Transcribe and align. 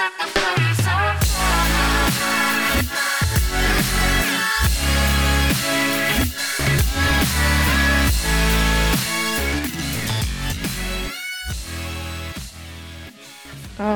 Oh 0.00 0.04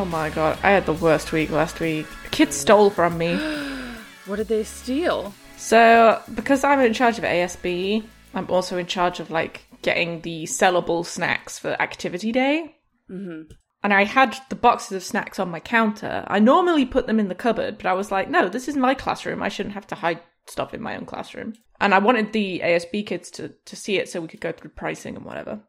my 0.07 0.29
god, 0.31 0.59
I 0.65 0.73
had 0.73 0.87
the 0.87 0.93
worst 0.93 1.31
week 1.31 1.51
last 1.51 1.79
week. 1.79 2.09
Kids 2.33 2.57
stole 2.57 2.91
from 2.91 3.17
me. 3.17 3.37
What 4.27 4.37
did 4.37 4.49
they 4.49 4.65
steal? 4.65 5.33
So, 5.57 6.21
because 6.35 6.65
I'm 6.65 6.81
in 6.81 6.95
charge 6.95 7.19
of 7.19 7.25
ASB, 7.25 8.05
I'm 8.35 8.51
also 8.51 8.77
in 8.77 8.87
charge 8.87 9.21
of 9.21 9.31
like 9.31 9.67
getting 9.83 10.23
the 10.23 10.45
sellable 10.45 11.07
snacks 11.07 11.61
for 11.61 11.81
activity 11.81 12.33
day. 12.33 12.75
Mm-hmm. 13.09 13.53
And 13.83 13.93
I 13.93 14.05
had 14.05 14.37
the 14.49 14.57
boxes 14.57 14.93
of 14.93 15.03
snacks 15.03 15.39
on 15.39 15.51
my 15.51 15.61
counter. 15.61 16.25
I 16.29 16.39
normally 16.39 16.87
put 16.87 17.07
them 17.07 17.19
in 17.19 17.29
the 17.29 17.35
cupboard, 17.35 17.79
but 17.79 17.87
I 17.87 17.95
was 17.95 18.13
like, 18.13 18.31
no, 18.31 18.49
this 18.49 18.69
is 18.69 18.77
my 18.77 18.95
classroom. 18.95 19.43
I 19.43 19.49
shouldn't 19.49 19.75
have 19.75 19.89
to 19.89 19.97
hide 19.97 20.21
stuff 20.47 20.73
in 20.73 20.81
my 20.81 20.97
own 20.97 21.05
classroom. 21.05 21.55
And 21.81 21.93
I 21.93 21.99
wanted 21.99 22.33
the 22.33 22.61
ASB 22.65 23.07
kids 23.07 23.31
to, 23.33 23.55
to 23.65 23.77
see 23.77 23.99
it 23.99 24.09
so 24.09 24.21
we 24.21 24.29
could 24.29 24.41
go 24.41 24.53
through 24.53 24.71
pricing 24.71 25.17
and 25.17 25.25
whatever. 25.25 25.61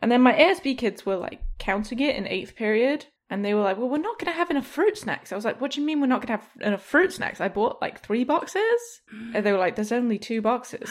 And 0.00 0.10
then 0.10 0.22
my 0.22 0.32
ASB 0.32 0.78
kids 0.78 1.04
were 1.04 1.16
like 1.16 1.40
counting 1.58 2.00
it 2.00 2.16
in 2.16 2.26
eighth 2.26 2.56
period. 2.56 3.06
And 3.28 3.44
they 3.44 3.54
were 3.54 3.62
like, 3.62 3.78
well, 3.78 3.88
we're 3.88 3.98
not 3.98 4.18
going 4.18 4.30
to 4.30 4.36
have 4.36 4.50
enough 4.50 4.66
fruit 4.66 4.96
snacks. 4.98 5.32
I 5.32 5.36
was 5.36 5.44
like, 5.44 5.60
what 5.60 5.70
do 5.70 5.80
you 5.80 5.86
mean 5.86 6.00
we're 6.00 6.06
not 6.06 6.26
going 6.26 6.38
to 6.38 6.44
have 6.44 6.50
enough 6.60 6.82
fruit 6.82 7.12
snacks? 7.12 7.40
I 7.40 7.48
bought 7.48 7.80
like 7.80 8.00
three 8.00 8.24
boxes. 8.24 8.62
And 9.34 9.44
they 9.44 9.52
were 9.52 9.58
like, 9.58 9.76
there's 9.76 9.92
only 9.92 10.18
two 10.18 10.42
boxes. 10.42 10.90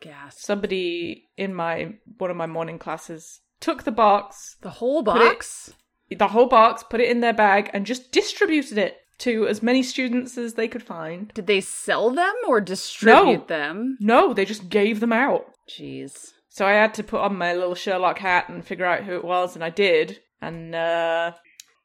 Gas. 0.00 0.36
Somebody 0.38 1.28
in 1.36 1.54
my 1.54 1.94
one 2.18 2.30
of 2.30 2.36
my 2.36 2.46
morning 2.46 2.78
classes 2.78 3.40
took 3.60 3.84
the 3.84 3.92
box, 3.92 4.56
The 4.62 4.70
whole 4.70 5.00
it- 5.00 5.04
box? 5.06 5.72
the 6.10 6.28
whole 6.28 6.46
box, 6.46 6.82
put 6.84 7.00
it 7.00 7.10
in 7.10 7.20
their 7.20 7.32
bag, 7.32 7.70
and 7.72 7.84
just 7.86 8.12
distributed 8.12 8.78
it 8.78 8.98
to 9.18 9.46
as 9.48 9.62
many 9.62 9.82
students 9.82 10.36
as 10.38 10.54
they 10.54 10.68
could 10.68 10.82
find. 10.82 11.32
Did 11.34 11.46
they 11.46 11.60
sell 11.60 12.10
them 12.10 12.34
or 12.46 12.60
distribute 12.60 13.40
No. 13.40 13.44
them? 13.46 13.96
No, 14.00 14.32
they 14.32 14.44
just 14.44 14.68
gave 14.68 15.00
them 15.00 15.12
out. 15.12 15.46
Jeez. 15.68 16.32
So 16.48 16.66
I 16.66 16.72
had 16.72 16.94
to 16.94 17.02
put 17.02 17.20
on 17.20 17.36
my 17.36 17.52
little 17.54 17.74
Sherlock 17.74 18.18
hat 18.18 18.48
and 18.48 18.64
figure 18.64 18.84
out 18.86 19.04
who 19.04 19.14
it 19.16 19.24
was, 19.24 19.54
and 19.56 19.64
I 19.64 19.70
did. 19.70 20.20
And 20.40 20.74
uh 20.74 21.32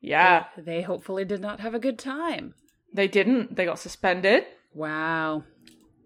yeah, 0.02 0.46
They 0.58 0.82
hopefully 0.84 1.26
did 1.26 1.42
not 1.42 1.60
have 1.62 1.74
a 1.74 1.80
good 1.80 1.98
time. 2.00 2.54
they 2.94 3.08
didn't. 3.08 3.56
They 3.56 3.66
got 3.66 3.80
suspended. 3.80 4.46
Wow. 4.74 5.44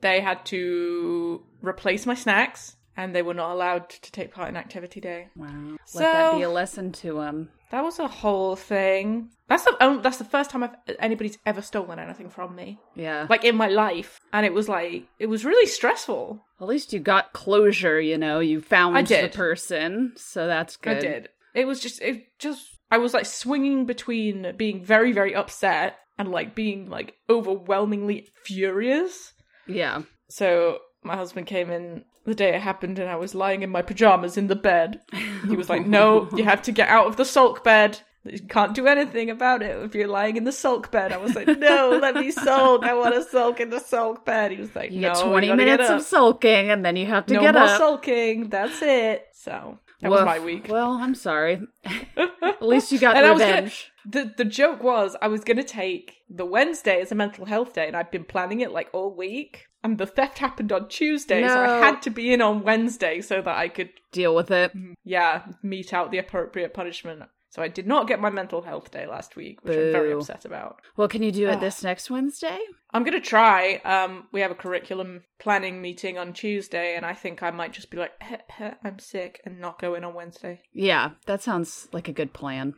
They 0.02 0.20
had 0.22 0.46
to 0.48 1.44
replace 1.62 2.06
my 2.06 2.14
snacks, 2.16 2.76
and 2.98 3.16
they 3.16 3.22
were 3.22 3.34
not 3.34 3.52
allowed 3.52 3.90
to 3.90 4.12
take 4.12 4.32
part 4.34 4.50
in 4.50 4.58
activity 4.58 5.00
day. 5.02 5.28
Wow. 5.36 5.78
So- 5.86 6.00
Let 6.00 6.14
that 6.14 6.36
be 6.38 6.44
a 6.44 6.50
lesson 6.50 6.92
to 6.94 7.14
them. 7.16 7.50
That 7.72 7.84
was 7.84 7.98
a 7.98 8.08
whole 8.08 8.56
thing. 8.56 9.30
That's 9.48 9.64
the 9.64 9.76
only, 9.84 10.04
that's 10.04 10.18
the 10.18 10.24
first 10.26 10.52
time 10.52 10.64
I've, 10.64 10.76
anybody's 11.00 11.40
ever 11.44 11.62
stolen 11.62 11.98
anything 11.98 12.30
from 12.30 12.56
me, 12.56 12.78
Yeah. 12.96 13.26
like 13.32 13.44
in 13.44 13.56
my 13.56 13.68
life, 13.68 14.20
and 14.32 14.46
it 14.46 14.54
was 14.54 14.70
like 14.70 15.08
it 15.18 15.26
was 15.26 15.44
really 15.44 15.66
stressful. 15.66 16.46
At 16.62 16.68
least 16.68 16.94
you 16.94 17.00
got 17.00 17.34
closure, 17.34 18.00
you 18.00 18.18
know. 18.18 18.40
You 18.40 18.62
found 18.62 18.96
I 18.96 19.02
did. 19.02 19.32
the 19.32 19.36
person, 19.36 20.14
so 20.16 20.46
that's 20.46 20.78
good. 20.78 20.98
I 20.98 21.00
did. 21.00 21.30
It 21.56 21.66
was 21.66 21.80
just 21.80 22.00
it 22.04 22.28
just 22.38 22.64
I 22.92 23.00
was 23.00 23.14
like 23.16 23.26
swinging 23.26 23.86
between 23.88 24.54
being 24.56 24.84
very 24.86 25.12
very 25.12 25.34
upset 25.34 25.98
and 26.20 26.30
like 26.32 26.54
being 26.54 26.92
like 26.92 27.16
overwhelmingly 27.28 28.28
furious. 28.46 29.34
Yeah. 29.68 30.04
So 30.30 30.80
my 31.04 31.16
husband 31.16 31.48
came 31.48 31.70
in 31.70 32.04
the 32.26 32.34
day 32.36 32.56
it 32.56 32.62
happened, 32.62 33.00
and 33.00 33.10
I 33.10 33.16
was 33.16 33.36
lying 33.36 33.64
in 33.64 33.70
my 33.70 33.82
pajamas 33.82 34.38
in 34.38 34.48
the 34.48 34.56
bed. 34.56 35.02
He 35.48 35.56
was 35.56 35.70
like, 35.70 35.86
"No, 35.86 36.30
you 36.36 36.44
have 36.44 36.62
to 36.64 36.72
get 36.72 36.90
out 36.90 37.08
of 37.08 37.18
the 37.18 37.26
sulk 37.26 37.64
bed." 37.64 38.00
You 38.26 38.40
can't 38.40 38.74
do 38.74 38.88
anything 38.88 39.30
about 39.30 39.62
it 39.62 39.78
if 39.84 39.94
you're 39.94 40.08
lying 40.08 40.38
in 40.38 40.46
the 40.46 40.54
sulk 40.54 40.90
bed. 40.92 41.12
I 41.12 41.18
was 41.18 41.36
like, 41.36 41.46
no, 41.46 42.00
let 42.02 42.16
me 42.16 42.32
sulk. 42.32 42.84
I 42.86 42.94
want 42.94 43.14
to 43.16 43.22
sulk 43.22 43.60
in 43.60 43.70
the 43.70 43.80
sulk 43.82 44.24
bed. 44.24 44.52
He 44.52 44.58
was 44.60 44.74
like, 44.74 44.92
You 44.94 45.02
no, 45.02 45.10
get 45.10 45.18
you 45.18 45.24
20 45.30 45.48
gotta 45.48 45.58
get 45.58 45.66
minutes 45.66 45.90
of 45.90 46.02
sulking 46.04 46.70
and 46.72 46.86
then 46.86 46.96
you 46.96 47.06
have 47.08 47.26
to 47.26 47.34
no 47.34 47.42
get 47.42 47.54
more 47.54 47.64
up. 47.64 47.78
sulking. 47.78 48.48
That's 48.48 48.82
it. 48.82 49.28
So 49.34 49.78
that 50.00 50.10
was 50.10 50.24
my 50.24 50.40
week. 50.40 50.68
Well, 50.70 50.92
I'm 50.92 51.16
sorry. 51.16 51.64
At 52.16 52.62
least 52.62 52.94
you 52.94 53.00
got 53.00 53.18
And 53.18 53.26
I 53.26 53.32
was 53.34 53.42
gonna- 53.42 53.54
revenge. 53.56 53.92
The 54.06 54.34
the 54.38 54.46
joke 54.46 54.82
was 54.84 55.16
I 55.22 55.28
was 55.28 55.44
gonna 55.44 55.64
take 55.64 56.16
the 56.30 56.46
Wednesday 56.46 57.02
as 57.02 57.12
a 57.12 57.16
mental 57.16 57.46
health 57.46 57.74
day, 57.74 57.88
and 57.88 57.96
I'd 57.96 58.12
been 58.12 58.26
planning 58.26 58.62
it 58.62 58.72
like 58.72 58.90
all 58.94 59.16
week. 59.16 59.66
And 59.86 59.98
the 59.98 60.06
theft 60.08 60.40
happened 60.40 60.72
on 60.72 60.88
Tuesday, 60.88 61.46
so 61.46 61.60
I 61.62 61.86
had 61.86 62.02
to 62.04 62.10
be 62.10 62.32
in 62.34 62.42
on 62.42 62.64
Wednesday 62.64 63.20
so 63.20 63.42
that 63.42 63.58
I 63.58 63.68
could, 63.68 63.90
Deal 64.14 64.34
with 64.34 64.50
it. 64.50 64.72
yeah, 65.04 65.44
mete 65.62 65.94
out 65.94 66.10
the 66.10 66.20
appropriate 66.20 66.74
punishment. 66.74 67.22
So 67.50 67.62
I 67.62 67.68
did 67.68 67.86
not 67.86 68.08
get 68.08 68.22
my 68.22 68.30
mental 68.30 68.62
health 68.62 68.92
day 68.92 69.06
last 69.06 69.36
week, 69.36 69.60
which 69.62 69.78
I'm 69.78 69.92
very 69.92 70.14
upset 70.14 70.46
about. 70.46 70.82
Well, 70.96 71.10
can 71.10 71.22
you 71.22 71.32
do 71.34 71.50
it 71.50 71.56
Ugh. 71.56 71.60
this 71.60 71.84
next 71.84 72.10
Wednesday? 72.10 72.58
I'm 72.94 73.04
gonna 73.04 73.20
try. 73.20 73.82
Um, 73.84 74.28
we 74.32 74.40
have 74.40 74.52
a 74.52 74.56
curriculum 74.56 75.26
planning 75.38 75.82
meeting 75.82 76.18
on 76.18 76.32
Tuesday, 76.32 76.96
and 76.96 77.06
I 77.06 77.14
think 77.14 77.44
I 77.44 77.52
might 77.52 77.74
just 77.74 77.92
be 77.92 77.98
like, 77.98 78.14
"Heh, 78.22 78.38
heh, 78.50 78.74
I'm 78.86 79.00
sick, 79.00 79.42
and 79.46 79.60
not 79.60 79.80
go 79.80 79.96
in 79.96 80.04
on 80.06 80.14
Wednesday. 80.14 80.62
Yeah, 80.72 81.12
that 81.26 81.44
sounds 81.44 81.90
like 81.92 82.08
a 82.08 82.14
good 82.14 82.32
plan. 82.34 82.74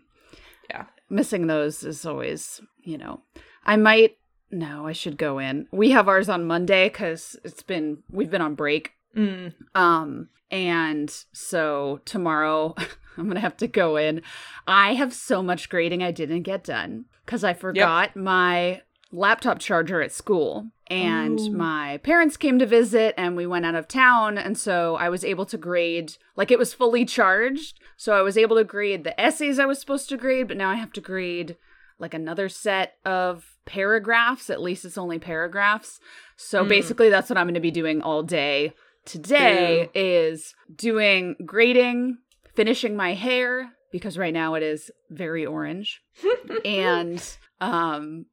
Yeah. 0.70 0.86
Missing 1.10 1.48
those 1.48 1.84
is 1.84 2.06
always, 2.06 2.62
you 2.84 2.98
know. 2.98 3.22
I 3.66 3.76
might. 3.78 4.18
No, 4.52 4.88
I 4.88 4.94
should 4.94 5.18
go 5.18 5.40
in. 5.40 5.68
We 5.72 5.92
have 5.92 6.08
ours 6.08 6.30
on 6.30 6.46
Monday 6.46 6.88
because 6.90 7.36
it's 7.44 7.64
been 7.64 8.04
we've 8.10 8.30
been 8.30 8.42
on 8.42 8.56
break. 8.56 8.92
Mm. 9.16 9.54
Um, 9.74 10.30
and 10.52 11.10
so 11.34 12.02
tomorrow 12.06 12.76
I'm 13.18 13.28
gonna 13.28 13.40
have 13.40 13.58
to 13.58 13.68
go 13.68 13.98
in. 13.98 14.22
I 14.68 14.94
have 14.94 15.14
so 15.14 15.42
much 15.42 15.70
grading 15.70 16.04
I 16.04 16.12
didn't 16.12 16.44
get 16.44 16.64
done 16.64 17.06
because 17.26 17.44
I 17.44 17.54
forgot 17.54 18.16
my 18.16 18.82
laptop 19.16 19.60
charger 19.60 20.02
at 20.02 20.12
school. 20.12 20.68
And 20.88 21.40
Oh. 21.40 21.50
my 21.52 21.98
parents 22.04 22.38
came 22.38 22.60
to 22.60 22.66
visit 22.66 23.16
and 23.18 23.36
we 23.36 23.48
went 23.48 23.66
out 23.66 23.74
of 23.76 23.88
town. 23.88 24.38
And 24.38 24.58
so 24.58 24.96
I 24.96 25.10
was 25.10 25.24
able 25.26 25.46
to 25.48 25.58
grade, 25.58 26.18
like 26.36 26.52
it 26.52 26.60
was 26.60 26.74
fully 26.74 27.06
charged. 27.06 27.80
So 27.98 28.14
I 28.14 28.22
was 28.22 28.38
able 28.38 28.56
to 28.58 28.64
grade 28.64 29.04
the 29.04 29.20
essays 29.20 29.58
I 29.58 29.66
was 29.66 29.80
supposed 29.80 30.10
to 30.10 30.18
grade, 30.18 30.48
but 30.48 30.58
now 30.58 30.70
I 30.70 30.76
have 30.76 30.92
to 30.94 31.02
grade 31.02 31.56
like 31.98 32.14
another 32.14 32.50
set 32.50 32.98
of 33.06 33.56
paragraphs. 33.66 34.50
At 34.50 34.62
least 34.62 34.86
it's 34.86 34.98
only 34.98 35.18
paragraphs. 35.18 36.00
So 36.36 36.64
Mm. 36.64 36.70
basically, 36.70 37.10
that's 37.10 37.30
what 37.30 37.38
I'm 37.38 37.46
going 37.48 37.54
to 37.56 37.60
be 37.62 37.72
doing 37.72 38.02
all 38.02 38.22
day 38.22 38.74
today 39.06 39.90
is 39.96 40.54
doing 40.76 41.36
grading, 41.46 42.18
finishing 42.54 42.96
my 42.96 43.14
hair 43.14 43.72
because 43.92 44.18
right 44.18 44.34
now 44.34 44.56
it 44.56 44.64
is 44.64 44.92
very 45.10 45.46
orange, 45.46 46.02
and 46.66 47.38
um 47.62 48.26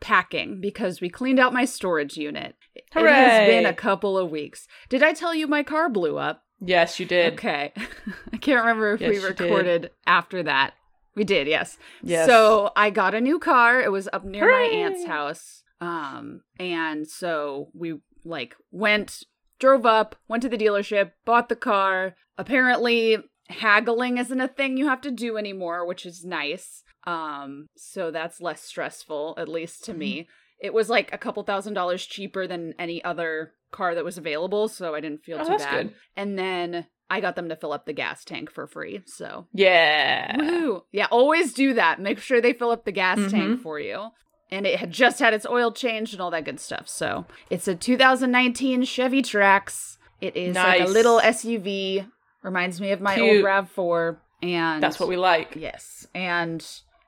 packing 0.00 0.60
because 0.60 1.00
we 1.00 1.08
cleaned 1.08 1.38
out 1.40 1.52
my 1.52 1.64
storage 1.64 2.16
unit. 2.16 2.54
It 2.74 2.84
has 2.94 3.48
been 3.48 3.66
a 3.66 3.72
couple 3.74 4.16
of 4.18 4.30
weeks. 4.30 4.66
Did 4.88 5.02
I 5.02 5.12
tell 5.12 5.34
you 5.34 5.46
my 5.46 5.62
car 5.62 5.88
blew 5.88 6.18
up? 6.18 6.42
Yes, 6.60 6.98
you 6.98 7.06
did. 7.06 7.34
Okay. 7.34 7.72
I 8.32 8.36
can't 8.38 8.60
remember 8.60 8.94
if 8.94 9.00
we 9.00 9.14
Yes, 9.14 9.22
did. 9.34 9.40
recorded 9.40 9.90
after 10.06 10.42
that. 10.42 10.74
We 11.14 11.24
did, 11.24 11.46
yes. 11.46 11.78
Yes. 12.02 12.26
So 12.26 12.72
I 12.76 12.90
got 12.90 13.14
a 13.14 13.20
new 13.20 13.38
car. 13.38 13.80
It 13.80 13.90
was 13.92 14.08
up 14.12 14.24
near 14.24 14.50
my 14.50 14.62
aunt's 14.66 15.06
house. 15.06 15.62
Um, 15.80 16.42
and 16.58 17.06
so 17.06 17.68
we 17.74 17.94
like 18.24 18.54
went, 18.70 19.22
drove 19.58 19.86
up, 19.86 20.16
went 20.28 20.42
to 20.42 20.48
the 20.48 20.58
dealership, 20.58 21.12
bought 21.24 21.48
the 21.48 21.56
car. 21.56 22.16
Apparently, 22.38 23.18
haggling 23.48 24.18
isn't 24.18 24.40
a 24.40 24.48
thing 24.48 24.76
you 24.76 24.88
have 24.88 25.00
to 25.02 25.10
do 25.10 25.36
anymore, 25.38 25.86
which 25.86 26.04
is 26.04 26.24
nice. 26.24 26.82
Um, 27.06 27.68
so 27.76 28.10
that's 28.10 28.40
less 28.40 28.62
stressful, 28.62 29.34
at 29.38 29.48
least 29.48 29.84
to 29.84 29.94
me. 29.94 30.20
Mm-hmm. 30.22 30.30
It 30.66 30.74
was 30.74 30.88
like 30.90 31.12
a 31.12 31.18
couple 31.18 31.42
thousand 31.42 31.74
dollars 31.74 32.04
cheaper 32.06 32.46
than 32.46 32.74
any 32.78 33.04
other 33.04 33.52
car 33.70 33.94
that 33.94 34.04
was 34.04 34.16
available, 34.18 34.68
so 34.68 34.94
I 34.94 35.00
didn't 35.00 35.22
feel 35.24 35.38
Oh, 35.40 35.44
too 35.44 35.58
bad. 35.58 35.86
good. 35.88 35.94
And 36.16 36.38
then 36.38 36.86
I 37.10 37.20
got 37.20 37.36
them 37.36 37.48
to 37.50 37.56
fill 37.56 37.72
up 37.72 37.84
the 37.86 37.92
gas 37.92 38.24
tank 38.24 38.50
for 38.50 38.66
free. 38.66 39.02
So 39.06 39.46
Yeah. 39.52 40.34
Woohoo. 40.36 40.82
Yeah, 40.92 41.06
always 41.10 41.52
do 41.52 41.74
that. 41.74 42.00
Make 42.00 42.18
sure 42.18 42.40
they 42.40 42.52
fill 42.52 42.70
up 42.70 42.84
the 42.84 42.92
gas 42.92 43.18
Mhm. 43.18 43.30
tank 43.30 43.60
for 43.62 43.78
you. 43.78 44.08
And 44.50 44.66
it 44.66 44.78
had 44.80 44.90
just 44.92 45.18
had 45.20 45.34
its 45.34 45.46
oil 45.46 45.72
changed 45.72 46.12
and 46.14 46.20
all 46.22 46.30
that 46.30 46.44
good 46.44 46.58
stuff. 46.60 46.88
So 46.88 47.26
it's 47.50 47.68
a 47.68 47.74
2019 47.74 48.84
Chevy 48.84 49.20
Trax. 49.22 49.98
It 50.20 50.36
is 50.36 50.56
like 50.56 50.80
a 50.80 50.84
little 50.86 51.20
SUV. 51.20 52.06
Reminds 52.42 52.80
me 52.80 52.92
of 52.92 53.00
my 53.00 53.14
Cute. 53.16 53.36
old 53.38 53.44
RAV4. 53.44 54.18
And 54.42 54.82
That's 54.82 54.98
what 55.00 55.08
we 55.08 55.16
like. 55.16 55.56
Yes. 55.56 56.06
And 56.14 56.64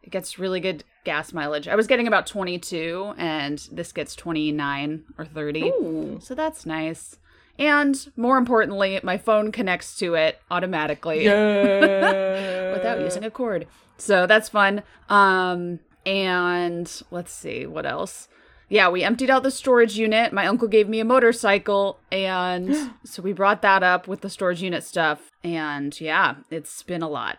it 0.09 0.11
gets 0.11 0.39
really 0.39 0.59
good 0.59 0.85
gas 1.05 1.35
mileage. 1.35 1.69
I 1.69 1.77
was 1.77 1.87
getting 1.87 2.07
about 2.09 2.27
22, 2.27 3.13
and 3.19 3.59
this 3.71 3.93
gets 3.93 4.17
29 4.17 5.05
or 5.19 5.27
30. 5.27 5.65
Ooh. 5.65 6.19
So 6.23 6.35
that's 6.35 6.65
nice. 6.65 7.19
And 7.59 8.11
more 8.17 8.39
importantly, 8.39 8.99
my 9.03 9.19
phone 9.19 9.53
connects 9.53 9.97
to 9.99 10.15
it 10.15 10.41
automatically 10.51 11.27
Yeah. 11.27 12.73
without 12.73 13.01
using 13.01 13.23
a 13.23 13.31
cord. 13.31 13.67
So 13.99 14.27
that's 14.27 14.49
fun. 14.49 14.83
Um 15.11 15.81
and 16.07 17.03
let's 17.11 17.33
see 17.33 17.67
what 17.67 17.85
else. 17.85 18.29
Yeah, 18.71 18.89
we 18.89 19.03
emptied 19.03 19.29
out 19.29 19.43
the 19.43 19.51
storage 19.51 19.99
unit. 19.99 20.33
My 20.33 20.47
uncle 20.47 20.69
gave 20.69 20.89
me 20.89 21.01
a 21.01 21.05
motorcycle 21.05 21.99
and 22.11 22.93
so 23.05 23.21
we 23.23 23.33
brought 23.35 23.61
that 23.63 23.83
up 23.83 24.09
with 24.09 24.23
the 24.23 24.31
storage 24.31 24.63
unit 24.63 24.85
stuff 24.85 25.31
and 25.45 26.01
yeah, 26.01 26.37
it's 26.51 26.83
been 26.83 27.03
a 27.03 27.09
lot. 27.09 27.39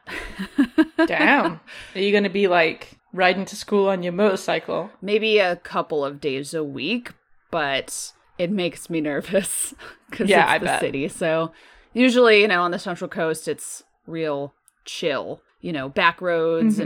Damn. 1.07 1.59
Are 1.95 1.99
you 2.01 2.11
going 2.11 2.23
to 2.23 2.29
be 2.29 2.47
like 2.47 2.97
riding 3.13 3.45
to 3.45 3.55
school 3.55 3.89
on 3.89 4.03
your 4.03 4.13
motorcycle. 4.13 4.89
Maybe 5.01 5.39
a 5.39 5.55
couple 5.55 6.05
of 6.05 6.21
days 6.21 6.53
a 6.53 6.63
week, 6.63 7.11
but 7.51 8.11
it 8.37 8.51
makes 8.51 8.89
me 8.89 9.01
nervous 9.01 9.73
because 10.09 10.29
Yeah, 10.29 10.43
it's 10.43 10.51
I 10.51 10.57
the 10.59 10.65
bet. 10.65 10.79
city. 10.79 11.07
So 11.07 11.51
usually, 11.93 12.41
you 12.41 12.47
know, 12.47 12.61
on 12.61 12.71
the 12.71 12.79
Central 12.79 13.09
Coast, 13.09 13.47
it's 13.47 13.83
real 14.05 14.53
chill. 14.85 15.41
You 15.61 15.73
know, 15.73 15.89
back 15.89 16.21
roads 16.21 16.77
Mhm. 16.77 16.81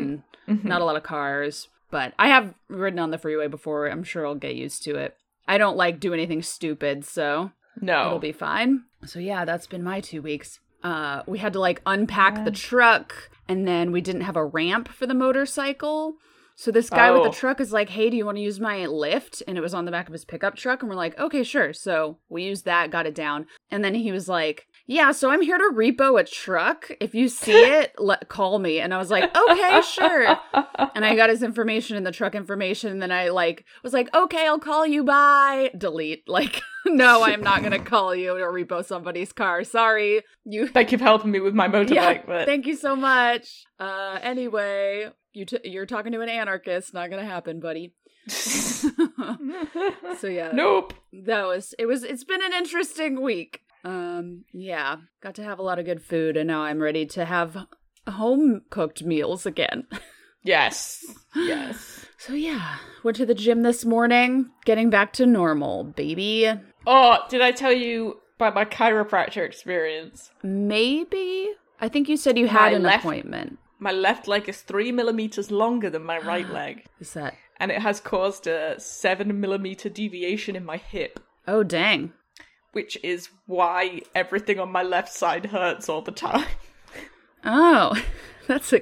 and 0.47 0.63
not 0.63 0.81
a 0.81 0.85
lot 0.85 0.95
of 0.95 1.03
cars. 1.03 1.67
But 1.91 2.13
I 2.17 2.29
have 2.29 2.55
ridden 2.69 2.97
on 2.99 3.11
the 3.11 3.17
freeway 3.19 3.47
before. 3.47 3.87
I'm 3.87 4.03
sure 4.03 4.25
I'll 4.25 4.33
get 4.33 4.55
used 4.55 4.81
to 4.85 4.95
it. 4.95 5.15
I 5.47 5.57
don't 5.57 5.77
like 5.77 5.99
do 5.99 6.13
anything 6.13 6.41
stupid, 6.41 7.05
so 7.05 7.51
No. 7.81 8.07
it'll 8.07 8.19
be 8.19 8.31
fine. 8.31 8.83
So 9.05 9.19
yeah, 9.19 9.45
that's 9.45 9.67
been 9.67 9.83
my 9.83 9.99
two 9.99 10.21
weeks. 10.21 10.59
Uh, 10.83 11.23
we 11.27 11.37
had 11.39 11.53
to 11.53 11.59
like 11.59 11.81
unpack 11.85 12.43
the 12.45 12.51
truck, 12.51 13.29
and 13.47 13.67
then 13.67 13.91
we 13.91 14.01
didn't 14.01 14.21
have 14.21 14.35
a 14.35 14.45
ramp 14.45 14.87
for 14.89 15.05
the 15.07 15.13
motorcycle. 15.13 16.15
So 16.55 16.69
this 16.71 16.89
guy 16.89 17.09
with 17.09 17.21
Oh. 17.21 17.23
the 17.25 17.35
truck 17.35 17.59
is 17.59 17.73
like, 17.73 17.89
"Hey, 17.89 18.09
do 18.09 18.17
you 18.17 18.25
want 18.25 18.37
to 18.37 18.41
use 18.43 18.59
my 18.59 18.85
lift?" 18.85 19.41
And 19.47 19.57
it 19.57 19.61
was 19.61 19.73
on 19.73 19.85
the 19.85 19.91
back 19.91 20.07
of 20.07 20.13
his 20.13 20.25
pickup 20.25 20.55
truck, 20.55 20.81
and 20.81 20.89
we're 20.89 20.95
like, 20.95 21.17
"Okay, 21.19 21.41
sure." 21.43 21.73
So 21.73 22.19
we 22.29 22.43
used 22.43 22.65
that, 22.65 22.91
got 22.91 23.07
it 23.07 23.15
down, 23.15 23.47
and 23.71 23.83
then 23.83 23.95
he 23.95 24.11
was 24.11 24.27
like, 24.29 24.67
"Yeah, 24.85 25.11
so 25.11 25.31
I'm 25.31 25.41
here 25.41 25.57
to 25.57 25.71
repo 25.73 26.19
a 26.19 26.23
truck. 26.23 26.91
If 26.99 27.15
you 27.15 27.27
see 27.29 27.51
it, 27.53 27.93
let 27.97 28.27
call 28.29 28.59
me." 28.59 28.79
And 28.79 28.93
I 28.93 28.97
was 28.97 29.09
like, 29.11 29.35
"Okay, 29.35 29.81
sure." 29.81 30.37
and 30.95 31.05
I 31.05 31.15
got 31.15 31.29
his 31.29 31.43
information 31.43 31.97
and 31.97 32.05
the 32.05 32.11
truck 32.11 32.35
information. 32.35 32.91
And 32.91 33.01
then 33.01 33.11
I 33.11 33.29
like 33.29 33.65
was 33.83 33.93
like, 33.93 34.13
okay, 34.15 34.45
I'll 34.47 34.59
call 34.59 34.85
you. 34.85 35.03
Bye. 35.03 35.71
Delete. 35.77 36.23
Like, 36.33 36.61
no, 36.85 37.23
I'm 37.23 37.41
not 37.41 37.63
gonna 37.63 37.79
call 37.79 38.13
you 38.15 38.37
to 38.37 38.43
repo 38.43 38.83
somebody's 38.83 39.31
car. 39.31 39.63
Sorry. 39.63 40.21
You. 40.45 40.67
Thank 40.67 40.91
you 40.91 40.97
for 40.97 41.03
helping 41.05 41.31
me 41.31 41.39
with 41.39 41.53
my 41.53 41.67
motorbike, 41.69 41.93
Yeah. 41.95 42.21
but 42.25 42.45
Thank 42.45 42.65
you 42.65 42.75
so 42.75 42.95
much. 42.95 43.63
Uh. 43.79 44.19
Anyway, 44.21 45.09
you 45.33 45.45
t- 45.45 45.59
you're 45.63 45.85
talking 45.85 46.11
to 46.11 46.19
an 46.21 46.29
anarchist. 46.29 46.93
Not 46.93 47.09
gonna 47.09 47.25
happen, 47.25 47.59
buddy. 47.61 47.93
so 48.27 48.89
yeah. 50.27 50.51
nope. 50.53 50.93
That 51.25 51.45
was 51.45 51.73
it. 51.79 51.85
Was 51.85 52.03
it's 52.03 52.23
been 52.23 52.43
an 52.43 52.53
interesting 52.53 53.21
week. 53.21 53.61
Um. 53.83 54.45
Yeah. 54.53 54.97
Got 55.21 55.35
to 55.35 55.43
have 55.43 55.59
a 55.59 55.63
lot 55.63 55.79
of 55.79 55.85
good 55.85 56.01
food, 56.01 56.37
and 56.37 56.47
now 56.47 56.61
I'm 56.63 56.79
ready 56.81 57.05
to 57.07 57.25
have 57.25 57.57
home 58.07 58.61
cooked 58.69 59.03
meals 59.03 59.45
again. 59.45 59.87
Yes. 60.45 61.05
Yes. 61.37 62.05
So 62.17 62.33
yeah, 62.33 62.75
went 63.01 63.15
to 63.15 63.25
the 63.25 63.33
gym 63.33 63.61
this 63.61 63.85
morning, 63.85 64.49
getting 64.65 64.89
back 64.89 65.13
to 65.13 65.25
normal, 65.25 65.85
baby. 65.85 66.51
Oh, 66.85 67.17
did 67.29 67.39
I 67.39 67.51
tell 67.53 67.71
you 67.71 68.19
about 68.35 68.53
my 68.53 68.65
chiropractor 68.65 69.45
experience? 69.45 70.31
Maybe 70.43 71.51
I 71.79 71.87
think 71.87 72.09
you 72.09 72.17
said 72.17 72.37
you 72.37 72.47
had 72.49 72.71
My 72.71 72.75
an 72.75 72.83
left- 72.83 73.05
appointment. 73.05 73.57
My 73.79 73.93
left 73.93 74.27
leg 74.27 74.49
is 74.49 74.61
three 74.61 74.91
millimeters 74.91 75.49
longer 75.49 75.89
than 75.89 76.03
my 76.03 76.17
right 76.19 76.49
leg, 76.59 76.87
Is 76.99 77.13
that? 77.13 77.35
and 77.57 77.71
it 77.71 77.81
has 77.81 78.01
caused 78.01 78.45
a 78.45 78.77
seven 78.81 79.39
millimeter 79.39 79.87
deviation 79.87 80.57
in 80.57 80.65
my 80.65 80.75
hip, 80.75 81.21
Oh 81.47 81.63
dang! 81.63 82.11
Which 82.73 82.97
is 83.03 83.29
why 83.47 84.01
everything 84.13 84.59
on 84.59 84.71
my 84.71 84.83
left 84.83 85.11
side 85.13 85.47
hurts 85.47 85.87
all 85.89 86.01
the 86.01 86.11
time. 86.11 86.45
Oh, 87.45 87.95
that's 88.47 88.71
a. 88.73 88.81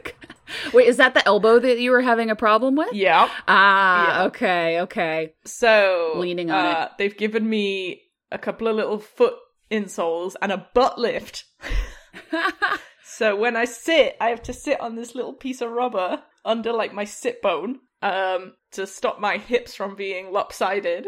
Wait, 0.74 0.88
is 0.88 0.98
that 0.98 1.14
the 1.14 1.26
elbow 1.26 1.60
that 1.60 1.80
you 1.80 1.92
were 1.92 2.02
having 2.02 2.30
a 2.30 2.36
problem 2.36 2.76
with? 2.76 2.94
yeah. 2.94 3.30
Ah, 3.48 4.08
Yeah. 4.20 4.24
okay, 4.26 4.82
okay. 4.82 5.34
So 5.46 6.14
Leaning 6.18 6.52
on 6.52 6.66
uh, 6.66 6.90
they've 6.98 7.16
given 7.18 7.50
me 7.50 8.02
a 8.32 8.38
couple 8.38 8.68
of 8.68 8.76
little 8.76 9.00
foot 9.00 9.36
insoles 9.72 10.36
and 10.42 10.52
a 10.52 10.68
butt 10.74 10.98
lift. 11.00 11.46
so 13.04 13.36
when 13.36 13.56
I 13.56 13.66
sit, 13.66 14.16
I 14.20 14.30
have 14.30 14.44
to 14.44 14.54
sit 14.54 14.80
on 14.82 14.96
this 14.96 15.16
little 15.16 15.34
piece 15.34 15.62
of 15.62 15.72
rubber 15.72 16.22
under 16.44 16.74
like 16.74 16.94
my 16.94 17.06
sit 17.06 17.42
bone 17.42 17.80
um, 18.02 18.54
to 18.72 18.86
stop 18.88 19.20
my 19.20 19.38
hips 19.38 19.74
from 19.76 19.96
being 19.96 20.32
lopsided. 20.32 21.08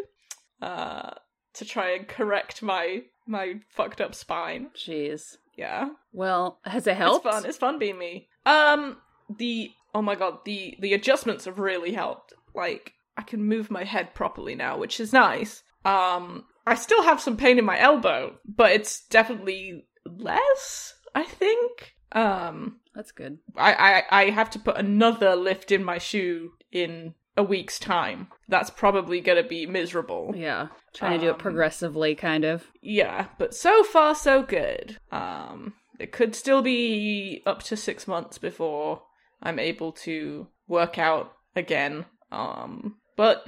Uh, 0.62 1.12
to 1.56 1.66
try 1.66 1.92
and 1.92 2.08
correct 2.08 2.62
my 2.62 3.04
my 3.26 3.56
fucked 3.70 4.02
up 4.02 4.16
spine. 4.16 4.70
Jeez. 4.76 5.38
Yeah. 5.56 5.90
Well, 6.12 6.60
has 6.64 6.88
it 6.88 6.98
helped? 6.98 7.26
It's 7.26 7.36
fun. 7.36 7.46
It's 7.46 7.58
fun 7.58 7.80
being 7.80 7.98
me. 7.98 8.28
Um, 8.46 8.98
the 9.38 9.72
oh 9.94 10.02
my 10.02 10.16
god, 10.16 10.40
the 10.46 10.76
the 10.80 10.94
adjustments 10.94 11.46
have 11.46 11.60
really 11.60 11.94
helped. 11.94 12.34
Like 12.54 12.94
I 13.18 13.22
can 13.22 13.44
move 13.44 13.72
my 13.72 13.84
head 13.84 14.14
properly 14.14 14.56
now, 14.56 14.78
which 14.78 15.00
is 15.00 15.14
nice. 15.14 15.64
Um, 15.86 16.46
I 16.66 16.76
still 16.76 17.04
have 17.04 17.22
some 17.22 17.38
pain 17.38 17.60
in 17.60 17.66
my 17.66 17.80
elbow, 17.80 18.38
but 18.46 18.72
it's 18.72 19.06
definitely 19.08 19.86
less. 20.06 20.94
I 21.16 21.24
think. 21.24 21.94
Um, 22.12 22.80
That's 22.96 23.12
good. 23.12 23.40
I 23.56 23.74
I, 23.74 24.22
I 24.22 24.30
have 24.32 24.50
to 24.52 24.60
put 24.60 24.78
another 24.78 25.36
lift 25.36 25.72
in 25.72 25.84
my 25.84 25.98
shoe 25.98 26.52
in 26.72 27.14
a 27.36 27.44
week's 27.44 27.80
time. 27.80 28.28
That's 28.48 28.70
probably 28.70 29.22
gonna 29.22 29.44
be 29.44 29.66
miserable. 29.66 30.34
Yeah, 30.36 30.68
trying 30.94 31.20
to 31.20 31.26
do 31.26 31.30
it 31.30 31.34
Um, 31.34 31.40
progressively, 31.40 32.16
kind 32.16 32.44
of. 32.46 32.68
Yeah, 32.82 33.28
but 33.38 33.54
so 33.56 33.84
far 33.84 34.14
so 34.16 34.44
good. 34.44 34.98
Um, 35.12 35.74
it 36.00 36.12
could 36.12 36.36
still 36.36 36.62
be 36.62 37.42
up 37.46 37.64
to 37.64 37.78
six 37.78 38.08
months 38.08 38.38
before 38.38 39.04
I'm 39.42 39.60
able 39.60 39.92
to 40.04 40.48
work 40.68 40.98
out 41.00 41.34
again. 41.56 42.06
Um, 42.32 42.98
but 43.16 43.46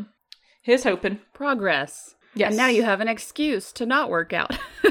here's 0.62 0.84
hoping. 0.84 1.20
Progress. 1.34 2.16
Yes. 2.34 2.50
And 2.50 2.58
now 2.58 2.68
you 2.68 2.84
have 2.84 3.00
an 3.02 3.08
excuse 3.08 3.72
to 3.74 3.86
not 3.86 4.10
work 4.10 4.34
out. 4.34 4.58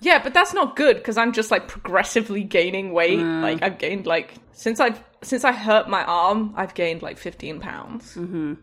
Yeah, 0.00 0.22
but 0.22 0.32
that's 0.34 0.54
not 0.54 0.76
good 0.76 0.96
because 0.96 1.16
I'm 1.16 1.32
just 1.32 1.50
like 1.50 1.66
progressively 1.68 2.44
gaining 2.44 2.92
weight. 2.92 3.18
Mm. 3.18 3.42
Like 3.42 3.62
I've 3.62 3.78
gained 3.78 4.06
like 4.06 4.34
since 4.52 4.78
I've 4.78 5.02
since 5.26 5.44
I 5.44 5.52
hurt 5.52 5.88
my 5.88 6.04
arm, 6.04 6.54
I've 6.56 6.74
gained 6.74 7.02
like 7.02 7.18
15 7.18 7.60
pounds. 7.60 8.14
mm-hmm. 8.14 8.54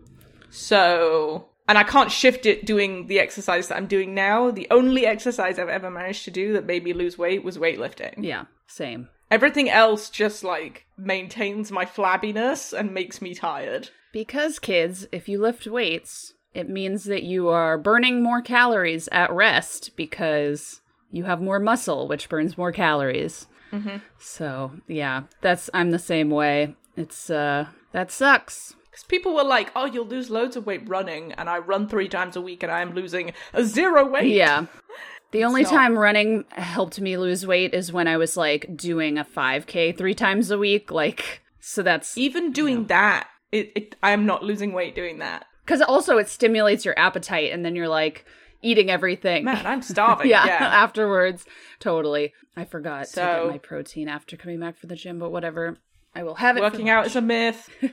So, 0.49 1.47
and 1.67 1.77
I 1.77 1.83
can't 1.83 2.11
shift 2.11 2.45
it 2.45 2.65
doing 2.65 3.07
the 3.07 3.19
exercise 3.19 3.69
that 3.69 3.77
I'm 3.77 3.87
doing 3.87 4.13
now. 4.13 4.51
The 4.51 4.67
only 4.69 5.05
exercise 5.05 5.57
I've 5.57 5.69
ever 5.69 5.89
managed 5.89 6.25
to 6.25 6.31
do 6.31 6.53
that 6.53 6.65
made 6.65 6.83
me 6.83 6.93
lose 6.93 7.17
weight 7.17 7.43
was 7.43 7.57
weightlifting. 7.57 8.15
Yeah, 8.17 8.45
same. 8.67 9.07
Everything 9.29 9.69
else 9.69 10.09
just 10.09 10.43
like 10.43 10.85
maintains 10.97 11.71
my 11.71 11.85
flabbiness 11.85 12.77
and 12.77 12.93
makes 12.93 13.21
me 13.21 13.33
tired. 13.33 13.89
Because, 14.11 14.59
kids, 14.59 15.07
if 15.13 15.29
you 15.29 15.39
lift 15.39 15.65
weights, 15.65 16.33
it 16.53 16.69
means 16.69 17.05
that 17.05 17.23
you 17.23 17.47
are 17.47 17.77
burning 17.77 18.21
more 18.21 18.41
calories 18.41 19.07
at 19.09 19.31
rest 19.31 19.91
because 19.95 20.81
you 21.11 21.23
have 21.23 21.41
more 21.41 21.59
muscle, 21.59 22.09
which 22.09 22.27
burns 22.27 22.57
more 22.57 22.73
calories. 22.73 23.47
Mm-hmm. 23.71 23.97
So, 24.19 24.71
yeah, 24.87 25.23
that's, 25.41 25.69
I'm 25.73 25.91
the 25.91 25.99
same 25.99 26.29
way. 26.29 26.75
It's, 26.97 27.29
uh, 27.29 27.67
that 27.91 28.11
sucks. 28.11 28.75
Because 28.89 29.05
people 29.05 29.33
were 29.33 29.43
like, 29.45 29.71
"Oh, 29.73 29.85
you'll 29.85 30.05
lose 30.05 30.29
loads 30.29 30.57
of 30.57 30.65
weight 30.65 30.81
running," 30.87 31.31
and 31.33 31.49
I 31.49 31.59
run 31.59 31.87
three 31.87 32.09
times 32.09 32.35
a 32.35 32.41
week, 32.41 32.61
and 32.61 32.69
I 32.69 32.81
am 32.81 32.93
losing 32.93 33.31
a 33.53 33.63
zero 33.63 34.05
weight. 34.05 34.33
Yeah. 34.33 34.65
The 35.31 35.45
only 35.45 35.63
time 35.63 35.97
running 35.97 36.43
helped 36.51 36.99
me 36.99 37.15
lose 37.15 37.47
weight 37.47 37.73
is 37.73 37.93
when 37.93 38.05
I 38.09 38.17
was 38.17 38.35
like 38.35 38.75
doing 38.75 39.17
a 39.17 39.23
5K 39.23 39.97
three 39.97 40.13
times 40.13 40.51
a 40.51 40.57
week. 40.57 40.91
Like, 40.91 41.41
so 41.61 41.81
that's 41.81 42.17
Even 42.17 42.51
doing 42.51 42.87
that, 42.87 43.29
it, 43.53 43.71
it 43.73 43.95
I 44.03 44.11
am 44.11 44.25
not 44.25 44.43
losing 44.43 44.73
weight 44.73 44.93
doing 44.93 45.19
that. 45.19 45.45
because 45.63 45.81
also 45.81 46.17
it 46.17 46.27
stimulates 46.27 46.83
your 46.83 46.99
appetite 46.99 47.53
and 47.53 47.63
then 47.63 47.77
you're 47.77 47.87
like 47.87 48.25
eating 48.61 48.89
everything. 48.89 49.45
Man, 49.45 49.65
I'm 49.65 49.81
starving. 49.81 50.27
yeah, 50.29 50.45
yeah. 50.45 50.53
afterwards. 50.83 51.45
Totally. 51.79 52.33
I 52.55 52.65
forgot 52.65 53.07
to 53.07 53.15
get 53.15 53.47
my 53.47 53.57
protein 53.57 54.07
after 54.07 54.37
coming 54.37 54.59
back 54.59 54.77
from 54.77 54.89
the 54.89 54.95
gym, 54.95 55.19
but 55.19 55.31
whatever. 55.31 55.77
I 56.13 56.23
will 56.23 56.35
have 56.35 56.57
it. 56.57 56.61
Working 56.61 56.89
out 56.89 57.05
is 57.05 57.15
a 57.15 57.21
myth. 57.21 57.69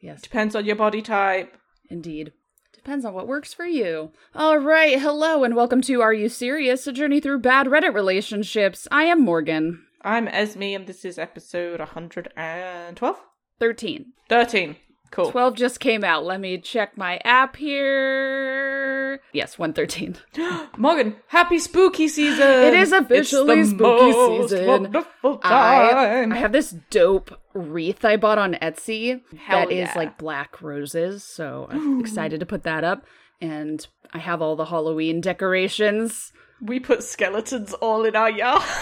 Yes, 0.00 0.22
Depends 0.22 0.54
on 0.54 0.64
your 0.64 0.76
body 0.76 1.02
type. 1.02 1.56
indeed. 1.90 2.32
Depends 2.72 3.04
on 3.04 3.14
what 3.14 3.26
works 3.26 3.52
for 3.52 3.66
you. 3.66 4.12
All 4.32 4.58
right, 4.58 4.96
hello 5.00 5.42
and 5.42 5.56
welcome 5.56 5.80
to 5.82 6.00
Are 6.00 6.14
You 6.14 6.28
Serious? 6.28 6.86
A 6.86 6.92
journey 6.92 7.18
through 7.18 7.40
bad 7.40 7.66
Reddit 7.66 7.92
relationships. 7.92 8.86
I 8.92 9.02
am 9.04 9.20
Morgan. 9.24 9.82
I'm 10.02 10.28
Esme, 10.28 10.62
and 10.62 10.86
this 10.86 11.04
is 11.04 11.18
episode 11.18 11.80
112? 11.80 13.16
13. 13.58 14.12
13. 14.28 14.76
Cool. 15.10 15.30
12 15.30 15.54
just 15.54 15.80
came 15.80 16.04
out. 16.04 16.24
Let 16.24 16.40
me 16.40 16.58
check 16.58 16.96
my 16.96 17.18
app 17.24 17.56
here. 17.56 19.20
Yes, 19.32 19.58
113. 19.58 20.16
Morgan, 20.76 21.16
happy 21.28 21.58
spooky 21.58 22.08
season! 22.08 22.48
It 22.48 22.74
is 22.74 22.92
officially 22.92 23.64
spooky 23.64 24.48
season. 24.48 24.96
I, 25.42 25.90
time. 25.92 26.32
I 26.32 26.36
have 26.36 26.52
this 26.52 26.74
dope 26.90 27.38
wreath 27.54 28.04
I 28.04 28.16
bought 28.16 28.38
on 28.38 28.54
Etsy 28.54 29.20
Hell 29.36 29.60
that 29.60 29.72
is 29.72 29.88
yeah. 29.88 29.92
like 29.96 30.18
black 30.18 30.60
roses. 30.62 31.24
So 31.24 31.66
I'm 31.70 32.00
excited 32.00 32.40
to 32.40 32.46
put 32.46 32.62
that 32.64 32.84
up. 32.84 33.04
And 33.40 33.86
I 34.12 34.18
have 34.18 34.42
all 34.42 34.56
the 34.56 34.66
Halloween 34.66 35.20
decorations. 35.20 36.32
we 36.60 36.80
put 36.80 37.02
skeletons 37.02 37.72
all 37.74 38.04
in 38.04 38.16
our 38.16 38.30
yard. 38.30 38.62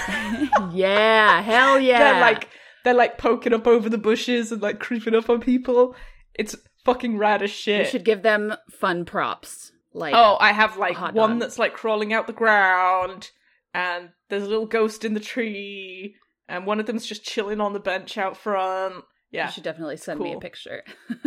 Yeah, 0.72 1.42
hell 1.42 1.78
yeah. 1.78 1.98
they're 1.98 2.20
like 2.20 2.48
they're 2.84 2.94
like 2.94 3.18
poking 3.18 3.52
up 3.52 3.66
over 3.66 3.88
the 3.88 3.98
bushes 3.98 4.52
and 4.52 4.62
like 4.62 4.78
creeping 4.78 5.14
up 5.14 5.28
on 5.28 5.40
people. 5.40 5.94
It's 6.38 6.54
fucking 6.84 7.18
rad 7.18 7.42
as 7.42 7.50
shit. 7.50 7.84
you 7.86 7.90
should 7.90 8.04
give 8.04 8.22
them 8.22 8.54
fun 8.70 9.04
props. 9.04 9.72
Like, 9.92 10.14
Oh, 10.14 10.36
I 10.40 10.52
have 10.52 10.76
like 10.76 10.98
one 11.14 11.30
dog. 11.32 11.40
that's 11.40 11.58
like 11.58 11.72
crawling 11.72 12.12
out 12.12 12.26
the 12.26 12.32
ground, 12.32 13.30
and 13.72 14.10
there's 14.28 14.42
a 14.44 14.48
little 14.48 14.66
ghost 14.66 15.04
in 15.04 15.14
the 15.14 15.20
tree, 15.20 16.16
and 16.48 16.66
one 16.66 16.78
of 16.80 16.86
them's 16.86 17.06
just 17.06 17.24
chilling 17.24 17.60
on 17.60 17.72
the 17.72 17.80
bench 17.80 18.18
out 18.18 18.36
front, 18.36 19.04
Yeah. 19.30 19.46
You 19.46 19.52
should 19.52 19.64
definitely 19.64 19.96
send 19.96 20.20
me 20.20 20.32
a 20.34 20.38
picture. 20.38 20.84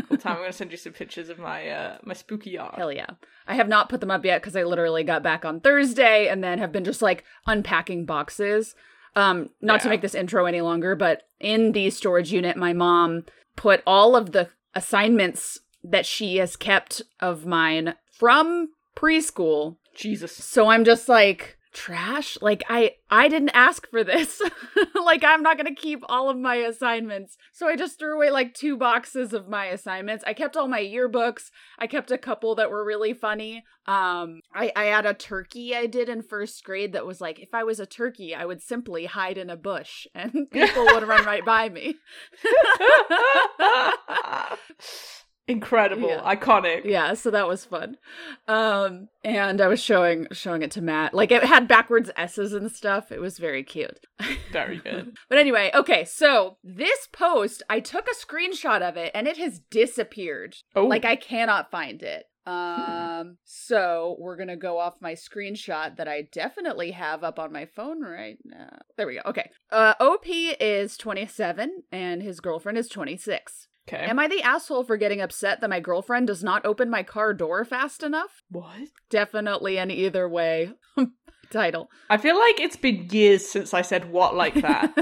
Cool 0.08 0.18
time. 0.18 0.34
I'm 0.36 0.39
gonna 0.42 0.54
send 0.54 0.72
you 0.72 0.78
some 0.78 0.94
pictures 0.94 1.30
of 1.30 1.39
my 1.39 1.68
uh 1.68 1.98
my 2.04 2.13
spooky 2.13 2.51
yard. 2.51 2.75
Hell 2.75 2.92
yeah. 2.92 3.08
I 3.48 3.56
have 3.56 3.68
not 3.68 3.89
put 3.89 4.00
them 4.01 4.12
up 4.12 4.24
yet 4.24 4.42
because 4.42 4.56
I 4.56 4.63
literally 4.63 5.04
got 5.04 5.24
back 5.24 5.44
on 5.44 5.60
Thursday 5.60 6.28
and 6.28 6.44
then 6.44 6.60
have 6.60 6.72
been 6.72 6.84
just 6.86 7.01
like 7.01 7.24
unpacking 7.48 8.06
boxes. 8.06 8.75
Um, 9.16 9.50
not 9.60 9.82
to 9.82 9.89
make 9.89 10.01
this 10.01 10.13
intro 10.13 10.46
any 10.46 10.62
longer, 10.62 10.96
but 10.96 11.24
in 11.39 11.72
the 11.72 11.89
storage 11.89 12.32
unit, 12.32 12.56
my 12.56 12.74
mom 12.74 13.24
put 13.56 13.82
all 13.88 14.16
of 14.16 14.32
the 14.34 14.50
assignments 14.75 15.59
that 15.83 16.05
she 16.05 16.38
has 16.38 16.55
kept 16.55 17.01
of 17.19 17.45
mine 17.45 17.95
from 18.11 18.69
preschool. 18.95 19.77
Jesus. 19.95 20.31
So 20.33 20.67
I'm 20.67 20.83
just 20.83 21.09
like, 21.09 21.57
trash? 21.73 22.38
Like 22.41 22.63
i 22.69 22.91
i 23.09 23.27
didn't 23.27 23.49
ask 23.49 23.89
for 23.89 24.03
this. 24.03 24.41
Like 24.95 25.23
i'm 25.23 25.41
not 25.41 25.57
gonna 25.57 25.73
keep 25.73 26.03
all 26.07 26.29
of 26.29 26.38
my 26.38 26.55
assignments. 26.55 27.38
So 27.51 27.67
i 27.67 27.75
just 27.75 27.97
threw 27.97 28.15
away 28.15 28.31
like 28.31 28.53
two 28.53 28.77
boxes 28.77 29.33
of 29.33 29.47
my 29.47 29.65
assignments. 29.65 30.23
I 30.27 30.33
kept 30.33 30.55
all 30.55 30.67
my 30.67 30.81
yearbooks. 30.81 31.49
I 31.79 31.88
kept 31.88 32.11
a 32.11 32.17
couple 32.17 32.55
that 32.55 32.69
were 32.69 32.85
really 32.85 33.13
funny. 33.13 33.63
Um 33.88 34.41
i 34.53 34.71
i 34.75 34.85
had 34.85 35.05
a 35.05 35.13
turkey 35.13 35.75
i 35.75 35.88
did 35.88 36.09
in 36.09 36.21
first 36.21 36.63
grade 36.63 36.93
that 36.93 37.05
was 37.05 37.21
like 37.21 37.39
if 37.39 37.53
i 37.53 37.63
was 37.63 37.79
a 37.79 37.85
turkey 37.85 38.35
i 38.35 38.45
would 38.45 38.61
simply 38.61 39.05
hide 39.05 39.38
in 39.38 39.49
a 39.49 39.57
bush 39.57 40.05
and 40.13 40.33
people 40.51 40.85
would 40.85 41.07
run 41.07 41.25
right 41.25 41.45
by 41.45 41.69
me 41.69 41.95
Incredible. 45.50 46.08
Yeah. 46.10 46.36
Iconic. 46.36 46.86
yeah 46.86 47.13
so 47.13 47.32
that 47.32 47.48
was 47.48 47.65
fun 47.65 47.98
um 48.48 49.10
and 49.24 49.60
i 49.60 49.68
was 49.68 49.82
showing 49.82 50.27
showing 50.32 50.62
it 50.62 50.72
to 50.72 50.82
matt 50.82 51.13
like 51.13 51.32
it 51.32 51.44
had 51.44 51.68
backwards 51.68 52.10
s's 52.15 52.53
and 52.53 52.72
stuff 52.72 53.12
it 53.12 53.20
was 53.20 53.38
very 53.38 53.63
cute 53.63 54.06
Very 54.51 54.77
good. 54.77 55.15
But 55.29 55.38
anyway, 55.38 55.72
okay, 55.74 56.03
so 56.06 56.58
this 56.63 57.08
post, 57.12 57.63
I 57.70 57.79
took 57.79 58.08
a 58.08 58.15
screenshot 58.25 58.82
of 58.82 58.98
it 58.98 59.12
and 59.13 59.27
it 59.27 59.38
has 59.38 59.60
disappeared. 59.72 60.56
Oh. 60.75 60.86
Like 60.88 61.06
I 61.06 61.15
cannot 61.15 61.72
find 61.72 62.01
it. 62.01 62.25
Um 62.46 63.38
so 63.46 64.15
we're 64.20 64.36
going 64.36 64.50
to 64.50 64.58
go 64.58 64.77
off 64.79 64.96
my 65.01 65.13
screenshot 65.13 65.96
that 65.98 66.08
I 66.08 66.24
definitely 66.32 66.91
have 66.91 67.24
up 67.24 67.39
on 67.39 67.53
my 67.53 67.65
phone 67.65 68.01
right 68.01 68.38
now. 68.44 68.79
There 68.98 69.08
we 69.08 69.15
go. 69.15 69.22
Okay. 69.27 69.50
Uh 69.72 69.94
OP 70.01 70.25
is 70.27 70.98
27 70.98 71.84
and 71.91 72.22
his 72.22 72.39
girlfriend 72.41 72.77
is 72.77 72.89
26. 72.89 73.68
Okay. 73.91 74.05
Am 74.05 74.19
I 74.19 74.27
the 74.27 74.43
asshole 74.43 74.84
for 74.84 74.98
getting 74.98 75.19
upset 75.19 75.62
that 75.62 75.69
my 75.69 75.79
girlfriend 75.79 76.27
does 76.27 76.43
not 76.43 76.65
open 76.65 76.89
my 76.89 77.01
car 77.01 77.34
door 77.34 77.65
fast 77.65 78.03
enough? 78.03 78.43
what? 78.50 78.89
Definitely 79.10 79.77
an 79.79 79.89
either 79.89 80.29
way 80.29 80.74
title. 81.50 81.89
I 82.10 82.17
feel 82.17 82.38
like 82.38 82.60
it's 82.60 82.75
been 82.75 83.08
years 83.12 83.48
since 83.50 83.74
I 83.74 83.81
said 83.81 84.12
what 84.12 84.36
like 84.36 84.53
that. 84.55 84.93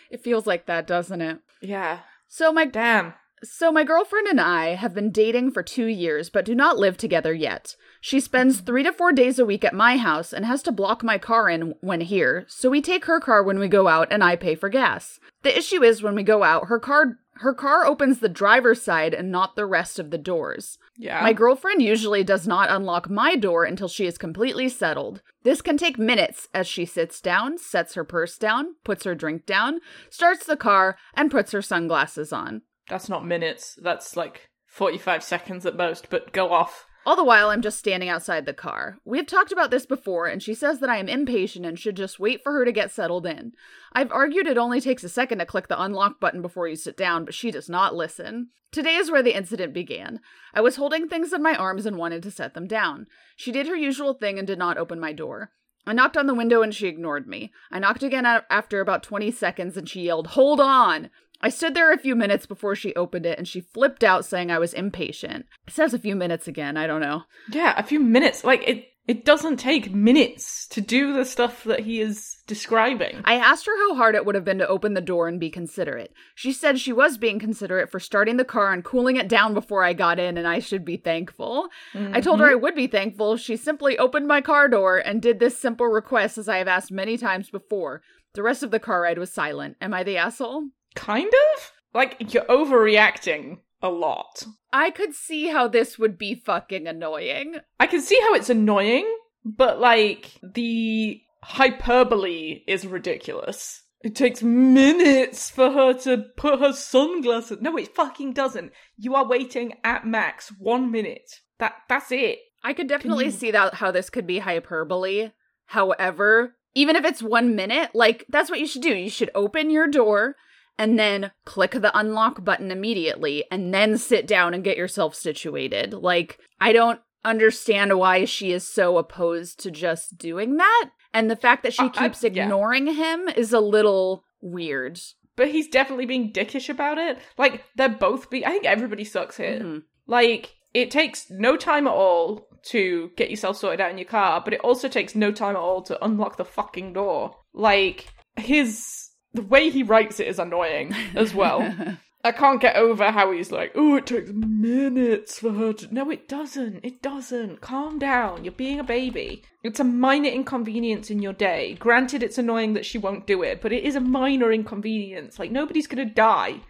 it 0.10 0.24
feels 0.24 0.46
like 0.46 0.66
that, 0.66 0.86
doesn't 0.86 1.20
it? 1.20 1.40
yeah. 1.60 2.00
So 2.28 2.52
my 2.52 2.64
Damn. 2.64 3.14
So, 3.44 3.70
my 3.70 3.84
girlfriend 3.84 4.26
and 4.28 4.40
I 4.40 4.76
have 4.76 4.94
been 4.94 5.12
dating 5.12 5.50
for 5.50 5.62
two 5.62 5.84
years, 5.84 6.30
but 6.30 6.46
do 6.46 6.54
not 6.54 6.78
live 6.78 6.96
together 6.96 7.34
yet. 7.34 7.76
She 8.00 8.18
spends 8.18 8.60
three 8.60 8.82
to 8.82 8.92
four 8.92 9.12
days 9.12 9.38
a 9.38 9.44
week 9.44 9.62
at 9.62 9.74
my 9.74 9.98
house 9.98 10.32
and 10.32 10.46
has 10.46 10.62
to 10.62 10.72
block 10.72 11.04
my 11.04 11.18
car 11.18 11.50
in 11.50 11.74
when 11.82 12.00
here, 12.00 12.46
so 12.48 12.70
we 12.70 12.80
take 12.80 13.04
her 13.04 13.20
car 13.20 13.42
when 13.42 13.58
we 13.58 13.68
go 13.68 13.88
out 13.88 14.08
and 14.10 14.24
I 14.24 14.36
pay 14.36 14.54
for 14.54 14.70
gas. 14.70 15.20
The 15.42 15.56
issue 15.56 15.82
is 15.82 16.02
when 16.02 16.14
we 16.14 16.22
go 16.22 16.44
out, 16.44 16.68
her 16.68 16.80
car 16.80 17.18
her 17.40 17.54
car 17.54 17.84
opens 17.84 18.18
the 18.18 18.28
driver's 18.28 18.82
side 18.82 19.14
and 19.14 19.30
not 19.30 19.56
the 19.56 19.66
rest 19.66 19.98
of 19.98 20.10
the 20.10 20.18
doors. 20.18 20.78
Yeah. 20.96 21.22
My 21.22 21.32
girlfriend 21.32 21.82
usually 21.82 22.24
does 22.24 22.46
not 22.46 22.70
unlock 22.70 23.10
my 23.10 23.36
door 23.36 23.64
until 23.64 23.88
she 23.88 24.06
is 24.06 24.18
completely 24.18 24.68
settled. 24.68 25.22
This 25.42 25.62
can 25.62 25.76
take 25.76 25.98
minutes 25.98 26.48
as 26.54 26.66
she 26.66 26.84
sits 26.84 27.20
down, 27.20 27.58
sets 27.58 27.94
her 27.94 28.04
purse 28.04 28.38
down, 28.38 28.76
puts 28.84 29.04
her 29.04 29.14
drink 29.14 29.46
down, 29.46 29.80
starts 30.10 30.46
the 30.46 30.56
car, 30.56 30.96
and 31.14 31.30
puts 31.30 31.52
her 31.52 31.62
sunglasses 31.62 32.32
on. 32.32 32.62
That's 32.88 33.08
not 33.08 33.26
minutes. 33.26 33.78
That's 33.82 34.16
like 34.16 34.48
45 34.66 35.22
seconds 35.22 35.66
at 35.66 35.76
most, 35.76 36.08
but 36.10 36.32
go 36.32 36.52
off. 36.52 36.86
All 37.06 37.14
the 37.14 37.22
while, 37.22 37.50
I'm 37.50 37.62
just 37.62 37.78
standing 37.78 38.08
outside 38.08 38.46
the 38.46 38.52
car. 38.52 38.98
We 39.04 39.18
have 39.18 39.28
talked 39.28 39.52
about 39.52 39.70
this 39.70 39.86
before, 39.86 40.26
and 40.26 40.42
she 40.42 40.54
says 40.54 40.80
that 40.80 40.90
I 40.90 40.96
am 40.96 41.08
impatient 41.08 41.64
and 41.64 41.78
should 41.78 41.96
just 41.96 42.18
wait 42.18 42.42
for 42.42 42.50
her 42.50 42.64
to 42.64 42.72
get 42.72 42.90
settled 42.90 43.26
in. 43.26 43.52
I've 43.92 44.10
argued 44.10 44.48
it 44.48 44.58
only 44.58 44.80
takes 44.80 45.04
a 45.04 45.08
second 45.08 45.38
to 45.38 45.46
click 45.46 45.68
the 45.68 45.80
unlock 45.80 46.18
button 46.18 46.42
before 46.42 46.66
you 46.66 46.74
sit 46.74 46.96
down, 46.96 47.24
but 47.24 47.32
she 47.32 47.52
does 47.52 47.68
not 47.68 47.94
listen. 47.94 48.48
Today 48.72 48.96
is 48.96 49.08
where 49.08 49.22
the 49.22 49.36
incident 49.36 49.72
began. 49.72 50.18
I 50.52 50.60
was 50.60 50.74
holding 50.74 51.06
things 51.08 51.32
in 51.32 51.44
my 51.44 51.54
arms 51.54 51.86
and 51.86 51.96
wanted 51.96 52.24
to 52.24 52.30
set 52.32 52.54
them 52.54 52.66
down. 52.66 53.06
She 53.36 53.52
did 53.52 53.68
her 53.68 53.76
usual 53.76 54.14
thing 54.14 54.36
and 54.36 54.46
did 54.46 54.58
not 54.58 54.76
open 54.76 54.98
my 54.98 55.12
door. 55.12 55.52
I 55.86 55.92
knocked 55.92 56.16
on 56.16 56.26
the 56.26 56.34
window 56.34 56.62
and 56.62 56.74
she 56.74 56.88
ignored 56.88 57.28
me. 57.28 57.52
I 57.70 57.78
knocked 57.78 58.02
again 58.02 58.26
after 58.26 58.80
about 58.80 59.04
20 59.04 59.30
seconds 59.30 59.76
and 59.76 59.88
she 59.88 60.02
yelled, 60.02 60.26
Hold 60.28 60.58
on! 60.58 61.10
I 61.40 61.48
stood 61.48 61.74
there 61.74 61.92
a 61.92 61.98
few 61.98 62.16
minutes 62.16 62.46
before 62.46 62.74
she 62.74 62.94
opened 62.94 63.26
it 63.26 63.38
and 63.38 63.46
she 63.46 63.60
flipped 63.60 64.02
out 64.02 64.24
saying 64.24 64.50
I 64.50 64.58
was 64.58 64.72
impatient. 64.72 65.46
It 65.66 65.74
says 65.74 65.94
a 65.94 65.98
few 65.98 66.16
minutes 66.16 66.48
again, 66.48 66.76
I 66.76 66.86
don't 66.86 67.00
know. 67.00 67.22
Yeah, 67.50 67.74
a 67.76 67.82
few 67.82 68.00
minutes. 68.00 68.44
Like 68.44 68.66
it 68.66 68.86
it 69.06 69.24
doesn't 69.24 69.58
take 69.58 69.94
minutes 69.94 70.66
to 70.68 70.80
do 70.80 71.12
the 71.12 71.24
stuff 71.24 71.62
that 71.64 71.80
he 71.80 72.00
is 72.00 72.38
describing. 72.48 73.20
I 73.24 73.34
asked 73.34 73.66
her 73.66 73.76
how 73.76 73.94
hard 73.94 74.16
it 74.16 74.26
would 74.26 74.34
have 74.34 74.44
been 74.44 74.58
to 74.58 74.66
open 74.66 74.94
the 74.94 75.00
door 75.00 75.28
and 75.28 75.38
be 75.38 75.48
considerate. 75.48 76.12
She 76.34 76.52
said 76.52 76.80
she 76.80 76.92
was 76.92 77.16
being 77.16 77.38
considerate 77.38 77.88
for 77.88 78.00
starting 78.00 78.36
the 78.36 78.44
car 78.44 78.72
and 78.72 78.84
cooling 78.84 79.16
it 79.16 79.28
down 79.28 79.54
before 79.54 79.84
I 79.84 79.92
got 79.92 80.18
in, 80.18 80.36
and 80.36 80.48
I 80.48 80.58
should 80.58 80.84
be 80.84 80.96
thankful. 80.96 81.68
I 81.94 82.20
told 82.20 82.40
her 82.40 82.46
mm-hmm. 82.46 82.52
I 82.58 82.62
would 82.62 82.74
be 82.74 82.88
thankful 82.88 83.36
she 83.36 83.56
simply 83.56 83.96
opened 83.96 84.26
my 84.26 84.40
car 84.40 84.68
door 84.68 84.98
and 84.98 85.22
did 85.22 85.38
this 85.38 85.56
simple 85.56 85.86
request 85.86 86.36
as 86.36 86.48
I 86.48 86.58
have 86.58 86.68
asked 86.68 86.90
many 86.90 87.16
times 87.16 87.48
before. 87.48 88.02
The 88.34 88.42
rest 88.42 88.64
of 88.64 88.72
the 88.72 88.80
car 88.80 89.02
ride 89.02 89.18
was 89.18 89.32
silent. 89.32 89.76
Am 89.80 89.94
I 89.94 90.02
the 90.02 90.16
asshole? 90.16 90.64
Kind 90.96 91.32
of? 91.56 91.72
Like 91.94 92.34
you're 92.34 92.44
overreacting 92.44 93.58
a 93.80 93.88
lot. 93.88 94.44
I 94.72 94.90
could 94.90 95.14
see 95.14 95.48
how 95.48 95.68
this 95.68 95.98
would 95.98 96.18
be 96.18 96.34
fucking 96.34 96.86
annoying. 96.86 97.56
I 97.78 97.86
can 97.86 98.02
see 98.02 98.20
how 98.20 98.34
it's 98.34 98.50
annoying, 98.50 99.06
but 99.44 99.80
like 99.80 100.32
the 100.42 101.20
hyperbole 101.42 102.62
is 102.66 102.86
ridiculous. 102.86 103.82
It 104.02 104.14
takes 104.14 104.42
minutes 104.42 105.50
for 105.50 105.70
her 105.70 105.94
to 106.00 106.26
put 106.36 106.60
her 106.60 106.72
sunglasses. 106.72 107.58
No, 107.60 107.76
it 107.76 107.94
fucking 107.94 108.34
doesn't. 108.34 108.72
You 108.96 109.14
are 109.14 109.26
waiting 109.26 109.74
at 109.82 110.06
max 110.06 110.52
one 110.58 110.90
minute. 110.90 111.30
That 111.58 111.74
that's 111.88 112.12
it. 112.12 112.38
I 112.62 112.72
could 112.72 112.88
definitely 112.88 113.30
see 113.30 113.52
that 113.52 113.74
how 113.74 113.90
this 113.90 114.10
could 114.10 114.26
be 114.26 114.40
hyperbole. 114.40 115.30
However, 115.66 116.56
even 116.74 116.96
if 116.96 117.04
it's 117.04 117.22
one 117.22 117.56
minute, 117.56 117.90
like 117.94 118.26
that's 118.28 118.50
what 118.50 118.60
you 118.60 118.66
should 118.66 118.82
do. 118.82 118.94
You 118.94 119.08
should 119.08 119.30
open 119.34 119.70
your 119.70 119.88
door 119.88 120.36
and 120.78 120.98
then 120.98 121.30
click 121.44 121.72
the 121.72 121.96
unlock 121.98 122.44
button 122.44 122.70
immediately 122.70 123.44
and 123.50 123.72
then 123.72 123.96
sit 123.98 124.26
down 124.26 124.54
and 124.54 124.64
get 124.64 124.76
yourself 124.76 125.14
situated. 125.14 125.92
Like, 125.94 126.38
I 126.60 126.72
don't 126.72 127.00
understand 127.24 127.98
why 127.98 128.24
she 128.24 128.52
is 128.52 128.66
so 128.68 128.98
opposed 128.98 129.58
to 129.60 129.70
just 129.70 130.16
doing 130.18 130.56
that. 130.56 130.90
And 131.12 131.30
the 131.30 131.36
fact 131.36 131.62
that 131.62 131.72
she 131.72 131.82
Uh, 131.84 131.90
I- 131.94 132.08
keeps 132.08 132.22
yeah. 132.22 132.28
ignoring 132.44 132.86
him 132.86 133.28
is 133.28 133.52
a 133.52 133.60
little 133.60 134.24
weird. 134.40 135.00
But 135.34 135.48
he's 135.48 135.68
definitely 135.68 136.06
being 136.06 136.32
dickish 136.32 136.68
about 136.68 136.98
it. 136.98 137.18
Like 137.36 137.64
they're 137.76 137.88
both 137.88 138.30
be. 138.30 138.44
I 138.46 138.50
think 138.50 138.64
everybody 138.64 139.04
sucks 139.04 139.36
here. 139.36 139.60
Mhm. 139.60 139.82
Like 140.06 140.54
it 140.72 140.90
takes 140.90 141.30
no 141.30 141.56
time 141.56 141.86
at 141.86 141.92
all 141.92 142.46
to 142.70 143.10
get 143.16 143.30
yourself 143.30 143.56
sorted 143.56 143.80
out 143.80 143.90
in 143.90 143.98
your 143.98 144.06
car, 144.06 144.40
but 144.44 144.52
it 144.54 144.60
also 144.60 144.88
takes 144.88 145.14
no 145.14 145.32
time 145.32 145.56
at 145.56 145.60
all 145.60 145.82
to 145.82 146.04
unlock 146.04 146.36
the 146.36 146.44
fucking 146.44 146.92
door. 146.92 147.36
Like 147.54 148.06
his 148.38 149.05
the 149.36 149.42
way 149.42 149.70
he 149.70 149.82
writes 149.82 150.20
it 150.20 150.26
is 150.26 150.38
annoying 150.38 150.94
as 151.14 151.34
well. 151.34 151.74
I 152.24 152.32
can't 152.32 152.60
get 152.60 152.74
over 152.74 153.12
how 153.12 153.30
he's 153.30 153.52
like, 153.52 153.70
oh, 153.76 153.94
it 153.94 154.06
takes 154.06 154.32
minutes 154.32 155.38
for 155.38 155.52
her 155.52 155.72
to. 155.74 155.94
No, 155.94 156.10
it 156.10 156.26
doesn't. 156.26 156.84
It 156.84 157.00
doesn't. 157.00 157.60
Calm 157.60 158.00
down. 158.00 158.42
You're 158.42 158.52
being 158.52 158.80
a 158.80 158.84
baby. 158.84 159.44
It's 159.62 159.78
a 159.78 159.84
minor 159.84 160.28
inconvenience 160.28 161.08
in 161.08 161.22
your 161.22 161.34
day. 161.34 161.76
Granted, 161.78 162.24
it's 162.24 162.36
annoying 162.36 162.72
that 162.72 162.84
she 162.84 162.98
won't 162.98 163.28
do 163.28 163.44
it, 163.44 163.60
but 163.62 163.72
it 163.72 163.84
is 163.84 163.94
a 163.94 164.00
minor 164.00 164.50
inconvenience. 164.50 165.38
Like, 165.38 165.52
nobody's 165.52 165.86
gonna 165.86 166.04
die. 166.04 166.62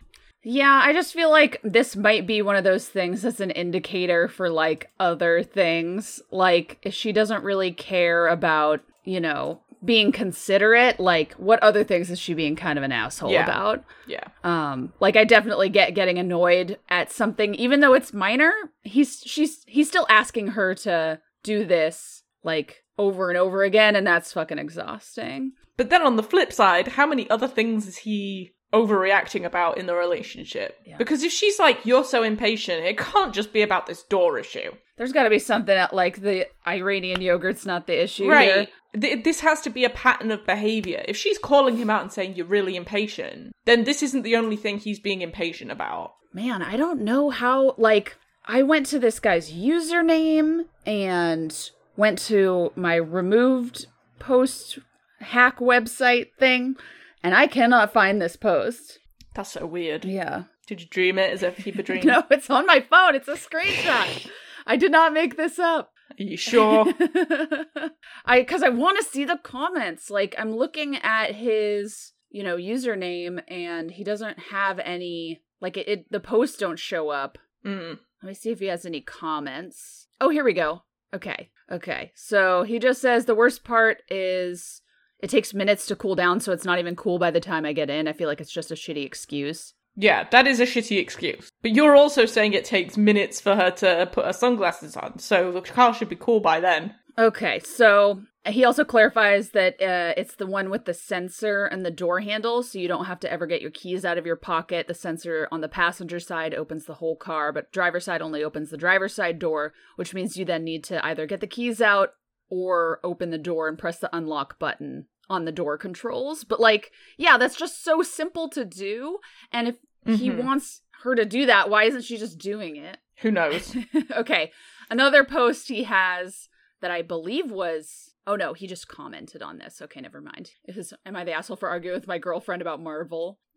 Yeah, 0.49 0.81
I 0.85 0.93
just 0.93 1.15
feel 1.15 1.31
like 1.31 1.59
this 1.65 1.97
might 1.97 2.27
be 2.27 2.41
one 2.41 2.55
of 2.55 2.63
those 2.63 2.87
things 2.87 3.23
that's 3.23 3.41
an 3.41 3.51
indicator 3.51 4.29
for 4.29 4.49
like 4.49 4.91
other 5.01 5.43
things. 5.43 6.21
Like 6.31 6.79
if 6.83 6.95
she 6.95 7.13
doesn't 7.13 7.43
really 7.43 7.73
care 7.73 8.29
about, 8.29 8.81
you 9.05 9.21
know, 9.21 9.63
being 9.87 10.13
considerate, 10.13 11.01
like 11.01 11.33
what 11.35 11.63
other 11.63 11.85
things 11.85 12.11
is 12.11 12.19
she 12.19 12.35
being 12.35 12.57
kind 12.57 12.77
of 12.79 12.83
an 12.85 12.93
asshole 12.93 13.31
Yeah. 13.31 13.45
about? 13.45 13.85
Yeah. 14.07 14.25
Um 14.45 14.93
like 15.01 15.17
I 15.17 15.25
definitely 15.25 15.69
get 15.69 15.95
getting 15.95 16.19
annoyed 16.19 16.79
at 16.89 17.11
something 17.11 17.55
even 17.55 17.81
though 17.81 17.95
it's 17.95 18.13
minor. 18.13 18.53
He's 18.83 19.23
she's 19.25 19.63
he's 19.67 19.89
still 19.89 20.07
asking 20.11 20.49
her 20.49 20.75
to 20.77 21.21
do 21.43 21.65
this 21.65 22.25
like 22.43 22.83
over 22.99 23.29
and 23.31 23.39
over 23.39 23.63
again 23.63 23.97
and 23.97 24.07
that's 24.07 24.33
fucking 24.33 24.59
exhausting. 24.59 25.53
But 25.77 25.91
then 25.91 26.03
on 26.03 26.17
the 26.17 26.23
flip 26.23 26.53
side, 26.53 26.89
how 26.89 27.07
many 27.07 27.29
other 27.31 27.49
things 27.49 27.87
is 27.87 27.99
he 27.99 28.53
overreacting 28.75 29.45
about 29.45 29.79
in 29.79 29.87
the 29.87 29.95
relationship. 29.95 30.77
Yeah. 30.85 30.97
Because 30.97 31.23
if 31.23 31.33
she's 31.33 31.59
like, 31.59 31.87
you're 31.87 32.05
so 32.05 32.23
impatient, 32.23 32.85
it 32.85 32.99
can't 32.99 33.33
just 33.33 33.53
be 33.53 33.63
about 33.63 33.87
this 33.87 34.03
door 34.03 34.39
issue. 34.39 34.73
There's 34.97 35.13
got 35.13 35.25
to 35.25 35.31
be 35.31 35.39
something 35.39 35.77
at, 35.77 35.95
like 35.95 36.23
the 36.23 36.47
Iranian 36.67 37.21
yogurt's 37.21 37.67
not 37.67 37.87
the 37.87 38.03
issue 38.03 38.31
right. 38.31 38.49
here. 38.49 38.69
Th- 38.99 39.25
this 39.25 39.41
has 39.41 39.61
to 39.63 39.71
be 39.71 39.85
a 39.85 39.91
pattern 39.91 40.31
of 40.31 40.47
behavior. 40.47 41.05
If 41.07 41.17
she's 41.17 41.39
calling 41.39 41.77
him 41.77 41.91
out 41.91 42.03
and 42.03 42.13
saying 42.13 42.35
you're 42.35 42.47
really 42.47 42.77
impatient, 42.77 43.53
then 43.67 43.85
this 43.85 44.03
isn't 44.03 44.23
the 44.23 44.37
only 44.37 44.57
thing 44.57 44.79
he's 44.79 44.99
being 44.99 45.21
impatient 45.21 45.71
about. 45.71 46.15
Man, 46.33 46.63
I 46.63 46.77
don't 46.77 47.03
know 47.03 47.31
how. 47.31 47.75
Like, 47.77 48.17
I 48.47 48.63
went 48.63 48.87
to 48.87 48.99
this 48.99 49.21
guy's 49.21 49.53
username 49.53 50.65
and 50.87 51.71
went 51.97 52.19
to 52.21 52.73
my 52.75 52.95
removed 52.95 53.87
post 54.19 54.79
hack 55.21 55.59
website 55.59 56.29
thing, 56.39 56.77
and 57.23 57.35
I 57.35 57.47
cannot 57.47 57.93
find 57.93 58.21
this 58.21 58.37
post. 58.37 58.99
That's 59.35 59.53
so 59.53 59.67
weird. 59.67 60.07
Yeah. 60.07 60.45
Did 60.67 60.81
you 60.81 60.87
dream 60.89 61.19
it? 61.19 61.33
Is 61.33 61.43
it 61.43 61.59
a 61.59 61.63
fever 61.63 61.83
dream? 61.83 62.07
No, 62.07 62.25
it's 62.31 62.49
on 62.49 62.67
my 62.67 62.81
phone. 62.81 63.15
It's 63.15 63.29
a 63.29 63.35
screenshot. 63.35 64.31
I 64.67 64.77
did 64.77 64.93
not 64.93 65.13
make 65.13 65.37
this 65.37 65.59
up. 65.59 65.93
Are 66.19 66.23
you 66.23 66.37
sure? 66.37 66.87
I 68.25 68.41
because 68.41 68.63
I 68.63 68.69
want 68.69 68.99
to 68.99 69.05
see 69.05 69.25
the 69.25 69.39
comments. 69.43 70.11
Like 70.11 70.35
I'm 70.39 70.55
looking 70.55 70.97
at 70.97 71.35
his, 71.35 72.13
you 72.31 72.43
know, 72.43 72.57
username, 72.57 73.43
and 73.49 73.91
he 73.91 74.05
doesn't 74.05 74.39
have 74.51 74.79
any. 74.79 75.43
Like 75.61 75.77
it, 75.77 75.89
it 75.89 76.13
the 76.13 76.21
posts 76.21 76.59
don't 76.59 76.79
show 76.79 77.11
up. 77.11 77.39
mm. 77.65 77.99
Let 78.23 78.29
me 78.29 78.35
see 78.35 78.51
if 78.51 78.61
he 78.61 78.67
has 78.67 78.87
any 78.87 79.01
comments. 79.03 80.09
Oh, 80.21 80.31
here 80.31 80.45
we 80.45 80.55
go. 80.55 80.83
Okay, 81.15 81.51
okay. 81.71 82.13
So 82.15 82.63
he 82.63 82.79
just 82.79 83.01
says 83.01 83.25
the 83.25 83.35
worst 83.35 83.63
part 83.63 84.03
is 84.09 84.81
it 85.21 85.31
takes 85.31 85.55
minutes 85.55 85.87
to 85.87 85.97
cool 85.97 86.15
down, 86.15 86.41
so 86.41 86.53
it's 86.53 86.65
not 86.65 86.79
even 86.79 86.97
cool 86.97 87.19
by 87.19 87.31
the 87.31 87.41
time 87.41 87.65
I 87.65 87.73
get 87.73 87.91
in. 87.91 88.09
I 88.09 88.13
feel 88.13 88.29
like 88.29 88.41
it's 88.41 88.53
just 88.53 88.71
a 88.71 88.75
shitty 88.75 89.05
excuse. 89.05 89.75
Yeah, 89.97 90.29
that 90.31 90.47
is 90.47 90.61
a 90.61 90.67
shitty 90.67 90.99
excuse. 90.99 91.51
But 91.63 91.75
you're 91.75 91.97
also 91.97 92.27
saying 92.27 92.53
it 92.53 92.65
takes 92.65 92.97
minutes 92.97 93.41
for 93.41 93.57
her 93.57 93.71
to 93.73 94.09
put 94.13 94.27
her 94.27 94.33
sunglasses 94.33 94.97
on, 94.97 95.19
so 95.19 95.51
the 95.51 95.63
car 95.63 95.95
should 95.95 96.11
be 96.11 96.17
cool 96.17 96.41
by 96.41 96.61
then. 96.61 96.95
Okay, 97.19 97.61
so 97.61 98.21
he 98.45 98.65
also 98.65 98.85
clarifies 98.85 99.51
that 99.51 99.81
uh, 99.81 100.13
it's 100.19 100.35
the 100.35 100.47
one 100.47 100.69
with 100.69 100.85
the 100.85 100.93
sensor 100.93 101.65
and 101.65 101.85
the 101.85 101.91
door 101.91 102.21
handle, 102.21 102.63
so 102.63 102.79
you 102.79 102.89
don't 102.89 103.07
have 103.07 103.21
to 103.21 103.33
ever 103.33 103.47
get 103.47 103.63
your 103.63 103.71
keys 103.71 104.05
out 104.05 104.19
of 104.19 104.27
your 104.27 104.37
pocket. 104.37 104.87
The 104.87 104.95
sensor 104.95 105.49
on 105.51 105.63
the 105.63 105.69
passenger 105.69 106.21
side 106.21 106.55
opens 106.55 106.85
the 106.85 106.95
whole 106.95 107.17
car, 107.17 107.53
but 107.53 107.73
driver 107.73 108.01
side 108.01 108.21
only 108.21 108.45
opens 108.45 108.69
the 108.69 108.77
driver's 108.77 109.15
side 109.15 109.39
door, 109.39 109.73
which 109.97 110.13
means 110.13 110.37
you 110.37 110.45
then 110.45 110.63
need 110.63 110.85
to 110.85 111.05
either 111.05 111.27
get 111.27 111.41
the 111.41 111.47
keys 111.47 111.81
out 111.81 112.11
or 112.49 113.01
open 113.03 113.31
the 113.31 113.39
door 113.39 113.67
and 113.67 113.79
press 113.79 113.99
the 113.99 114.15
unlock 114.15 114.59
button 114.59 115.07
on 115.29 115.45
the 115.45 115.53
door 115.53 115.77
controls. 115.79 116.45
But 116.45 116.61
like, 116.61 116.93
yeah, 117.17 117.37
that's 117.39 117.57
just 117.57 117.83
so 117.85 118.03
simple 118.03 118.49
to 118.51 118.65
do. 118.65 119.19
And 119.53 119.69
if 119.69 119.77
he 120.19 120.31
Mhm. 120.31 120.45
wants 120.45 120.83
her 121.03 121.15
to 121.15 121.25
do 121.25 121.47
that, 121.47 121.69
why 121.69 121.85
isn't 121.85 122.03
she 122.03 122.17
just 122.17 122.39
doing 122.39 122.77
it? 122.77 122.99
Who 123.23 123.31
knows? 123.31 123.77
okay. 124.17 124.53
Another 124.91 125.25
post 125.25 125.69
he 125.69 125.85
has 125.85 126.49
that 126.81 126.91
I 126.91 127.03
believe 127.03 127.51
was 127.51 128.13
oh 128.29 128.35
no, 128.35 128.55
he 128.55 128.67
just 128.67 128.89
commented 128.89 129.41
on 129.41 129.59
this. 129.59 129.81
Okay, 129.81 130.01
never 130.01 130.21
mind. 130.21 130.51
Was 130.75 130.93
am 131.07 131.15
I 131.15 131.23
the 131.23 131.33
asshole 131.33 131.57
for 131.57 131.69
arguing 131.69 131.95
with 131.97 132.09
my 132.09 132.19
girlfriend 132.19 132.61
about 132.61 132.83
Marvel? 132.83 133.39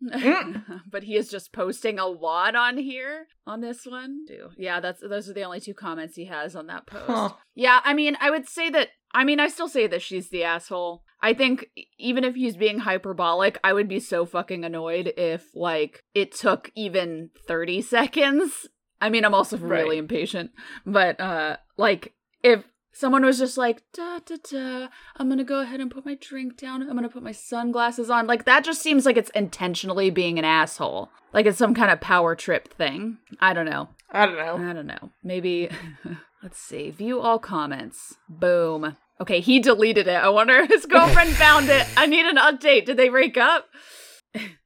but 0.90 1.02
he 1.02 1.16
is 1.16 1.28
just 1.28 1.52
posting 1.52 1.98
a 1.98 2.06
lot 2.06 2.54
on 2.54 2.78
here 2.78 3.26
on 3.46 3.60
this 3.60 3.84
one. 3.84 4.24
Yeah, 4.56 4.78
that's 4.80 5.00
those 5.00 5.28
are 5.28 5.32
the 5.32 5.42
only 5.42 5.60
two 5.60 5.74
comments 5.74 6.14
he 6.16 6.26
has 6.26 6.54
on 6.54 6.68
that 6.68 6.86
post. 6.86 7.04
Huh. 7.08 7.30
Yeah, 7.54 7.80
I 7.84 7.94
mean, 7.94 8.16
I 8.20 8.30
would 8.30 8.48
say 8.48 8.70
that 8.70 8.90
I 9.12 9.24
mean, 9.24 9.40
I 9.40 9.48
still 9.48 9.68
say 9.68 9.86
that 9.88 10.02
she's 10.02 10.28
the 10.28 10.44
asshole. 10.44 11.02
I 11.22 11.34
think 11.34 11.68
even 11.98 12.24
if 12.24 12.34
he's 12.34 12.56
being 12.56 12.78
hyperbolic, 12.80 13.58
I 13.64 13.72
would 13.72 13.88
be 13.88 14.00
so 14.00 14.24
fucking 14.24 14.64
annoyed 14.64 15.12
if 15.16 15.54
like 15.54 16.04
it 16.14 16.32
took 16.32 16.70
even 16.74 17.30
30 17.46 17.82
seconds. 17.96 18.68
I 19.00 19.10
mean, 19.10 19.24
I'm 19.24 19.34
also 19.34 19.56
really 19.58 19.96
Right. 19.96 19.98
impatient, 19.98 20.50
but 20.86 21.20
uh 21.20 21.56
like 21.76 22.14
if 22.42 22.64
someone 22.92 23.24
was 23.24 23.38
just 23.38 23.56
like 23.58 23.82
da 23.94 24.18
da 24.24 24.36
da 24.50 24.88
I'm 25.16 25.28
going 25.28 25.38
to 25.38 25.44
go 25.44 25.60
ahead 25.60 25.80
and 25.80 25.90
put 25.90 26.04
my 26.04 26.16
drink 26.20 26.56
down. 26.56 26.82
I'm 26.82 26.88
going 26.90 27.02
to 27.02 27.08
put 27.08 27.22
my 27.22 27.32
sunglasses 27.32 28.10
on. 28.10 28.26
Like 28.26 28.44
that 28.46 28.64
just 28.64 28.82
seems 28.82 29.06
like 29.06 29.16
it's 29.16 29.30
intentionally 29.30 30.10
being 30.10 30.38
an 30.38 30.44
asshole. 30.44 31.10
Like 31.32 31.46
it's 31.46 31.58
some 31.58 31.74
kind 31.74 31.90
of 31.90 32.00
power 32.00 32.34
trip 32.34 32.72
thing. 32.74 33.18
I 33.40 33.52
don't 33.54 33.66
know. 33.66 33.88
I 34.10 34.26
don't 34.26 34.36
know. 34.36 34.56
I 34.70 34.72
don't 34.72 34.86
know. 34.86 35.10
Maybe 35.22 35.70
let's 36.42 36.58
see. 36.58 36.90
View 36.90 37.20
all 37.20 37.38
comments. 37.38 38.14
Boom. 38.28 38.96
Okay, 39.20 39.40
he 39.40 39.60
deleted 39.60 40.08
it. 40.08 40.14
I 40.14 40.28
wonder 40.30 40.54
if 40.58 40.70
his 40.70 40.86
girlfriend 40.86 41.30
found 41.36 41.68
it. 41.68 41.86
I 41.96 42.06
need 42.06 42.26
an 42.26 42.36
update. 42.36 42.86
Did 42.86 42.96
they 42.96 43.08
break 43.10 43.36
up? 43.36 43.66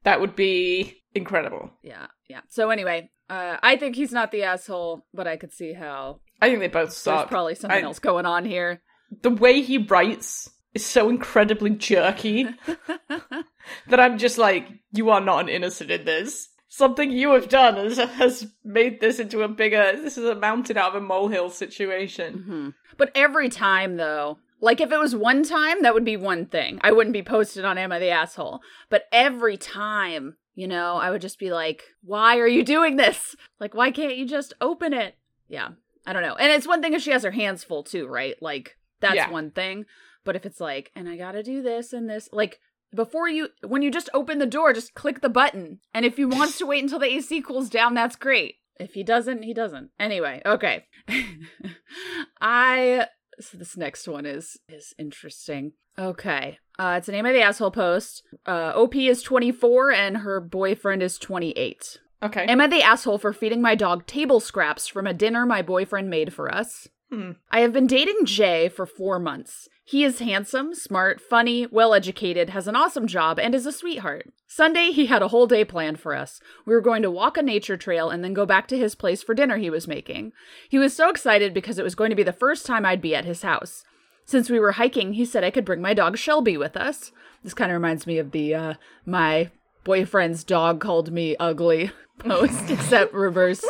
That 0.03 0.21
would 0.21 0.35
be 0.35 1.01
incredible. 1.13 1.71
Yeah, 1.83 2.07
yeah. 2.29 2.41
So 2.49 2.69
anyway, 2.69 3.09
uh, 3.29 3.57
I 3.61 3.75
think 3.77 3.95
he's 3.95 4.11
not 4.13 4.31
the 4.31 4.43
asshole, 4.43 5.05
but 5.13 5.27
I 5.27 5.37
could 5.37 5.51
see 5.51 5.73
how 5.73 6.19
I 6.41 6.47
think 6.49 6.59
they 6.59 6.67
both 6.67 7.03
there's 7.03 7.25
probably 7.27 7.55
something 7.55 7.77
I- 7.83 7.87
else 7.87 7.99
going 7.99 8.25
on 8.25 8.45
here. 8.45 8.81
the 9.21 9.31
way 9.31 9.61
he 9.61 9.77
writes 9.79 10.49
is 10.73 10.85
so 10.85 11.09
incredibly 11.09 11.69
jerky 11.71 12.47
that 13.87 13.99
I'm 13.99 14.17
just 14.17 14.37
like, 14.37 14.67
you 14.91 15.09
are 15.09 15.21
not 15.21 15.39
an 15.41 15.49
innocent 15.49 15.89
in 15.91 16.05
this. 16.05 16.49
Something 16.77 17.09
you 17.09 17.31
have 17.31 17.47
done 17.47 17.75
has, 17.77 17.97
has 17.97 18.47
made 18.65 18.99
this 18.99 19.17
into 19.19 19.43
a 19.43 19.47
bigger. 19.47 19.93
This 19.95 20.17
is 20.17 20.25
a 20.25 20.35
mountain 20.35 20.75
out 20.77 20.89
of 20.93 21.01
a 21.01 21.05
molehill 21.05 21.49
situation. 21.49 22.33
hmm 22.45 22.69
But 22.97 23.11
every 23.15 23.47
time, 23.47 23.95
though, 23.95 24.39
like 24.59 24.81
if 24.81 24.91
it 24.91 24.99
was 24.99 25.15
one 25.15 25.43
time, 25.43 25.83
that 25.83 25.93
would 25.93 26.03
be 26.03 26.17
one 26.17 26.45
thing. 26.47 26.79
I 26.81 26.91
wouldn't 26.91 27.13
be 27.13 27.23
posted 27.23 27.63
on 27.63 27.77
Am 27.77 27.93
I 27.93 27.99
the 27.99 28.09
Asshole? 28.09 28.59
But 28.89 29.05
every 29.13 29.55
time, 29.55 30.35
you 30.53 30.67
know, 30.67 30.97
I 30.97 31.11
would 31.11 31.21
just 31.21 31.39
be 31.39 31.49
like, 31.49 31.81
why 32.03 32.39
are 32.39 32.47
you 32.47 32.61
doing 32.61 32.97
this? 32.97 33.37
Like, 33.57 33.73
why 33.73 33.89
can't 33.91 34.17
you 34.17 34.27
just 34.27 34.53
open 34.59 34.91
it? 34.91 35.15
Yeah, 35.47 35.69
I 36.05 36.11
don't 36.11 36.23
know. 36.23 36.35
And 36.35 36.51
it's 36.51 36.67
one 36.67 36.81
thing 36.81 36.93
if 36.93 37.01
she 37.01 37.11
has 37.11 37.23
her 37.23 37.31
hands 37.31 37.63
full, 37.63 37.83
too, 37.83 38.05
right? 38.05 38.35
Like, 38.41 38.75
that's 38.99 39.15
Yeah. 39.15 39.29
one 39.29 39.51
thing. 39.51 39.85
But 40.25 40.35
if 40.35 40.45
it's 40.45 40.59
like, 40.59 40.91
and 40.93 41.07
I 41.07 41.15
gotta 41.15 41.41
do 41.41 41.61
this 41.61 41.93
and 41.93 42.09
this, 42.09 42.27
like, 42.33 42.59
before 42.95 43.29
you, 43.29 43.49
when 43.65 43.81
you 43.81 43.91
just 43.91 44.09
open 44.13 44.39
the 44.39 44.45
door, 44.45 44.73
just 44.73 44.93
click 44.93 45.21
the 45.21 45.29
button. 45.29 45.79
And 45.93 46.05
if 46.05 46.17
he 46.17 46.25
wants 46.25 46.57
to 46.57 46.65
wait 46.65 46.83
until 46.83 46.99
the 46.99 47.13
AC 47.13 47.41
cools 47.41 47.69
down, 47.69 47.93
that's 47.93 48.15
great. 48.15 48.55
If 48.79 48.93
he 48.93 49.03
doesn't, 49.03 49.43
he 49.43 49.53
doesn't. 49.53 49.91
Anyway, 49.99 50.41
okay. 50.45 50.85
I 52.41 53.07
so 53.39 53.57
this 53.57 53.77
next 53.77 54.07
one 54.07 54.25
is 54.25 54.57
is 54.67 54.93
interesting. 54.97 55.73
Okay. 55.97 56.59
Uh 56.77 56.95
it's 56.97 57.05
the 57.05 57.13
name 57.13 57.25
of 57.25 57.33
the 57.33 57.41
asshole 57.41 57.71
post. 57.71 58.23
Uh 58.45 58.73
OP 58.75 58.95
is 58.95 59.21
24 59.21 59.91
and 59.91 60.17
her 60.17 60.41
boyfriend 60.41 61.01
is 61.01 61.17
28. 61.17 61.99
Okay. 62.23 62.45
Am 62.45 62.59
I 62.59 62.67
the 62.67 62.81
asshole 62.81 63.17
for 63.17 63.33
feeding 63.33 63.61
my 63.61 63.75
dog 63.75 64.05
table 64.07 64.39
scraps 64.39 64.87
from 64.87 65.07
a 65.07 65.13
dinner 65.13 65.45
my 65.45 65.61
boyfriend 65.61 66.09
made 66.09 66.33
for 66.33 66.53
us? 66.53 66.87
Hmm. 67.11 67.31
I 67.51 67.59
have 67.59 67.71
been 67.71 67.87
dating 67.87 68.25
Jay 68.25 68.67
for 68.69 68.85
four 68.85 69.19
months. 69.19 69.69
He 69.83 70.03
is 70.03 70.17
handsome, 70.17 70.73
smart, 70.73 71.21
funny, 71.21 71.67
well 71.67 71.93
educated, 71.93 72.49
has 72.49 72.67
an 72.67 72.75
awesome 72.75 73.05
job, 73.05 73.37
and 73.37 73.53
is 73.53 73.67
a 73.67 73.71
sweetheart. 73.71 74.33
Sunday, 74.47 74.91
he 74.91 75.05
had 75.05 75.21
a 75.21 75.27
whole 75.27 75.45
day 75.45 75.63
planned 75.63 75.99
for 75.99 76.15
us. 76.15 76.39
We 76.65 76.73
were 76.73 76.81
going 76.81 77.03
to 77.03 77.11
walk 77.11 77.37
a 77.37 77.43
nature 77.43 77.77
trail 77.77 78.09
and 78.09 78.23
then 78.23 78.33
go 78.33 78.47
back 78.47 78.67
to 78.69 78.77
his 78.77 78.95
place 78.95 79.21
for 79.21 79.35
dinner 79.35 79.57
he 79.57 79.69
was 79.69 79.87
making. 79.87 80.31
He 80.69 80.79
was 80.79 80.95
so 80.95 81.09
excited 81.09 81.53
because 81.53 81.77
it 81.77 81.83
was 81.83 81.93
going 81.93 82.09
to 82.09 82.15
be 82.15 82.23
the 82.23 82.33
first 82.33 82.65
time 82.65 82.83
I'd 82.85 83.01
be 83.01 83.15
at 83.15 83.25
his 83.25 83.43
house. 83.43 83.83
Since 84.25 84.49
we 84.49 84.59
were 84.59 84.71
hiking, 84.73 85.13
he 85.13 85.25
said 85.25 85.43
I 85.43 85.51
could 85.51 85.65
bring 85.65 85.81
my 85.81 85.93
dog 85.93 86.17
Shelby 86.17 86.57
with 86.57 86.75
us. 86.75 87.11
This 87.43 87.53
kind 87.53 87.71
of 87.71 87.75
reminds 87.75 88.07
me 88.07 88.17
of 88.17 88.31
the 88.31 88.55
uh, 88.55 88.73
my 89.05 89.51
boyfriend's 89.83 90.43
dog 90.43 90.81
called 90.81 91.11
me 91.11 91.35
ugly 91.39 91.91
post, 92.17 92.71
except 92.71 93.13
reverse. 93.13 93.63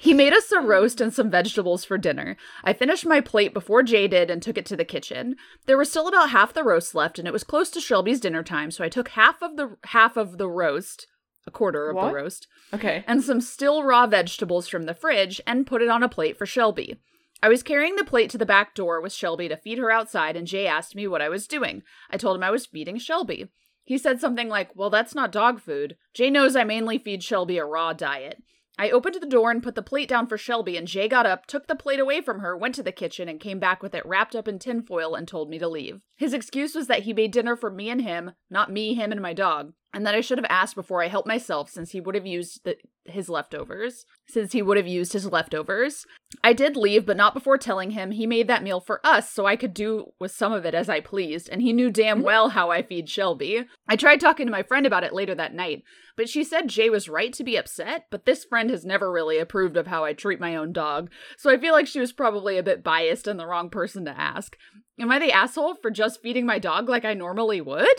He 0.00 0.14
made 0.14 0.32
us 0.32 0.52
a 0.52 0.60
roast 0.60 1.00
and 1.00 1.12
some 1.12 1.30
vegetables 1.30 1.84
for 1.84 1.98
dinner. 1.98 2.36
I 2.62 2.72
finished 2.72 3.04
my 3.06 3.20
plate 3.20 3.52
before 3.52 3.82
Jay 3.82 4.06
did 4.06 4.30
and 4.30 4.40
took 4.42 4.56
it 4.56 4.66
to 4.66 4.76
the 4.76 4.84
kitchen. 4.84 5.36
There 5.66 5.76
was 5.78 5.90
still 5.90 6.06
about 6.08 6.30
half 6.30 6.52
the 6.54 6.62
roast 6.64 6.94
left, 6.94 7.18
and 7.18 7.26
it 7.26 7.32
was 7.32 7.44
close 7.44 7.68
to 7.70 7.80
Shelby's 7.80 8.20
dinner 8.20 8.42
time, 8.42 8.70
so 8.70 8.84
I 8.84 8.88
took 8.88 9.08
half 9.10 9.42
of 9.42 9.56
the 9.56 9.76
half 9.86 10.16
of 10.16 10.38
the 10.38 10.48
roast, 10.48 11.06
a 11.46 11.50
quarter 11.50 11.90
of 11.90 11.96
What? 11.96 12.08
the 12.08 12.14
roast, 12.14 12.46
Okay. 12.72 13.02
and 13.06 13.22
some 13.24 13.40
still 13.40 13.82
raw 13.82 14.06
vegetables 14.06 14.68
from 14.68 14.84
the 14.84 14.94
fridge 14.94 15.40
and 15.46 15.66
put 15.66 15.82
it 15.82 15.88
on 15.88 16.02
a 16.02 16.08
plate 16.08 16.36
for 16.38 16.46
Shelby. 16.46 16.96
I 17.42 17.48
was 17.48 17.62
carrying 17.62 17.96
the 17.96 18.04
plate 18.04 18.30
to 18.30 18.38
the 18.38 18.46
back 18.46 18.74
door 18.74 19.00
with 19.00 19.12
Shelby 19.12 19.48
to 19.48 19.56
feed 19.56 19.78
her 19.78 19.90
outside, 19.90 20.36
and 20.36 20.46
Jay 20.46 20.66
asked 20.66 20.94
me 20.94 21.06
what 21.08 21.22
I 21.22 21.28
was 21.28 21.46
doing. 21.46 21.82
I 22.10 22.16
told 22.16 22.36
him 22.36 22.42
I 22.42 22.50
was 22.50 22.66
feeding 22.66 22.98
Shelby. 22.98 23.48
He 23.84 23.96
said 23.96 24.20
something 24.20 24.48
like, 24.48 24.74
Well, 24.76 24.90
that's 24.90 25.14
not 25.14 25.32
dog 25.32 25.60
food. 25.60 25.96
Jay 26.14 26.30
knows 26.30 26.54
I 26.56 26.64
mainly 26.64 26.98
feed 26.98 27.22
Shelby 27.22 27.58
a 27.58 27.64
raw 27.64 27.92
diet. 27.92 28.42
I 28.80 28.90
opened 28.90 29.16
the 29.20 29.26
door 29.26 29.50
and 29.50 29.60
put 29.60 29.74
the 29.74 29.82
plate 29.82 30.08
down 30.08 30.28
for 30.28 30.38
Shelby, 30.38 30.76
and 30.76 30.86
Jay 30.86 31.08
got 31.08 31.26
up, 31.26 31.46
took 31.46 31.66
the 31.66 31.74
plate 31.74 31.98
away 31.98 32.20
from 32.20 32.38
her, 32.38 32.56
went 32.56 32.76
to 32.76 32.82
the 32.84 32.92
kitchen, 32.92 33.28
and 33.28 33.40
came 33.40 33.58
back 33.58 33.82
with 33.82 33.92
it 33.92 34.06
wrapped 34.06 34.36
up 34.36 34.46
in 34.46 34.60
tinfoil 34.60 35.16
and 35.16 35.26
told 35.26 35.50
me 35.50 35.58
to 35.58 35.66
leave. 35.66 36.02
His 36.16 36.32
excuse 36.32 36.76
was 36.76 36.86
that 36.86 37.02
he 37.02 37.12
made 37.12 37.32
dinner 37.32 37.56
for 37.56 37.72
me 37.72 37.90
and 37.90 38.00
him, 38.00 38.32
not 38.48 38.70
me, 38.70 38.94
him, 38.94 39.10
and 39.10 39.20
my 39.20 39.32
dog. 39.32 39.72
And 39.94 40.06
that 40.06 40.14
I 40.14 40.20
should 40.20 40.38
have 40.38 40.46
asked 40.50 40.74
before 40.74 41.02
I 41.02 41.08
helped 41.08 41.28
myself 41.28 41.70
since 41.70 41.92
he 41.92 42.00
would 42.00 42.14
have 42.14 42.26
used 42.26 42.64
the, 42.64 42.76
his 43.04 43.28
leftovers. 43.28 44.04
Since 44.28 44.52
he 44.52 44.60
would 44.60 44.76
have 44.76 44.86
used 44.86 45.14
his 45.14 45.26
leftovers. 45.26 46.04
I 46.44 46.52
did 46.52 46.76
leave, 46.76 47.06
but 47.06 47.16
not 47.16 47.32
before 47.32 47.56
telling 47.56 47.92
him 47.92 48.10
he 48.10 48.26
made 48.26 48.48
that 48.48 48.62
meal 48.62 48.80
for 48.80 49.00
us 49.04 49.30
so 49.30 49.46
I 49.46 49.56
could 49.56 49.72
do 49.72 50.12
with 50.20 50.30
some 50.30 50.52
of 50.52 50.66
it 50.66 50.74
as 50.74 50.88
I 50.88 51.00
pleased, 51.00 51.48
and 51.48 51.62
he 51.62 51.72
knew 51.72 51.90
damn 51.90 52.18
mm-hmm. 52.18 52.26
well 52.26 52.48
how 52.50 52.70
I 52.70 52.82
feed 52.82 53.08
Shelby. 53.08 53.64
I 53.88 53.96
tried 53.96 54.20
talking 54.20 54.46
to 54.46 54.52
my 54.52 54.62
friend 54.62 54.84
about 54.84 55.04
it 55.04 55.14
later 55.14 55.34
that 55.34 55.54
night, 55.54 55.84
but 56.16 56.28
she 56.28 56.44
said 56.44 56.68
Jay 56.68 56.90
was 56.90 57.08
right 57.08 57.32
to 57.32 57.44
be 57.44 57.56
upset, 57.56 58.04
but 58.10 58.26
this 58.26 58.44
friend 58.44 58.68
has 58.68 58.84
never 58.84 59.10
really 59.10 59.38
approved 59.38 59.78
of 59.78 59.86
how 59.86 60.04
I 60.04 60.12
treat 60.12 60.40
my 60.40 60.54
own 60.54 60.72
dog, 60.72 61.10
so 61.38 61.50
I 61.50 61.58
feel 61.58 61.72
like 61.72 61.86
she 61.86 62.00
was 62.00 62.12
probably 62.12 62.58
a 62.58 62.62
bit 62.62 62.84
biased 62.84 63.26
and 63.26 63.40
the 63.40 63.46
wrong 63.46 63.70
person 63.70 64.04
to 64.04 64.20
ask. 64.20 64.56
Am 65.00 65.10
I 65.10 65.18
the 65.18 65.32
asshole 65.32 65.76
for 65.76 65.90
just 65.90 66.20
feeding 66.20 66.44
my 66.44 66.58
dog 66.58 66.88
like 66.88 67.04
I 67.04 67.14
normally 67.14 67.60
would? 67.60 67.98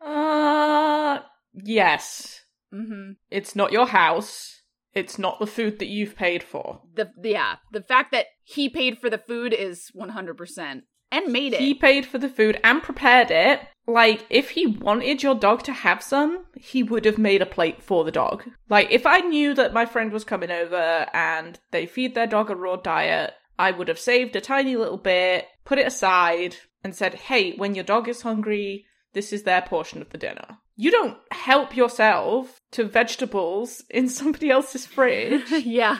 Uh, 0.00 1.18
yes. 1.52 2.40
Mm-hmm. 2.72 3.12
It's 3.30 3.56
not 3.56 3.72
your 3.72 3.86
house. 3.86 4.62
It's 4.94 5.18
not 5.18 5.38
the 5.38 5.46
food 5.46 5.78
that 5.78 5.88
you've 5.88 6.16
paid 6.16 6.42
for. 6.42 6.80
The 6.94 7.10
yeah, 7.22 7.56
the 7.72 7.82
fact 7.82 8.12
that 8.12 8.26
he 8.42 8.68
paid 8.68 8.98
for 8.98 9.10
the 9.10 9.18
food 9.18 9.52
is 9.52 9.90
one 9.92 10.08
hundred 10.08 10.36
percent 10.36 10.84
and 11.12 11.32
made 11.32 11.52
it. 11.52 11.60
He 11.60 11.74
paid 11.74 12.04
for 12.04 12.18
the 12.18 12.28
food 12.28 12.58
and 12.64 12.82
prepared 12.82 13.30
it. 13.30 13.60
Like, 13.86 14.26
if 14.28 14.50
he 14.50 14.66
wanted 14.66 15.22
your 15.22 15.34
dog 15.34 15.62
to 15.62 15.72
have 15.72 16.02
some, 16.02 16.44
he 16.56 16.82
would 16.82 17.06
have 17.06 17.16
made 17.16 17.40
a 17.40 17.46
plate 17.46 17.82
for 17.82 18.04
the 18.04 18.10
dog. 18.10 18.44
Like, 18.68 18.88
if 18.90 19.06
I 19.06 19.20
knew 19.20 19.54
that 19.54 19.72
my 19.72 19.86
friend 19.86 20.12
was 20.12 20.24
coming 20.24 20.50
over 20.50 21.06
and 21.14 21.58
they 21.70 21.86
feed 21.86 22.14
their 22.14 22.26
dog 22.26 22.50
a 22.50 22.56
raw 22.56 22.76
diet, 22.76 23.32
I 23.58 23.70
would 23.70 23.88
have 23.88 23.98
saved 23.98 24.36
a 24.36 24.42
tiny 24.42 24.76
little 24.76 24.98
bit, 24.98 25.46
put 25.64 25.78
it 25.78 25.86
aside, 25.86 26.56
and 26.84 26.94
said, 26.94 27.14
hey, 27.14 27.56
when 27.56 27.74
your 27.74 27.84
dog 27.84 28.08
is 28.08 28.20
hungry, 28.20 28.84
this 29.14 29.32
is 29.32 29.42
their 29.44 29.62
portion 29.62 30.00
of 30.02 30.10
the 30.10 30.18
dinner. 30.18 30.58
You 30.76 30.90
don't 30.90 31.16
help 31.32 31.76
yourself 31.76 32.60
to 32.72 32.84
vegetables 32.84 33.82
in 33.90 34.08
somebody 34.08 34.50
else's 34.50 34.86
fridge. 34.86 35.50
yeah, 35.64 35.98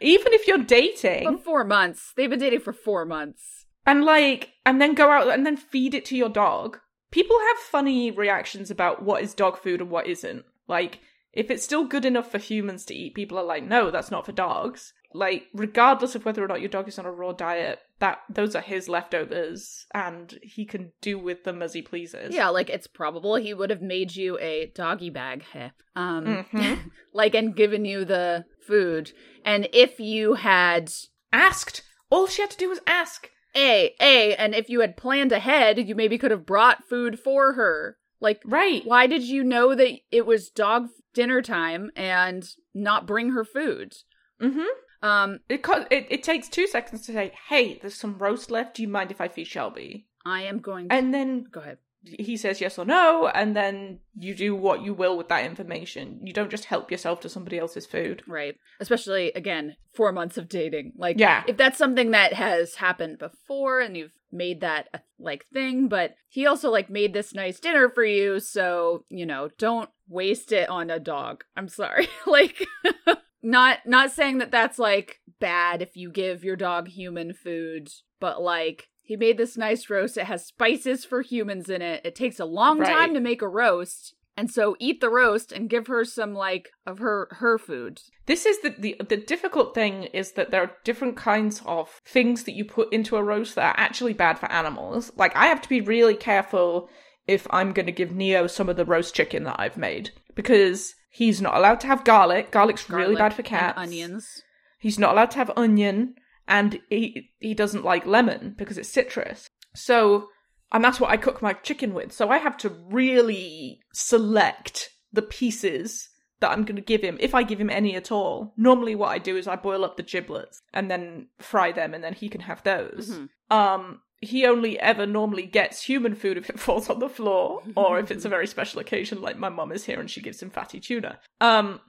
Even 0.00 0.32
if 0.32 0.46
you're 0.48 0.58
dating. 0.58 1.24
for 1.36 1.42
four 1.42 1.64
months. 1.64 2.12
They've 2.16 2.30
been 2.30 2.38
dating 2.40 2.60
for 2.60 2.72
four 2.72 3.04
months. 3.04 3.66
and 3.86 4.04
like 4.04 4.50
and 4.66 4.80
then 4.80 4.94
go 4.94 5.10
out 5.10 5.28
and 5.28 5.46
then 5.46 5.56
feed 5.56 5.94
it 5.94 6.04
to 6.06 6.16
your 6.16 6.28
dog 6.28 6.78
people 7.10 7.36
have 7.48 7.56
funny 7.58 8.10
reactions 8.10 8.70
about 8.70 9.02
what 9.02 9.22
is 9.22 9.34
dog 9.34 9.58
food 9.58 9.80
and 9.80 9.90
what 9.90 10.06
isn't 10.06 10.44
like 10.68 11.00
if 11.32 11.50
it's 11.50 11.64
still 11.64 11.84
good 11.84 12.04
enough 12.04 12.30
for 12.30 12.38
humans 12.38 12.84
to 12.84 12.94
eat 12.94 13.14
people 13.14 13.38
are 13.38 13.44
like 13.44 13.64
no 13.64 13.90
that's 13.90 14.10
not 14.10 14.24
for 14.26 14.32
dogs 14.32 14.92
like 15.12 15.46
regardless 15.52 16.14
of 16.14 16.24
whether 16.24 16.42
or 16.44 16.48
not 16.48 16.60
your 16.60 16.68
dog 16.68 16.86
is 16.88 16.98
on 16.98 17.06
a 17.06 17.10
raw 17.10 17.32
diet 17.32 17.80
that 17.98 18.20
those 18.28 18.54
are 18.54 18.60
his 18.62 18.88
leftovers 18.88 19.86
and 19.92 20.38
he 20.42 20.64
can 20.64 20.92
do 21.00 21.18
with 21.18 21.44
them 21.44 21.62
as 21.62 21.72
he 21.74 21.82
pleases 21.82 22.34
Yeah, 22.34 22.48
like 22.48 22.70
it's 22.70 22.86
probable 22.86 23.34
he 23.36 23.52
would 23.52 23.70
have 23.70 23.82
made 23.82 24.14
you 24.16 24.38
a 24.40 24.70
doggy 24.74 25.10
bag, 25.10 25.44
heh. 25.52 25.70
um, 25.96 26.44
Mhm. 26.52 26.90
like 27.12 27.34
and 27.34 27.54
given 27.56 27.84
you 27.84 28.04
the 28.04 28.44
food. 28.66 29.12
And 29.44 29.68
if 29.72 29.98
you 30.00 30.34
had 30.34 30.92
asked 31.32 31.82
all 32.10 32.26
she 32.26 32.42
had 32.42 32.50
to 32.52 32.56
do 32.56 32.68
was 32.68 32.80
ask 32.86 33.30
a 33.56 33.94
a, 34.00 34.34
and 34.36 34.54
if 34.54 34.68
you 34.70 34.80
had 34.80 34.96
planned 34.96 35.32
ahead, 35.32 35.88
you 35.88 35.94
maybe 35.96 36.18
could 36.18 36.30
have 36.30 36.46
brought 36.46 36.88
food 36.88 37.18
for 37.18 37.54
her. 37.54 37.96
Like, 38.20 38.40
right 38.44 38.82
why 38.86 39.06
did 39.08 39.22
you 39.22 39.42
know 39.42 39.74
that 39.74 39.98
it 40.12 40.24
was 40.24 40.50
dog 40.50 40.88
dinner 41.14 41.42
time 41.42 41.90
and 41.96 42.48
not 42.74 43.06
bring 43.06 43.30
her 43.32 43.44
food? 43.44 43.92
mm-hmm 44.40 44.68
Um, 45.02 45.40
it, 45.48 45.62
co- 45.62 45.86
it 45.90 46.06
it 46.10 46.22
takes 46.22 46.48
two 46.48 46.66
seconds 46.66 47.06
to 47.06 47.12
say 47.12 47.32
hey 47.48 47.78
there's 47.80 47.94
some 47.94 48.18
roast 48.18 48.50
left 48.50 48.76
do 48.76 48.82
you 48.82 48.88
mind 48.88 49.10
if 49.10 49.20
i 49.20 49.28
feed 49.28 49.46
shelby 49.46 50.06
I 50.26 50.42
am 50.42 50.58
going 50.58 50.88
to 50.88 50.94
and 50.94 51.14
then 51.14 51.44
go 51.50 51.60
ahead. 51.60 51.78
he 52.02 52.36
says 52.36 52.60
yes 52.60 52.78
or 52.78 52.84
no, 52.84 53.28
and 53.28 53.56
then 53.56 54.00
you 54.18 54.34
do 54.34 54.54
what 54.54 54.82
you 54.82 54.92
will 54.94 55.16
with 55.16 55.28
that 55.28 55.44
information. 55.46 56.20
You 56.22 56.32
don't 56.34 56.50
just 56.50 56.66
help 56.66 56.90
yourself 56.90 57.20
to 57.20 57.28
somebody 57.30 57.58
else's 57.58 57.86
food. 57.86 58.22
Right. 58.26 58.54
Especially 58.80 59.32
again, 59.32 59.76
four 59.94 60.12
months 60.12 60.36
of 60.36 60.48
dating. 60.48 60.92
Like, 60.96 61.18
Yeah. 61.18 61.42
if 61.48 61.56
that's 61.56 61.78
something 61.78 62.10
that 62.10 62.34
has 62.34 62.74
happened 62.76 63.18
before 63.18 63.80
and 63.80 63.96
you've 63.96 64.12
made 64.30 64.60
that 64.60 64.88
a, 64.92 65.00
like 65.18 65.46
thing, 65.54 65.88
but 65.88 66.14
he 66.28 66.46
also 66.46 66.70
like 66.70 66.90
made 66.90 67.14
this 67.14 67.32
nice 67.34 67.58
dinner 67.58 67.88
for 67.88 68.04
you, 68.04 68.40
so 68.40 69.04
you 69.08 69.24
know, 69.24 69.48
don't 69.56 69.88
waste 70.06 70.52
it 70.52 70.68
on 70.68 70.90
a 70.90 71.00
dog. 71.00 71.44
I'm 71.56 71.68
sorry. 71.68 72.08
like, 72.26 72.66
not 73.42 73.78
not 73.86 74.10
saying 74.10 74.38
that 74.38 74.50
that's 74.50 74.78
like 74.78 75.20
bad 75.40 75.82
if 75.82 75.96
you 75.96 76.10
give 76.10 76.44
your 76.44 76.56
dog 76.56 76.88
human 76.88 77.32
food, 77.32 77.88
but 78.20 78.42
like. 78.42 78.86
He 79.02 79.16
made 79.16 79.38
this 79.38 79.56
nice 79.56 79.90
roast. 79.90 80.16
It 80.16 80.26
has 80.26 80.46
spices 80.46 81.04
for 81.04 81.20
humans 81.20 81.68
in 81.68 81.82
it. 81.82 82.02
It 82.04 82.14
takes 82.14 82.38
a 82.38 82.44
long 82.44 82.78
Right. 82.78 82.88
time 82.94 83.14
to 83.14 83.18
make 83.20 83.42
a 83.42 83.48
roast. 83.48 84.14
And 84.36 84.48
so 84.48 84.76
eat 84.78 85.00
the 85.00 85.10
roast 85.10 85.50
and 85.50 85.68
give 85.68 85.88
her 85.88 86.04
some 86.04 86.32
like 86.32 86.68
of 86.86 87.00
her 87.00 87.26
her 87.32 87.58
food. 87.58 87.98
This 88.26 88.46
is 88.46 88.60
the, 88.60 88.72
the 88.78 88.96
the 89.08 89.16
difficult 89.16 89.74
thing 89.74 90.04
is 90.12 90.32
that 90.34 90.52
there 90.52 90.62
are 90.62 90.76
different 90.84 91.16
kinds 91.16 91.60
of 91.66 92.00
things 92.06 92.44
that 92.44 92.54
you 92.54 92.64
put 92.64 92.92
into 92.92 93.16
a 93.16 93.22
roast 93.24 93.56
that 93.56 93.74
are 93.76 93.80
actually 93.80 94.12
bad 94.12 94.38
for 94.38 94.46
animals. 94.52 95.10
Like 95.16 95.34
I 95.34 95.46
have 95.46 95.60
to 95.62 95.68
be 95.68 95.80
really 95.80 96.14
careful 96.14 96.88
if 97.26 97.48
I'm 97.50 97.72
going 97.72 97.86
to 97.86 97.92
give 97.92 98.12
Neo 98.12 98.46
some 98.46 98.68
of 98.68 98.76
the 98.76 98.84
roast 98.84 99.12
chicken 99.12 99.42
that 99.42 99.56
I've 99.58 99.76
made 99.76 100.10
because 100.36 100.94
he's 101.10 101.42
not 101.42 101.56
allowed 101.56 101.80
to 101.80 101.86
have 101.88 102.04
garlic. 102.04 102.50
Garlic's 102.50 102.88
really 102.88 103.16
bad 103.16 103.34
for 103.34 103.42
and 103.42 103.46
cats. 103.48 103.78
onions. 103.78 104.42
He's 104.78 104.98
not 104.98 105.12
allowed 105.12 105.30
to 105.32 105.38
have 105.38 105.50
onion, 105.56 106.14
and 106.48 106.80
he 106.88 107.30
he 107.38 107.52
doesn't 107.52 107.84
like 107.84 108.06
lemon 108.06 108.54
because 108.56 108.78
it's 108.78 108.88
citrus. 108.88 109.48
So, 109.74 110.28
and 110.72 110.82
that's 110.82 110.98
what 111.00 111.10
I 111.10 111.16
cook 111.18 111.42
my 111.42 111.52
chicken 111.52 111.92
with. 111.92 112.12
So 112.12 112.30
I 112.30 112.38
have 112.38 112.56
to 112.58 112.70
really 112.88 113.80
select 113.92 114.90
the 115.12 115.22
pieces 115.22 116.08
that 116.40 116.50
I'm 116.50 116.64
going 116.64 116.76
to 116.76 116.82
give 116.82 117.02
him, 117.02 117.18
if 117.20 117.34
I 117.34 117.42
give 117.42 117.60
him 117.60 117.68
any 117.68 117.94
at 117.94 118.10
all. 118.10 118.54
Normally, 118.56 118.94
what 118.94 119.10
I 119.10 119.18
do 119.18 119.36
is 119.36 119.46
I 119.46 119.56
boil 119.56 119.84
up 119.84 119.96
the 119.98 120.02
giblets 120.02 120.62
and 120.72 120.90
then 120.90 121.26
fry 121.38 121.70
them, 121.72 121.92
and 121.92 122.02
then 122.02 122.14
he 122.14 122.28
can 122.30 122.40
have 122.42 122.62
those. 122.62 123.10
Mhm. 123.10 123.28
Um, 123.54 124.00
he 124.20 124.46
only 124.46 124.78
ever 124.78 125.06
normally 125.06 125.46
gets 125.46 125.82
human 125.82 126.14
food 126.14 126.36
if 126.36 126.50
it 126.50 126.60
falls 126.60 126.90
on 126.90 126.98
the 126.98 127.08
floor, 127.08 127.62
or 127.76 127.98
if 127.98 128.10
it's 128.10 128.24
a 128.24 128.28
very 128.28 128.46
special 128.46 128.80
occasion, 128.80 129.22
like 129.22 129.38
my 129.38 129.48
mum 129.48 129.72
is 129.72 129.84
here 129.84 130.00
and 130.00 130.10
she 130.10 130.20
gives 130.20 130.42
him 130.42 130.50
fatty 130.50 130.80
tuna. 130.80 131.18
Um, 131.40 131.80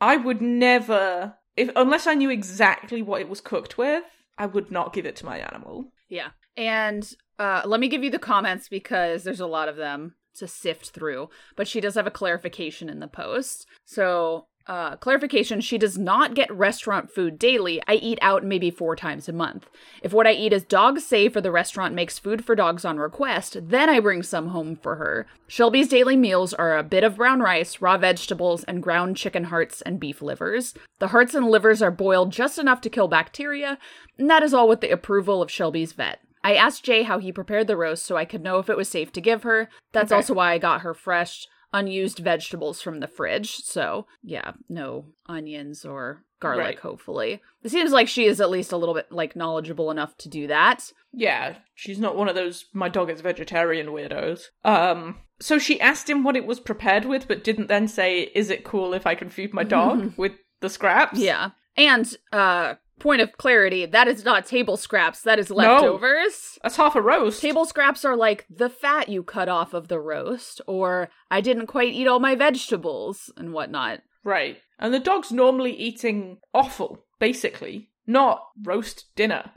I 0.00 0.16
would 0.16 0.40
never, 0.40 1.34
if 1.56 1.70
unless 1.76 2.06
I 2.06 2.14
knew 2.14 2.30
exactly 2.30 3.02
what 3.02 3.20
it 3.20 3.28
was 3.28 3.40
cooked 3.40 3.78
with, 3.78 4.04
I 4.36 4.46
would 4.46 4.70
not 4.70 4.92
give 4.92 5.06
it 5.06 5.16
to 5.16 5.26
my 5.26 5.38
animal. 5.38 5.92
Yeah. 6.08 6.30
And 6.56 7.08
uh, 7.38 7.62
let 7.64 7.80
me 7.80 7.88
give 7.88 8.04
you 8.04 8.10
the 8.10 8.18
comments 8.18 8.68
because 8.68 9.24
there's 9.24 9.40
a 9.40 9.46
lot 9.46 9.68
of 9.68 9.76
them 9.76 10.14
to 10.36 10.48
sift 10.48 10.90
through. 10.90 11.28
But 11.56 11.68
she 11.68 11.80
does 11.80 11.94
have 11.94 12.06
a 12.06 12.12
clarification 12.12 12.88
in 12.88 13.00
the 13.00 13.08
post. 13.08 13.66
So, 13.84 14.46
uh, 14.66 14.96
clarification 14.96 15.60
she 15.60 15.76
does 15.78 15.98
not 15.98 16.34
get 16.34 16.50
restaurant 16.54 17.10
food 17.10 17.38
daily. 17.38 17.82
I 17.86 17.94
eat 17.94 18.18
out 18.22 18.44
maybe 18.44 18.70
four 18.70 18.96
times 18.96 19.28
a 19.28 19.32
month. 19.32 19.68
If 20.02 20.12
what 20.12 20.26
I 20.26 20.32
eat 20.32 20.52
is 20.52 20.64
dog 20.64 21.00
safe 21.00 21.36
or 21.36 21.40
the 21.42 21.50
restaurant 21.50 21.94
makes 21.94 22.18
food 22.18 22.44
for 22.44 22.54
dogs 22.54 22.84
on 22.84 22.96
request, 22.98 23.56
then 23.60 23.90
I 23.90 24.00
bring 24.00 24.22
some 24.22 24.48
home 24.48 24.76
for 24.76 24.96
her. 24.96 25.26
Shelby's 25.46 25.88
daily 25.88 26.16
meals 26.16 26.54
are 26.54 26.76
a 26.78 26.82
bit 26.82 27.04
of 27.04 27.16
brown 27.16 27.40
rice, 27.40 27.80
raw 27.82 27.98
vegetables, 27.98 28.64
and 28.64 28.82
ground 28.82 29.16
chicken 29.16 29.44
hearts 29.44 29.82
and 29.82 30.00
beef 30.00 30.22
livers. 30.22 30.74
The 30.98 31.08
hearts 31.08 31.34
and 31.34 31.48
livers 31.50 31.82
are 31.82 31.90
boiled 31.90 32.32
just 32.32 32.58
enough 32.58 32.80
to 32.82 32.90
kill 32.90 33.08
bacteria, 33.08 33.78
and 34.18 34.30
that 34.30 34.42
is 34.42 34.54
all 34.54 34.68
with 34.68 34.80
the 34.80 34.90
approval 34.90 35.42
of 35.42 35.50
Shelby's 35.50 35.92
vet. 35.92 36.20
I 36.42 36.54
asked 36.54 36.84
Jay 36.84 37.04
how 37.04 37.18
he 37.18 37.32
prepared 37.32 37.66
the 37.68 37.76
roast 37.76 38.04
so 38.04 38.16
I 38.18 38.26
could 38.26 38.42
know 38.42 38.58
if 38.58 38.68
it 38.68 38.76
was 38.76 38.88
safe 38.88 39.10
to 39.12 39.20
give 39.22 39.44
her. 39.44 39.68
That's 39.92 40.12
Okay. 40.12 40.16
also 40.16 40.34
why 40.34 40.52
I 40.52 40.58
got 40.58 40.82
her 40.82 40.92
fresh, 40.92 41.46
unused 41.74 42.20
vegetables 42.20 42.80
from 42.80 43.00
the 43.00 43.06
fridge. 43.06 43.56
So, 43.56 44.06
yeah, 44.22 44.52
no 44.70 45.06
onions 45.26 45.84
or 45.84 46.24
garlic, 46.40 46.64
Right. 46.64 46.78
hopefully. 46.78 47.42
It 47.62 47.70
seems 47.70 47.90
like 47.92 48.08
she 48.08 48.24
is 48.26 48.40
at 48.40 48.48
least 48.50 48.72
a 48.72 48.76
little 48.78 48.94
bit 48.94 49.10
like 49.12 49.34
knowledgeable 49.36 49.90
enough 49.90 50.16
to 50.18 50.28
do 50.30 50.46
that. 50.46 50.90
Yeah, 51.12 51.56
she's 51.74 51.98
not 51.98 52.16
one 52.16 52.28
of 52.28 52.34
those 52.34 52.64
my 52.72 52.88
dog 52.88 53.10
is 53.10 53.20
vegetarian 53.20 53.88
weirdos. 53.88 54.44
Um, 54.64 55.20
so 55.40 55.58
she 55.58 55.80
asked 55.80 56.08
him 56.08 56.22
what 56.24 56.36
it 56.36 56.46
was 56.46 56.60
prepared 56.60 57.04
with, 57.04 57.28
but 57.28 57.44
didn't 57.44 57.68
then 57.68 57.88
say, 57.88 58.30
"Is 58.34 58.48
it 58.50 58.64
cool 58.64 58.94
if 58.94 59.06
I 59.06 59.14
can 59.14 59.28
feed 59.30 59.52
my 59.52 59.64
dog 59.64 60.14
with 60.18 60.32
the 60.60 60.70
scraps?" 60.70 61.18
Yeah. 61.18 61.50
And 61.76 62.14
uh 62.32 62.74
point 62.98 63.20
of 63.20 63.32
clarity, 63.32 63.86
that 63.86 64.08
is 64.08 64.24
not 64.24 64.46
table 64.46 64.76
scraps, 64.76 65.22
that 65.22 65.38
is 65.38 65.50
leftovers. 65.50 66.58
that's 66.62 66.76
half 66.76 66.96
a 66.96 67.02
roast. 67.02 67.40
Table 67.40 67.64
scraps 67.64 68.04
are 68.04 68.16
like 68.16 68.46
the 68.48 68.68
fat 68.70 69.08
you 69.08 69.22
cut 69.22 69.48
off 69.48 69.74
of 69.74 69.88
the 69.88 70.00
roast, 70.00 70.60
or 70.66 71.08
I 71.30 71.40
didn't 71.40 71.66
quite 71.66 71.92
eat 71.92 72.06
all 72.06 72.20
my 72.20 72.34
vegetables 72.34 73.30
and 73.36 73.52
whatnot. 73.52 74.00
Right. 74.22 74.58
And 74.78 74.92
the 74.92 75.00
dog's 75.00 75.30
normally 75.32 75.72
eating 75.72 76.38
offal, 76.52 77.04
basically, 77.18 77.90
not 78.06 78.46
roast 78.62 79.06
dinner. 79.16 79.50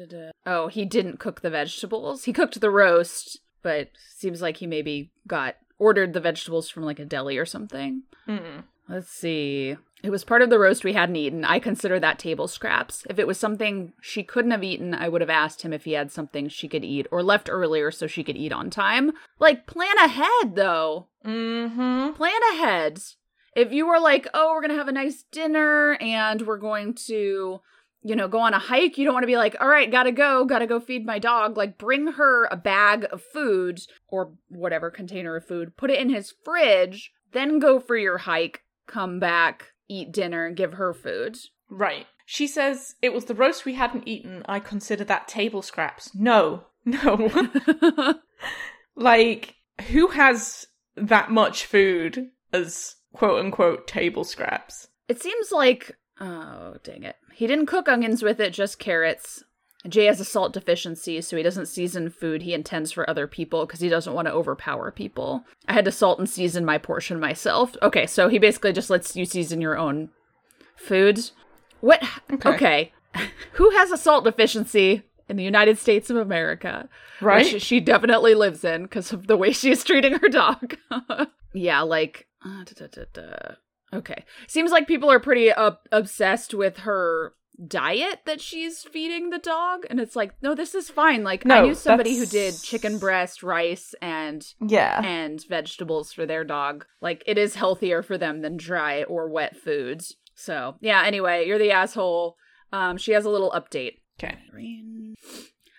Oh, 0.46 0.68
he 0.68 0.86
didn't 0.86 1.20
cook 1.20 1.42
the 1.42 1.50
vegetables. 1.50 2.26
He 2.26 2.34
cooked 2.34 2.60
the 2.60 2.70
roast, 2.70 3.40
but 3.62 3.90
seems 4.16 4.42
like 4.42 4.58
he 4.58 4.68
maybe 4.68 5.12
got 5.28 5.56
ordered 5.80 6.14
the 6.14 6.20
vegetables 6.20 6.70
from 6.70 6.84
like 6.84 7.00
a 7.00 7.06
deli 7.06 7.38
or 7.38 7.46
something. 7.46 8.04
Hmm. 8.26 8.62
Let's 8.88 9.10
see. 9.10 9.78
It 10.04 10.12
was 10.12 10.24
part 10.24 10.42
of 10.42 10.50
the 10.50 10.60
roast 10.60 10.84
we 10.84 10.94
hadn't 10.94 11.16
eaten. 11.16 11.44
I 11.44 11.60
consider 11.60 12.00
that 12.00 12.20
table 12.20 12.48
scraps. 12.48 13.06
If 13.10 13.18
it 13.18 13.26
was 13.26 13.40
something 13.40 13.94
she 14.00 14.24
couldn't 14.24 14.52
have 14.52 14.64
eaten, 14.64 14.94
I 14.94 15.10
would 15.10 15.22
have 15.22 15.30
asked 15.30 15.64
him 15.64 15.74
if 15.74 15.86
he 15.86 15.94
had 15.94 16.12
something 16.12 16.50
she 16.50 16.68
could 16.68 16.86
eat 16.86 17.08
or 17.12 17.24
left 17.24 17.50
earlier 17.52 17.90
so 17.90 18.06
she 18.06 18.24
could 18.24 18.38
eat 18.38 18.54
on 18.54 18.70
time. 18.70 19.12
Like, 19.40 19.66
plan 19.66 19.98
ahead, 19.98 20.56
though. 20.56 21.08
Mm-hmm. 21.26 22.14
Plan 22.14 22.42
ahead. 22.54 23.02
If 23.56 23.74
you 23.74 23.88
were 23.88 24.00
like, 24.00 24.28
oh, 24.36 24.52
we're 24.52 24.62
going 24.62 24.72
to 24.72 24.78
have 24.78 24.88
a 24.88 24.92
nice 24.92 25.24
dinner 25.32 25.98
and 26.00 26.44
we're 26.44 26.60
going 26.60 26.94
to, 27.08 27.60
you 28.04 28.16
know, 28.16 28.28
go 28.28 28.40
on 28.40 28.54
a 28.54 28.60
hike, 28.60 29.00
you 29.00 29.04
don't 29.04 29.16
want 29.16 29.24
to 29.24 29.28
be 29.28 29.36
like, 29.36 29.56
all 29.60 29.68
right, 29.68 29.92
gotta 29.92 30.12
go, 30.12 30.46
gotta 30.46 30.68
go 30.68 30.80
feed 30.80 31.08
my 31.08 31.18
dog. 31.18 31.58
Like, 31.58 31.80
bring 31.80 32.14
her 32.14 32.46
a 32.46 32.56
bag 32.56 33.08
of 33.12 33.24
food 33.24 33.82
or 34.08 34.34
whatever 34.50 34.92
container 34.92 35.36
of 35.36 35.48
food, 35.48 35.76
put 35.76 35.90
it 35.90 36.00
in 36.00 36.10
his 36.10 36.34
fridge, 36.46 37.12
then 37.32 37.58
go 37.58 37.80
for 37.80 37.98
your 37.98 38.20
hike, 38.20 38.62
come 38.86 39.20
back, 39.20 39.74
eat 39.88 40.12
dinner, 40.12 40.46
and 40.46 40.56
give 40.56 40.74
her 40.74 40.94
food. 40.94 41.38
Right. 41.70 42.08
She 42.26 42.48
says, 42.48 42.96
It 43.02 43.14
was 43.14 43.26
the 43.26 43.36
roast 43.36 43.66
we 43.66 43.76
hadn't 43.76 44.08
eaten. 44.08 44.44
I 44.48 44.60
consider 44.60 45.04
that 45.06 45.28
table 45.28 45.62
scraps. 45.62 46.14
No. 46.14 46.66
No. 46.88 47.30
like, 48.96 49.56
who 49.90 50.08
has 50.08 50.68
that 50.96 51.30
much 51.30 51.66
food 51.66 52.30
as 52.54 52.96
quote 53.12 53.44
unquote 53.44 53.90
table 53.90 54.24
scraps? 54.24 54.88
It 55.10 55.22
seems 55.22 55.52
like. 55.52 55.98
Oh, 56.22 56.78
dang 56.84 57.04
it. 57.04 57.18
He 57.34 57.46
didn't 57.46 57.66
cook 57.66 57.90
onions 57.90 58.24
with 58.24 58.40
it, 58.40 58.54
just 58.54 58.80
carrots. 58.80 59.44
Jay 59.88 60.06
has 60.06 60.20
a 60.20 60.26
salt 60.26 60.54
deficiency, 60.54 61.22
so 61.22 61.38
he 61.38 61.44
doesn't 61.44 61.68
season 61.68 62.10
food 62.10 62.42
he 62.42 62.54
intends 62.54 62.92
for 62.92 63.10
other 63.10 63.28
people 63.28 63.66
because 63.66 63.80
he 63.80 63.90
doesn't 63.90 64.14
want 64.14 64.28
to 64.28 64.34
overpower 64.34 64.92
people. 64.92 65.46
I 65.68 65.74
had 65.74 65.86
to 65.86 65.92
salt 65.92 66.20
and 66.20 66.30
season 66.30 66.66
my 66.66 66.78
portion 66.78 67.20
myself. 67.20 67.76
Okay, 67.82 68.06
so 68.06 68.28
he 68.28 68.40
basically 68.40 68.74
just 68.74 68.90
lets 68.90 69.16
you 69.16 69.26
season 69.26 69.62
your 69.62 69.78
own 69.78 70.10
food. 70.76 71.32
What? 71.82 72.04
Okay. 72.32 72.50
Okay. 72.50 72.92
Who 73.54 73.70
has 73.72 73.92
a 73.92 73.98
salt 73.98 74.24
deficiency 74.24 75.04
in 75.30 75.38
the 75.38 75.44
United 75.44 75.78
States 75.78 76.10
of 76.10 76.18
America? 76.18 76.90
Right? 77.22 77.52
Which 77.52 77.64
she 77.64 77.80
definitely 77.80 78.36
lives 78.36 78.64
in 78.64 78.84
because 78.84 79.14
of 79.14 79.28
the 79.28 79.38
way 79.38 79.52
she 79.52 79.72
is 79.72 79.84
treating 79.84 80.14
her 80.14 80.30
dog. 80.30 80.78
yeah, 81.54 81.82
like. 81.82 82.28
Uh, 82.46 82.64
da, 82.64 82.88
da, 82.88 83.04
da. 83.14 83.56
Okay. 83.94 84.26
Seems 84.48 84.72
like 84.72 84.88
people 84.88 85.10
are 85.12 85.20
pretty 85.20 85.52
uh, 85.52 85.72
obsessed 85.92 86.54
with 86.54 86.80
her 86.80 87.34
diet 87.66 88.20
that 88.26 88.40
she's 88.40 88.84
feeding 88.84 89.32
the 89.32 89.40
dog 89.40 89.84
and 89.90 90.00
it's 90.00 90.16
like 90.16 90.32
no 90.44 90.54
this 90.54 90.76
is 90.76 90.92
fine 90.92 91.24
like 91.24 91.44
i 91.50 91.62
knew 91.62 91.74
somebody 91.74 92.16
who 92.16 92.26
did 92.28 92.54
chicken 92.62 93.00
breast 93.00 93.42
rice 93.42 93.96
and 94.00 94.54
yeah. 94.62 95.02
and 95.04 95.44
vegetables 95.50 96.14
for 96.14 96.28
their 96.28 96.44
dog 96.44 96.86
like 97.02 97.24
it 97.26 97.38
is 97.38 97.56
healthier 97.56 98.04
for 98.04 98.16
them 98.16 98.42
than 98.42 98.58
dry 98.58 99.02
or 99.04 99.28
wet 99.28 99.58
foods 99.58 100.18
so 100.36 100.76
yeah 100.82 101.02
anyway 101.04 101.48
you're 101.48 101.58
the 101.58 101.72
asshole 101.72 102.36
um 102.72 102.96
she 102.96 103.14
has 103.14 103.26
a 103.26 103.30
little 103.30 103.52
update 103.52 103.96
Okay. 104.20 104.38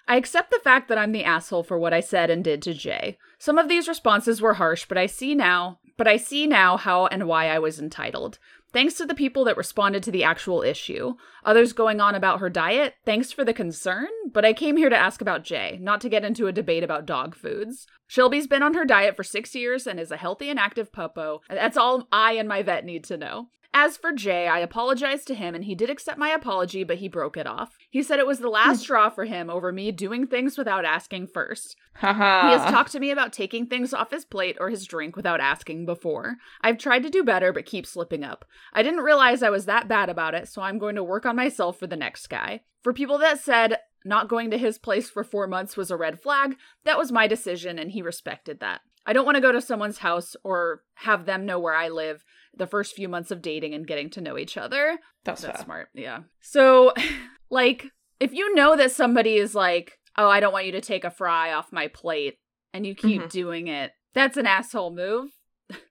I 0.07 0.17
accept 0.17 0.51
the 0.51 0.61
fact 0.63 0.89
that 0.89 0.99
I'm 0.99 1.13
the 1.13 1.25
asshole 1.25 1.65
for 1.65 1.79
what 1.79 1.93
I 1.93 2.01
said 2.01 2.31
and 2.31 2.43
did 2.43 2.63
to 2.63 2.75
Jay. 2.75 3.19
Some 3.39 3.59
of 3.59 3.69
these 3.69 3.89
responses 3.89 4.41
were 4.41 4.55
harsh, 4.55 4.87
but 4.87 4.97
I 4.97 5.07
see 5.07 5.35
now, 5.35 5.81
but 5.97 6.09
I 6.09 6.17
see 6.17 6.47
now 6.47 6.77
how 6.77 7.07
and 7.07 7.27
why 7.27 7.49
I 7.49 7.59
was 7.59 7.79
entitled. 7.79 8.39
Thanks 8.73 8.95
to 8.95 9.07
the 9.07 9.15
people 9.15 9.45
that 9.45 9.57
responded 9.57 10.03
to 10.03 10.11
the 10.11 10.25
actual 10.25 10.63
issue. 10.63 11.15
Others 11.45 11.73
going 11.73 12.01
on 12.01 12.15
about 12.15 12.41
her 12.41 12.51
diet, 12.51 12.97
thanks 13.07 13.33
for 13.33 13.43
the 13.45 13.55
concern, 13.55 14.09
but 14.31 14.45
I 14.45 14.53
came 14.53 14.77
here 14.77 14.91
to 14.91 14.97
ask 14.97 15.23
about 15.23 15.43
Jay, 15.43 15.79
not 15.81 16.03
to 16.03 16.11
get 16.11 16.25
into 16.25 16.47
a 16.47 16.53
debate 16.53 16.85
about 16.85 17.07
dog 17.07 17.35
foods. 17.35 17.87
Shelby's 18.07 18.47
been 18.47 18.63
on 18.63 18.75
her 18.75 18.85
diet 18.85 19.17
for 19.17 19.23
six 19.23 19.55
years 19.55 19.87
and 19.87 19.99
is 19.99 20.11
a 20.11 20.19
healthy 20.19 20.51
and 20.51 20.59
active 20.59 20.93
puppo. 20.93 21.39
That's 21.49 21.79
all 21.79 22.09
I 22.13 22.33
and 22.33 22.49
my 22.49 22.63
vet 22.63 22.85
need 22.85 23.05
to 23.05 23.17
know. 23.17 23.49
As 23.81 23.97
for 23.97 24.11
Jay, 24.11 24.49
I 24.49 24.59
apologized 24.59 25.29
to 25.29 25.37
him 25.37 25.55
and 25.55 25.63
he 25.63 25.77
did 25.77 25.89
accept 25.89 26.19
my 26.19 26.31
apology, 26.31 26.83
but 26.83 26.99
he 26.99 27.07
broke 27.07 27.37
it 27.37 27.47
off. 27.47 27.79
He 27.89 28.03
said 28.03 28.19
it 28.19 28.27
was 28.27 28.41
the 28.41 28.49
last 28.49 28.79
hmm. 28.79 28.83
straw 28.83 29.09
for 29.09 29.25
him 29.25 29.49
over 29.49 29.71
me 29.71 29.93
doing 29.93 30.27
things 30.27 30.59
without 30.59 30.85
asking 30.85 31.29
first. 31.29 31.77
He 32.01 32.07
has 32.07 32.69
talked 32.73 32.91
to 32.91 32.99
me 32.99 33.13
about 33.13 33.33
taking 33.33 33.67
things 33.67 33.95
off 33.95 34.11
his 34.11 34.25
plate 34.25 34.57
or 34.59 34.69
his 34.69 34.85
drink 34.85 35.15
without 35.15 35.39
asking 35.39 35.87
before. 35.87 36.39
I've 36.61 36.77
tried 36.77 37.05
to 37.05 37.09
do 37.09 37.23
better, 37.23 37.53
but 37.53 37.67
keep 37.67 37.87
slipping 37.87 38.25
up. 38.25 38.45
I 38.73 38.83
didn't 38.83 39.05
realize 39.05 39.45
I 39.45 39.51
was 39.51 39.67
that 39.67 39.87
bad 39.87 40.09
about 40.09 40.35
it, 40.35 40.49
so 40.49 40.61
I'm 40.61 40.79
going 40.81 40.97
to 40.97 41.05
work 41.05 41.25
on 41.25 41.37
myself 41.37 41.79
for 41.79 41.87
the 41.87 41.97
next 41.97 42.27
guy. 42.27 42.63
For 42.83 42.93
people 42.93 43.19
that 43.19 43.39
said 43.39 43.79
not 44.05 44.29
going 44.29 44.51
to 44.51 44.59
his 44.59 44.77
place 44.79 45.09
for 45.09 45.23
four 45.23 45.47
months 45.47 45.77
was 45.77 45.93
a 45.93 45.97
red 45.97 46.21
flag, 46.21 46.57
that 46.85 46.99
was 46.99 47.13
my 47.13 47.29
decision, 47.29 47.79
and 47.79 47.93
he 47.93 48.03
respected 48.03 48.59
that. 48.59 48.81
I 49.07 49.13
don't 49.13 49.25
want 49.25 49.37
to 49.37 49.41
go 49.43 49.53
to 49.53 49.63
someone's 49.63 49.99
house 49.99 50.35
or 50.43 50.83
have 50.95 51.27
them 51.27 51.47
know 51.47 51.61
where 51.61 51.75
I 51.75 51.89
live 51.89 52.25
the 52.59 52.67
first 52.67 52.95
few 52.95 53.09
months 53.09 53.31
of 53.31 53.41
dating 53.43 53.73
and 53.75 53.87
getting 53.87 54.11
to 54.11 54.21
know 54.21 54.37
each 54.37 54.57
other. 54.57 54.99
That's, 55.25 55.43
That's 55.43 55.63
smart. 55.63 55.89
Yeah. 55.95 56.21
So, 56.43 56.93
like, 57.51 57.87
if 58.21 58.33
you 58.33 58.55
know 58.55 58.77
that 58.77 58.93
somebody 58.93 59.37
is 59.37 59.55
like, 59.55 59.93
oh, 60.17 60.29
I 60.29 60.41
don't 60.41 60.53
want 60.53 60.67
you 60.67 60.73
to 60.73 60.81
take 60.81 61.05
a 61.05 61.11
fry 61.11 61.53
off 61.53 61.73
my 61.73 61.89
plate, 61.89 62.35
and 62.75 62.85
you 62.87 62.95
keep 62.95 63.23
Mhm. 63.23 63.31
doing 63.31 63.69
it, 63.69 63.93
that's 64.15 64.37
an 64.37 64.47
asshole 64.47 64.95
move. 64.95 65.31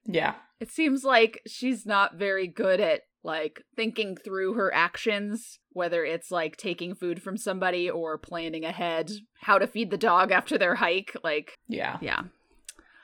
Yeah. 0.06 0.36
It 0.60 0.72
seems 0.72 1.04
like 1.04 1.40
she's 1.48 1.86
not 1.86 2.16
very 2.16 2.48
good 2.48 2.80
at, 2.80 3.02
like, 3.24 3.62
thinking 3.76 4.16
through 4.18 4.54
her 4.56 4.74
actions, 4.74 5.60
whether 5.70 6.04
it's 6.04 6.32
like 6.32 6.58
taking 6.58 6.96
food 6.96 7.22
from 7.22 7.38
somebody 7.38 7.88
or 7.88 8.18
planning 8.18 8.66
ahead 8.66 9.12
how 9.42 9.60
to 9.60 9.68
feed 9.68 9.92
the 9.92 10.00
dog 10.00 10.32
after 10.32 10.58
their 10.58 10.74
hike. 10.74 11.16
Like, 11.24 11.54
Yeah. 11.68 12.00
yeah. 12.02 12.22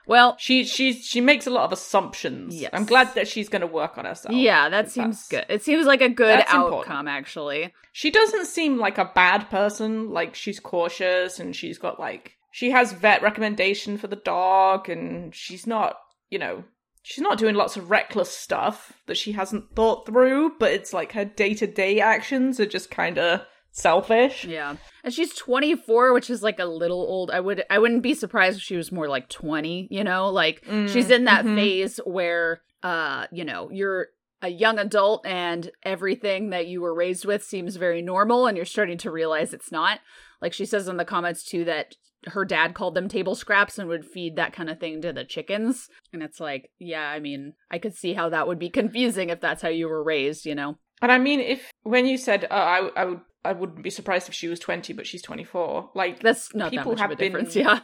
Well, 0.06 0.36
She 0.40 0.66
she 0.66 0.94
she 0.94 1.22
makes 1.22 1.48
a 1.48 1.50
lot 1.50 1.64
of 1.66 1.72
assumptions. 1.72 2.60
Yes. 2.60 2.72
I'm 2.74 2.86
glad 2.86 3.14
that 3.16 3.28
she's 3.28 3.50
going 3.50 3.62
to 3.62 3.68
work 3.68 3.98
on 3.98 4.06
herself. 4.06 4.36
yeah, 4.36 4.70
that 4.70 4.92
seems 4.92 5.28
good. 5.28 5.46
It 5.50 5.64
seems 5.64 5.86
like 5.86 6.02
a 6.02 6.10
good 6.10 6.40
outcome, 6.42 6.64
important. 6.66 7.08
actually. 7.10 7.74
She 7.94 8.12
doesn't 8.12 8.48
seem 8.48 8.78
like 8.78 8.98
a 8.98 9.12
bad 9.14 9.50
person. 9.50 10.10
Like 10.12 10.36
she's 10.36 10.60
cautious 10.60 11.40
and 11.40 11.56
she's 11.56 11.78
got 11.78 12.00
like 12.00 12.34
she 12.52 12.72
has 12.72 12.92
vet 12.92 13.22
recommendation 13.22 13.98
for 13.98 14.08
the 14.08 14.16
dog 14.16 14.90
and 14.90 15.34
she's 15.34 15.66
not, 15.66 15.98
you 16.30 16.38
know, 16.38 16.64
she's 17.02 17.22
not 17.22 17.38
doing 17.38 17.56
lots 17.56 17.78
of 17.78 17.90
reckless 17.90 18.30
stuff 18.30 18.94
that 19.08 19.18
she 19.18 19.32
hasn't 19.32 19.76
thought 19.76 20.06
through, 20.06 20.54
but 20.60 20.72
it's 20.72 20.94
like 20.94 21.14
her 21.14 21.26
day-to-day 21.26 22.00
actions 22.00 22.60
are 22.60 22.66
just 22.66 22.92
kind 22.92 23.18
of 23.18 23.42
selfish. 23.74 24.46
Yeah. 24.46 24.78
And 25.04 25.14
she's 25.14 25.34
24, 25.36 26.14
which 26.14 26.30
is 26.30 26.42
like 26.42 26.60
a 26.60 26.66
little 26.66 27.02
old. 27.02 27.32
I 27.32 27.42
would 27.42 27.66
I 27.70 27.80
wouldn't 27.80 28.04
be 28.04 28.14
surprised 28.14 28.58
if 28.58 28.64
she 28.64 28.78
was 28.78 28.92
more 28.92 29.10
like 29.10 29.28
20, 29.28 29.90
you 29.92 30.04
know? 30.04 30.30
Like 30.30 30.64
Mm, 30.66 30.88
she's 30.88 31.10
in 31.10 31.26
that 31.26 31.44
mhm. 31.44 31.56
phase 31.56 32.00
where 32.06 32.62
uh, 32.84 33.28
you 33.32 33.44
know, 33.44 33.70
you're 33.72 34.08
a 34.42 34.50
young 34.50 34.78
adult 34.78 35.26
and 35.26 35.72
everything 35.84 36.50
that 36.50 36.68
you 36.68 36.82
were 36.82 36.94
raised 36.94 37.26
with 37.26 37.44
seems 37.44 37.78
very 37.78 38.02
normal 38.02 38.46
and 38.46 38.58
you're 38.58 38.66
starting 38.66 38.98
to 39.00 39.12
realize 39.12 39.54
it's 39.54 39.72
not. 39.72 40.00
Like 40.42 40.54
she 40.54 40.66
says 40.66 40.88
in 40.88 40.98
the 40.98 41.06
comments 41.06 41.44
too 41.44 41.64
that 41.66 41.96
her 42.28 42.46
dad 42.46 42.74
called 42.74 42.96
them 42.96 43.08
table 43.08 43.36
scraps 43.36 43.80
and 43.80 43.88
would 43.90 44.06
feed 44.06 44.36
that 44.36 44.54
kind 44.54 44.70
of 44.70 44.80
thing 44.80 45.02
to 45.02 45.14
the 45.14 45.24
chickens. 45.24 45.90
And 46.12 46.22
it's 46.22 46.40
like, 46.40 46.70
yeah, 46.80 47.08
I 47.10 47.20
mean, 47.20 47.54
I 47.72 47.80
could 47.80 47.96
see 47.96 48.14
how 48.14 48.30
that 48.30 48.48
would 48.48 48.60
be 48.60 48.70
confusing 48.70 49.30
if 49.30 49.40
that's 49.42 49.62
how 49.62 49.70
you 49.70 49.88
were 49.88 50.04
raised, 50.04 50.46
you 50.46 50.56
know? 50.56 50.78
And 51.02 51.12
I 51.12 51.18
mean 51.18 51.40
if 51.40 51.72
when 51.84 52.06
you 52.06 52.18
said 52.18 52.46
oh, 52.50 52.56
I 52.56 52.90
I 52.96 53.06
would 53.06 53.22
I 53.46 53.54
wouldn't 53.54 53.84
be 53.84 53.90
surprised 53.90 54.28
if 54.30 54.34
she 54.34 54.48
was 54.48 54.60
20 54.60 54.94
but 54.94 55.06
she's 55.08 55.22
24. 55.22 55.92
Like 55.96 56.22
That's 56.22 56.54
not 56.56 56.72
People 56.72 56.96
that 56.96 57.00
much 57.00 57.06
of 57.06 57.12
a 57.12 57.14
have 57.14 57.18
been- 57.18 57.32
difference, 57.34 57.56
yeah. 57.56 57.80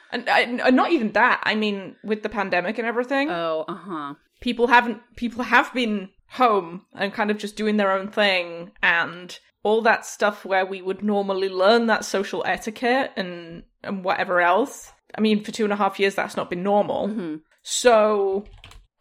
and, 0.12 0.28
and 0.28 0.76
not 0.76 0.92
even 0.92 1.12
that. 1.12 1.40
I 1.44 1.54
mean 1.54 1.96
with 2.04 2.22
the 2.22 2.28
pandemic 2.28 2.78
and 2.78 2.86
everything. 2.86 3.30
oh, 3.30 3.64
uh-huh. 3.68 4.14
people 4.40 4.66
haven't 4.68 5.00
people 5.16 5.44
have 5.44 5.72
been 5.74 6.08
home 6.28 6.82
and 6.94 7.12
kind 7.12 7.30
of 7.30 7.36
just 7.38 7.56
doing 7.56 7.76
their 7.76 7.92
own 7.92 8.08
thing 8.08 8.70
and 8.82 9.38
all 9.64 9.82
that 9.82 10.04
stuff 10.06 10.44
where 10.44 10.64
we 10.66 10.80
would 10.82 11.02
normally 11.02 11.48
learn 11.48 11.86
that 11.88 12.04
social 12.04 12.42
etiquette 12.46 13.12
and 13.16 13.62
and 13.84 14.02
whatever 14.02 14.40
else 14.40 14.90
i 15.16 15.20
mean 15.20 15.44
for 15.44 15.52
two 15.52 15.64
and 15.64 15.72
a 15.74 15.76
half 15.76 16.00
years 16.00 16.14
that's 16.14 16.36
not 16.36 16.48
been 16.48 16.62
normal 16.62 17.08
hmm 17.08 17.36
so 17.62 18.44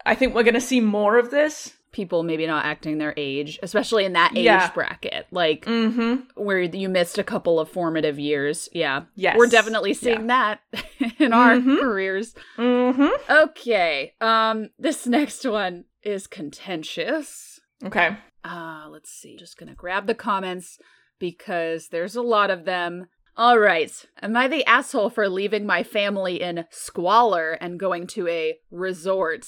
i 0.06 0.14
think 0.14 0.36
we're 0.36 0.44
going 0.44 0.54
to 0.54 0.62
see 0.62 0.82
more 0.82 1.18
of 1.18 1.32
this 1.32 1.74
people 1.92 2.24
maybe 2.24 2.48
not 2.48 2.66
acting 2.66 2.98
their 2.98 3.14
age, 3.18 3.60
especially 3.62 4.06
in 4.06 4.14
that 4.14 4.32
age 4.36 4.46
Yeah. 4.46 4.72
bracket, 4.74 5.28
like 5.32 5.66
mm-hmm 5.66 6.22
where 6.36 6.62
you 6.62 6.88
missed 6.90 7.18
a 7.18 7.24
couple 7.24 7.60
of 7.60 7.70
formative 7.70 8.18
years. 8.18 8.70
Yeah. 8.74 9.04
yes 9.16 9.36
We're 9.38 9.48
definitely 9.48 9.94
seeing 9.94 10.28
that 10.28 10.60
in 11.20 11.34
our 11.34 11.56
Mhm. 11.56 11.80
careers. 11.80 12.34
mm-hmm 12.58 13.10
Okay. 13.32 14.14
Um 14.22 14.70
this 14.80 15.06
next 15.06 15.46
one 15.46 15.86
is 16.04 16.28
contentious. 16.28 17.60
okay 17.86 18.18
Uh, 18.44 18.88
let's 18.90 19.12
see. 19.12 19.36
Just 19.38 19.58
gonna 19.58 19.76
grab 19.76 20.08
the 20.08 20.16
comments 20.16 20.80
because 21.20 21.90
there's 21.90 22.16
a 22.16 22.22
lot 22.22 22.50
of 22.50 22.66
them. 22.66 23.08
All 23.38 23.60
right. 23.60 23.92
Am 24.22 24.36
I 24.36 24.48
the 24.48 24.66
asshole 24.66 25.10
for 25.10 25.30
leaving 25.30 25.66
my 25.66 25.84
family 25.84 26.42
in 26.42 26.66
squalor 26.70 27.52
and 27.62 27.80
going 27.80 28.08
to 28.08 28.28
a 28.28 28.56
resort? 28.72 29.46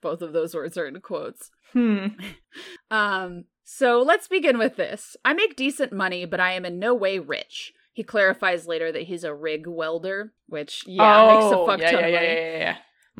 Both 0.00 0.22
of 0.22 0.32
those 0.32 0.54
words 0.54 0.76
are 0.78 0.86
in 0.86 1.00
quotes. 1.00 1.50
Hmm 1.76 2.06
Um, 2.90 3.44
so 3.64 4.00
let's 4.02 4.28
begin 4.28 4.58
with 4.58 4.76
this. 4.76 5.16
I 5.24 5.34
make 5.34 5.56
decent 5.56 5.92
money, 5.92 6.24
but 6.24 6.40
I 6.40 6.52
am 6.52 6.64
in 6.64 6.78
no 6.78 6.94
way 6.94 7.18
rich. 7.18 7.72
He 7.92 8.02
clarifies 8.02 8.66
later 8.66 8.92
that 8.92 9.02
he's 9.04 9.24
a 9.24 9.34
rig 9.34 9.66
welder, 9.66 10.32
which 10.48 10.84
yeah 10.86 11.26
makes 11.26 11.46
a 11.52 11.66
fuck 11.66 11.78
Oh, 11.80 11.82
yeah, 11.82 11.90
ton 11.90 12.00
yeah, 12.00 12.06
of 12.06 12.12
yeah, 12.12 12.18
money. 12.20 12.26
yeah, 12.34 12.58
yeah, 12.58 12.76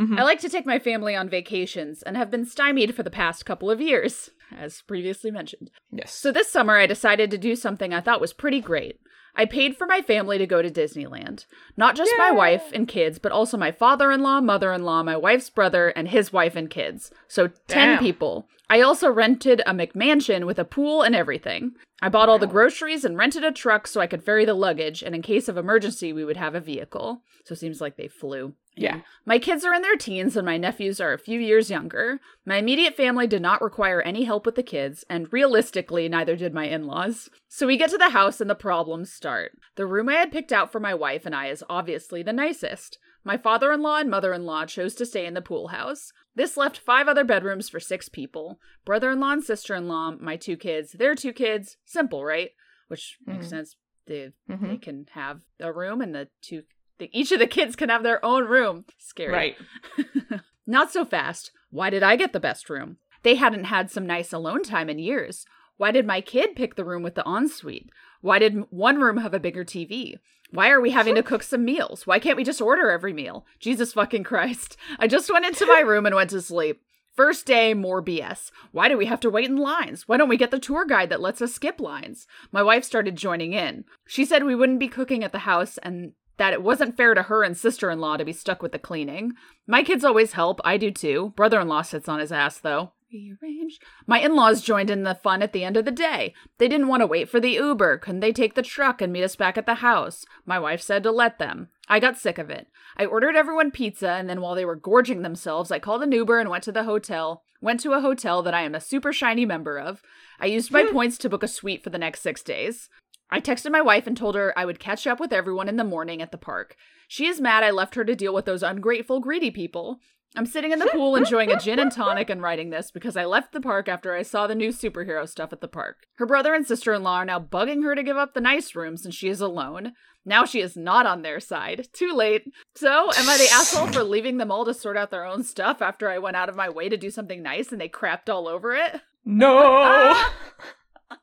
yeah. 0.09 0.21
I 0.21 0.25
like 0.25 0.41
to 0.41 0.51
take 0.51 0.67
my 0.67 0.79
family 0.79 1.17
on 1.17 1.29
vacations 1.31 2.03
and 2.03 2.17
have 2.17 2.31
been 2.31 2.45
stymied 2.45 2.95
for 2.95 3.03
the 3.03 3.11
past 3.11 3.47
couple 3.47 3.71
of 3.71 3.81
years, 3.81 4.31
as 4.57 4.83
previously 4.83 5.31
mentioned. 5.31 5.71
Yes. 5.91 6.13
So 6.13 6.31
this 6.33 6.51
summer, 6.51 6.77
I 6.77 6.87
decided 6.87 7.31
to 7.31 7.39
do 7.39 7.57
something 7.57 7.93
I 7.95 8.01
thought 8.03 8.21
was 8.21 8.35
pretty 8.35 8.61
great. 8.61 9.01
I 9.37 9.45
paid 9.45 9.77
for 9.77 9.87
my 9.87 10.01
family 10.01 10.39
to 10.39 10.47
go 10.47 10.63
to 10.63 10.71
Disneyland. 10.71 11.45
Not 11.77 11.95
just 11.95 12.13
my 12.19 12.31
wife 12.31 12.73
and 12.73 12.89
kids, 12.89 13.19
but 13.19 13.33
also 13.33 13.57
my 13.57 13.71
father 13.71 14.11
in 14.11 14.23
law, 14.23 14.41
mother 14.41 14.73
in 14.73 14.83
law, 14.83 15.03
my 15.03 15.17
wife's 15.17 15.51
brother, 15.51 15.89
and 15.89 16.09
his 16.09 16.33
wife 16.33 16.57
and 16.57 16.71
kids. 16.71 17.11
So 17.29 17.49
10 17.49 17.53
Damn. 17.69 17.99
people. 17.99 18.49
I 18.69 18.81
also 18.81 19.11
rented 19.11 19.63
a 19.65 19.73
McMansion 19.73 20.45
with 20.45 20.59
a 20.59 20.65
pool 20.65 21.03
and 21.03 21.15
everything. 21.15 21.73
I 22.03 22.09
bought 22.09 22.29
all 22.29 22.39
the 22.39 22.47
groceries 22.47 23.05
and 23.05 23.17
rented 23.17 23.45
a 23.45 23.53
truck 23.53 23.87
so 23.87 24.01
I 24.01 24.07
could 24.07 24.23
ferry 24.23 24.45
the 24.45 24.55
luggage, 24.55 25.03
and 25.03 25.15
in 25.15 25.23
case 25.23 25.49
of 25.49 25.57
emergency, 25.57 26.13
we 26.13 26.25
would 26.25 26.37
have 26.37 26.55
a 26.55 26.61
vehicle. 26.61 27.23
So 27.45 27.53
it 27.53 27.59
seems 27.59 27.81
like 27.81 27.97
they 27.97 28.09
flew. 28.09 28.55
yeah. 28.75 29.01
My 29.25 29.39
kids 29.39 29.65
are 29.65 29.73
in 29.73 29.83
their 29.83 29.97
teens 29.97 30.37
and 30.37 30.45
my 30.45 30.57
nephews 30.59 31.01
are 31.01 31.13
a 31.13 31.19
few 31.19 31.41
years 31.41 31.71
younger. 31.71 32.21
My 32.45 32.57
immediate 32.57 32.97
family 32.97 33.27
did 33.27 33.41
not 33.41 33.63
require 33.63 34.03
any 34.03 34.25
help 34.25 34.45
with 34.45 34.57
the 34.57 34.63
kids, 34.63 35.05
and 35.09 35.33
realistically, 35.33 36.09
neither 36.09 36.37
did 36.37 36.53
my 36.53 36.67
in 36.67 36.87
laws. 36.87 37.31
So 37.49 37.67
we 37.67 37.79
get 37.79 37.91
to 37.91 37.99
the 37.99 38.11
house 38.11 38.41
and 38.41 38.51
the 38.51 38.55
problems 38.55 39.13
start. 39.13 39.53
The 39.77 39.87
room 39.87 40.09
I 40.09 40.15
had 40.15 40.33
picked 40.33 40.53
out 40.53 40.71
for 40.73 40.81
my 40.81 40.93
wife 40.93 41.25
and 41.25 41.35
I 41.35 41.47
is 41.47 41.65
obviously 41.71 42.23
the 42.23 42.33
nicest. 42.33 42.99
My 43.25 43.37
father 43.39 43.73
in 43.73 43.81
law 43.81 43.99
and 43.99 44.11
mother 44.11 44.33
in 44.35 44.45
law 44.45 44.67
chose 44.67 44.95
to 44.97 45.07
stay 45.07 45.25
in 45.25 45.35
the 45.35 45.41
pool 45.41 45.69
house. 45.69 46.13
This 46.37 46.57
left 46.57 46.79
five 46.79 47.09
other 47.09 47.25
bedrooms 47.25 47.69
for 47.69 47.81
six 47.81 48.09
people 48.09 48.61
brother 48.85 49.11
in 49.11 49.19
law 49.21 49.33
and 49.33 49.43
sister 49.43 49.75
in 49.75 49.89
law, 49.89 50.13
my 50.21 50.37
two 50.37 50.57
kids, 50.57 50.93
their 50.93 51.15
two 51.17 51.33
kids. 51.33 51.77
Simple, 51.85 52.25
right? 52.25 52.51
Which 52.89 53.17
makes 53.27 53.47
Mhm. 53.47 53.51
sense. 53.51 53.77
They, 54.07 54.33
Mhm. 54.49 54.69
they 54.69 54.77
can 54.77 55.07
have 55.13 55.41
a 55.59 55.73
room, 55.73 56.01
and 56.01 56.15
the 56.15 56.29
two, 56.43 56.63
the, 56.99 57.11
each 57.13 57.33
of 57.33 57.41
the 57.41 57.47
kids 57.49 57.75
can 57.75 57.89
have 57.89 58.05
their 58.05 58.25
own 58.25 58.45
room. 58.45 58.85
Scary. 58.99 59.33
Right. 59.33 59.57
Not 60.67 60.93
so 60.93 61.05
fast. 61.05 61.51
Why 61.71 61.91
did 61.91 62.03
I 62.05 62.15
get 62.17 62.33
the 62.33 62.39
best 62.41 62.71
room? 62.71 62.99
They 63.23 63.35
hadn't 63.35 63.65
had 63.65 63.91
some 63.91 64.07
nice 64.07 64.33
alone 64.33 64.63
time 64.63 64.89
in 64.89 64.99
years. 65.01 65.45
Why 65.79 65.91
did 65.91 66.07
my 66.07 66.21
kid 66.21 66.55
pick 66.55 66.75
the 66.77 66.85
room 66.85 67.03
with 67.03 67.17
the 67.17 67.25
ensuite? 67.27 67.91
Why 68.21 68.39
did 68.39 68.71
one 68.71 69.01
room 69.01 69.17
have 69.19 69.35
a 69.35 69.41
bigger 69.41 69.65
TV? 69.65 70.15
Why 70.51 70.71
are 70.71 70.81
we 70.81 70.91
having 70.91 71.15
to 71.17 71.23
cook 71.23 71.43
some 71.43 71.65
meals? 71.65 72.07
Why 72.07 72.19
can't 72.19 72.37
we 72.37 72.45
just 72.45 72.61
order 72.61 72.91
every 72.91 73.13
meal? 73.13 73.47
Jesus 73.59 73.93
fucking 73.93 74.25
Christ. 74.25 74.77
I 74.99 75.07
just 75.07 75.31
went 75.31 75.47
into 75.47 75.67
my 75.67 75.81
room 75.81 76.07
and 76.07 76.15
went 76.15 76.31
to 76.31 76.41
sleep. 76.41 76.81
First 77.15 77.47
day, 77.47 77.73
more 77.73 78.03
BS. 78.03 78.51
Why 78.73 78.89
do 78.89 78.99
we 78.99 79.07
have 79.07 79.21
to 79.21 79.31
wait 79.31 79.49
in 79.49 79.57
lines? 79.57 80.07
Why 80.07 80.19
don't 80.19 80.29
we 80.29 80.37
get 80.37 80.51
the 80.51 80.59
tour 80.59 80.85
guide 80.85 81.09
that 81.09 81.21
lets 81.21 81.41
us 81.41 81.55
skip 81.55 81.81
lines? 81.81 82.27
My 82.53 82.63
wife 82.63 82.85
started 82.85 83.17
joining 83.17 83.55
in. 83.55 83.85
She 84.07 84.27
said 84.27 84.45
we 84.45 84.55
wouldn't 84.55 84.81
be 84.81 84.89
cooking 84.89 85.25
at 85.25 85.33
the 85.33 85.41
house 85.41 85.79
and 85.79 86.13
that 86.37 86.53
it 86.53 86.63
wasn't 86.63 86.97
fair 86.97 87.15
to 87.15 87.23
her 87.23 87.43
and 87.43 87.57
sister 87.57 87.91
in 87.91 88.01
law 88.01 88.19
to 88.19 88.25
be 88.25 88.35
stuck 88.35 88.63
with 88.63 88.73
the 88.73 88.79
cleaning. 88.79 89.33
My 89.67 89.83
kids 89.83 90.05
always 90.05 90.33
help. 90.33 90.61
I 90.65 90.77
do 90.77 90.91
too. 90.91 91.33
Brother 91.37 91.59
in 91.61 91.69
law 91.69 91.83
sits 91.83 92.09
on 92.09 92.21
his 92.21 92.33
ass, 92.33 92.59
though. 92.59 92.93
Rearrange. 93.17 93.79
My 94.07 94.19
in 94.19 94.35
laws 94.35 94.61
joined 94.61 94.91
in 94.91 95.05
the 95.05 95.15
fun 95.15 95.43
at 95.43 95.53
the 95.53 95.65
end 95.65 95.77
of 95.77 95.85
the 95.85 95.91
day. 95.91 96.35
They 96.59 96.69
didn't 96.69 96.89
want 96.89 97.01
to 97.01 97.07
wait 97.07 97.29
for 97.29 97.41
the 97.41 97.53
Uber. 97.53 97.99
Couldn't 97.99 98.21
they 98.21 98.33
take 98.33 98.55
the 98.55 98.63
truck 98.63 99.01
and 99.01 99.13
meet 99.13 99.25
us 99.25 99.37
back 99.37 99.57
at 99.57 99.67
the 99.67 99.77
house? 99.77 100.25
My 100.45 100.59
wife 100.59 100.83
said 100.83 101.03
to 101.05 101.11
let 101.11 101.39
them. 101.39 101.69
I 101.89 102.01
got 102.01 102.19
sick 102.19 102.39
of 102.39 102.51
it. 102.51 102.69
I 102.97 103.05
ordered 103.07 103.37
everyone 103.37 103.71
pizza, 103.71 104.11
and 104.11 104.29
then 104.29 104.41
while 104.41 104.55
they 104.55 104.65
were 104.65 104.77
gorging 104.77 105.23
themselves, 105.23 105.71
I 105.71 105.79
called 105.79 106.03
an 106.03 106.13
Uber 106.13 106.39
and 106.39 106.51
went 106.51 106.65
to 106.65 106.73
the 106.73 106.85
hotel. 106.85 107.43
Went 107.61 107.81
to 107.81 107.93
a 107.93 108.01
hotel 108.01 108.43
that 108.43 108.55
I 108.55 108.63
am 108.63 108.75
a 108.75 108.81
super 108.81 109.13
shiny 109.13 109.47
member 109.47 109.79
of. 109.79 110.03
I 110.39 110.47
used 110.47 110.71
my 110.71 110.83
hmm. 110.83 110.93
points 110.93 111.17
to 111.19 111.31
book 111.31 111.43
a 111.43 111.49
suite 111.49 111.83
for 111.83 111.91
the 111.91 111.99
next 111.99 112.21
six 112.21 112.43
days. 112.43 112.89
I 113.31 113.41
texted 113.41 113.73
my 113.73 113.81
wife 113.81 114.07
and 114.07 114.17
told 114.17 114.35
her 114.37 114.57
I 114.57 114.65
would 114.65 114.79
catch 114.79 115.07
up 115.07 115.19
with 115.19 115.33
everyone 115.33 115.69
in 115.69 115.77
the 115.77 115.85
morning 115.85 116.23
at 116.23 116.31
the 116.31 116.39
park. 116.39 116.77
She 117.09 117.27
is 117.27 117.41
mad 117.41 117.65
I 117.65 117.71
left 117.71 117.95
her 117.97 118.05
to 118.05 118.15
deal 118.15 118.35
with 118.35 118.45
those 118.45 118.63
ungrateful, 118.63 119.21
greedy 119.21 119.51
people. 119.51 120.01
I'm 120.37 120.47
sitting 120.47 120.73
in 120.73 120.79
the 120.79 120.91
pool 120.93 121.17
enjoying 121.17 121.51
a 121.51 121.59
gin 121.59 121.79
and 121.79 121.91
tonic 121.91 122.29
and 122.29 122.43
writing 122.43 122.69
this 122.71 122.91
because 122.91 123.17
I 123.17 123.25
left 123.25 123.53
the 123.53 123.61
park 123.61 123.89
after 123.89 124.15
I 124.15 124.23
saw 124.23 124.47
the 124.47 124.55
new 124.55 124.69
superhero 124.69 125.27
stuff 125.27 125.53
at 125.53 125.63
the 125.63 125.69
park. 125.69 126.07
Her 126.17 126.27
brother 126.27 126.55
and 126.55 126.67
sister 126.67 126.93
in 126.93 127.03
law 127.03 127.17
are 127.17 127.25
now 127.25 127.41
bugging 127.41 127.83
her 127.85 127.95
to 127.95 128.03
give 128.03 128.19
up 128.19 128.35
the 128.35 128.41
nice 128.41 128.75
room 128.75 128.97
since 128.97 129.15
she 129.15 129.29
is 129.29 129.41
alone. 129.41 129.93
Now 130.27 130.45
she 130.45 130.61
is 130.61 130.77
not 130.77 131.07
on 131.07 131.23
their 131.23 131.41
side. 131.41 131.89
Too 131.93 132.13
late. 132.13 132.43
So, 132.75 132.89
am 132.89 133.29
I 133.29 133.39
the 133.39 133.49
asshole 133.53 133.87
for 133.89 134.03
leaving 134.03 134.37
them 134.37 134.51
all 134.51 134.65
to 134.67 134.75
sort 134.75 134.97
out 134.97 135.11
their 135.11 135.25
own 135.25 135.43
stuff 135.43 135.81
after 135.81 136.11
I 136.11 136.19
went 136.19 136.37
out 136.37 136.49
of 136.49 136.57
my 136.57 136.69
way 136.69 136.89
to 136.89 136.97
do 136.97 137.11
something 137.11 137.43
nice 137.43 137.73
and 137.73 137.81
they 137.81 137.89
crapped 137.89 138.29
all 138.29 138.47
over 138.47 138.75
it? 138.75 139.01
No. 139.25 140.15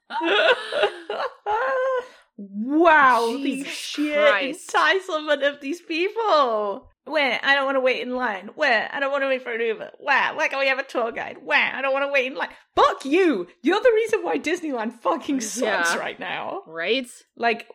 wow, 2.38 3.28
the 3.28 3.44
Jesus 3.44 3.74
sheer 3.74 4.30
Christ. 4.30 4.74
entitlement 4.74 5.48
of 5.48 5.62
these 5.62 5.82
people. 5.82 6.90
Where 7.06 7.40
I 7.44 7.54
don't 7.56 7.66
want 7.66 7.76
to 7.76 7.82
wait 7.82 8.02
in 8.02 8.16
line. 8.16 8.50
Where 8.56 8.90
I 8.92 9.00
don't 9.00 9.12
want 9.12 9.24
to 9.24 9.28
wait 9.28 9.42
for 9.44 9.52
an 9.54 9.60
Uber. 9.62 9.92
Where 10.00 10.36
where 10.36 10.48
can 10.48 10.60
we 10.60 10.68
have 10.68 10.80
a 10.80 10.84
tour 10.84 11.12
guide? 11.12 11.38
Where 11.44 11.72
I 11.76 11.82
don't 11.82 11.94
want 11.94 12.06
to 12.06 12.12
wait 12.12 12.28
in 12.32 12.36
line. 12.38 12.50
Fuck 12.76 13.04
you! 13.06 13.48
You're 13.62 13.82
the 13.82 13.92
reason 13.94 14.24
why 14.24 14.40
Disneyland 14.40 14.94
fucking 15.02 15.42
sucks 15.42 15.94
Yeah. 15.94 16.00
right 16.00 16.20
now. 16.20 16.62
Right? 16.66 17.08
Like 17.36 17.68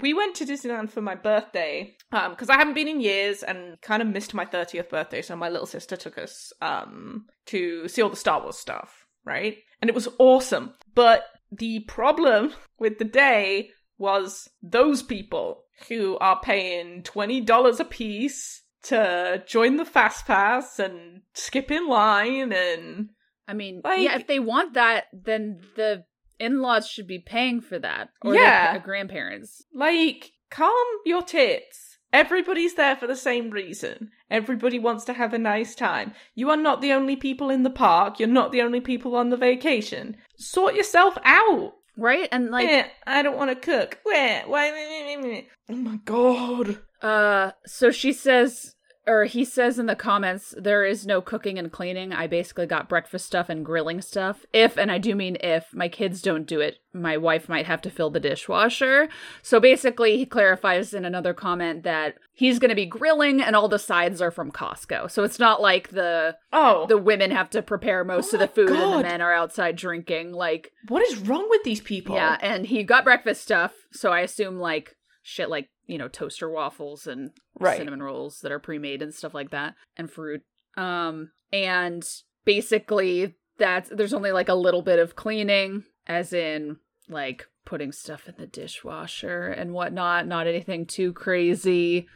we 0.00 0.14
went 0.14 0.36
to 0.36 0.46
Disneyland 0.46 0.88
for 0.90 1.00
my 1.02 1.14
birthday 1.16 1.94
um 2.12 2.30
because 2.30 2.48
I 2.48 2.56
haven't 2.56 2.74
been 2.74 2.88
in 2.88 3.00
years 3.00 3.42
and 3.42 3.80
kind 3.82 4.00
of 4.00 4.08
missed 4.08 4.34
my 4.34 4.44
30th 4.46 4.88
birthday 4.88 5.20
so 5.20 5.34
my 5.34 5.48
little 5.48 5.66
sister 5.66 5.96
took 5.96 6.16
us 6.16 6.52
um 6.62 7.26
to 7.46 7.88
see 7.88 8.00
all 8.00 8.08
the 8.08 8.16
Star 8.16 8.40
Wars 8.40 8.56
stuff, 8.56 9.04
right? 9.24 9.56
And 9.82 9.88
it 9.88 9.94
was 9.94 10.08
awesome. 10.18 10.74
But 10.94 11.24
the 11.52 11.80
problem 11.80 12.52
with 12.78 12.98
the 12.98 13.04
day 13.04 13.70
was 13.98 14.48
those 14.62 15.02
people 15.02 15.64
who 15.88 16.16
are 16.18 16.40
paying 16.40 17.02
$20 17.02 17.80
a 17.80 17.84
piece 17.84 18.59
to 18.84 19.42
join 19.46 19.76
the 19.76 19.84
fast 19.84 20.26
pass 20.26 20.78
and 20.78 21.22
skip 21.34 21.70
in 21.70 21.86
line 21.88 22.52
and 22.52 23.10
I 23.48 23.52
mean, 23.54 23.80
Like- 23.84 24.00
yeah, 24.00 24.14
if 24.16 24.26
they 24.26 24.38
want 24.38 24.74
that, 24.74 25.06
then 25.12 25.60
the 25.76 26.04
in 26.38 26.60
laws 26.62 26.88
should 26.88 27.06
be 27.06 27.18
paying 27.18 27.60
for 27.60 27.78
that. 27.78 28.08
Or 28.22 28.34
Yeah. 28.34 28.72
their 28.72 28.80
grandparents. 28.80 29.62
Like, 29.74 30.30
calm 30.50 30.86
your 31.04 31.22
tits. 31.22 31.98
Everybody's 32.12 32.74
there 32.74 32.96
for 32.96 33.06
the 33.06 33.14
same 33.16 33.50
reason. 33.50 34.10
Everybody 34.30 34.78
wants 34.78 35.04
to 35.04 35.12
have 35.12 35.34
a 35.34 35.38
nice 35.38 35.74
time. 35.74 36.12
You 36.34 36.48
are 36.50 36.56
not 36.56 36.80
the 36.80 36.92
only 36.92 37.14
people 37.16 37.50
in 37.50 37.62
the 37.62 37.70
park. 37.70 38.18
You're 38.18 38.28
not 38.28 38.50
the 38.52 38.62
only 38.62 38.80
people 38.80 39.14
on 39.16 39.28
the 39.30 39.36
vacation. 39.36 40.16
Sort 40.36 40.74
yourself 40.74 41.18
out. 41.24 41.74
Right? 41.96 42.28
And 42.32 42.50
like 42.50 42.68
Eh, 42.68 42.88
I 43.06 43.22
don't 43.22 43.36
want 43.36 43.50
to 43.50 43.56
cook. 43.56 43.98
Where? 44.04 44.42
Why? 44.46 45.46
Oh 45.68 45.74
my 45.74 45.96
god. 46.04 46.78
Uh, 47.02 47.52
so 47.66 47.90
she 47.90 48.12
says, 48.12 48.74
or 49.06 49.24
he 49.24 49.44
says 49.44 49.78
in 49.78 49.86
the 49.86 49.96
comments, 49.96 50.54
there 50.56 50.84
is 50.84 51.06
no 51.06 51.20
cooking 51.20 51.58
and 51.58 51.72
cleaning. 51.72 52.12
I 52.12 52.26
basically 52.26 52.66
got 52.66 52.88
breakfast 52.88 53.26
stuff 53.26 53.48
and 53.48 53.64
grilling 53.64 54.02
stuff. 54.02 54.44
If, 54.52 54.76
and 54.76 54.92
I 54.92 54.98
do 54.98 55.14
mean 55.14 55.36
if, 55.40 55.72
my 55.72 55.88
kids 55.88 56.20
don't 56.20 56.46
do 56.46 56.60
it, 56.60 56.76
my 56.92 57.16
wife 57.16 57.48
might 57.48 57.66
have 57.66 57.80
to 57.82 57.90
fill 57.90 58.10
the 58.10 58.20
dishwasher. 58.20 59.08
So 59.42 59.58
basically, 59.58 60.18
he 60.18 60.26
clarifies 60.26 60.92
in 60.92 61.04
another 61.04 61.32
comment 61.32 61.82
that 61.82 62.16
he's 62.32 62.58
going 62.58 62.68
to 62.68 62.74
be 62.74 62.86
grilling 62.86 63.40
and 63.40 63.56
all 63.56 63.68
the 63.68 63.78
sides 63.78 64.20
are 64.20 64.30
from 64.30 64.52
Costco. 64.52 65.10
So 65.10 65.24
it's 65.24 65.38
not 65.38 65.62
like 65.62 65.88
the 65.88 66.36
Oh, 66.52 66.86
the 66.86 66.98
women 66.98 67.30
have 67.30 67.50
to 67.50 67.62
prepare 67.62 68.04
most 68.04 68.32
Oh 68.32 68.36
of 68.36 68.40
the 68.40 68.48
food 68.48 68.70
and 68.70 68.92
the 68.92 69.02
men 69.02 69.22
are 69.22 69.32
outside 69.32 69.76
drinking. 69.76 70.32
Like, 70.32 70.72
what 70.88 71.02
is 71.08 71.18
wrong 71.18 71.48
with 71.48 71.64
these 71.64 71.80
people? 71.80 72.16
yeah, 72.16 72.36
and 72.40 72.66
he 72.66 72.84
got 72.84 73.04
breakfast 73.04 73.40
stuff. 73.40 73.72
So 73.92 74.12
I 74.12 74.20
assume 74.20 74.58
like 74.58 74.96
shit 75.22 75.48
like, 75.48 75.68
you 75.90 75.98
know, 75.98 76.08
toaster 76.08 76.48
waffles 76.48 77.06
and 77.06 77.30
Right. 77.58 77.76
cinnamon 77.76 78.02
rolls 78.02 78.38
that 78.40 78.52
are 78.52 78.58
pre-made 78.58 79.02
and 79.02 79.12
stuff 79.14 79.34
like 79.34 79.50
that 79.50 79.74
and 79.96 80.10
fruit. 80.10 80.42
Um 80.76 81.32
and 81.52 82.06
basically 82.44 83.34
that's 83.58 83.90
there's 83.90 84.14
only 84.14 84.32
like 84.32 84.48
a 84.48 84.54
little 84.54 84.82
bit 84.82 84.98
of 84.98 85.16
cleaning 85.16 85.84
as 86.06 86.32
in 86.32 86.76
like 87.08 87.46
putting 87.66 87.92
stuff 87.92 88.28
in 88.28 88.34
the 88.38 88.46
dishwasher 88.46 89.46
and 89.48 89.72
whatnot, 89.72 90.26
not 90.26 90.46
anything 90.46 90.86
too 90.86 91.12
crazy. 91.12 92.08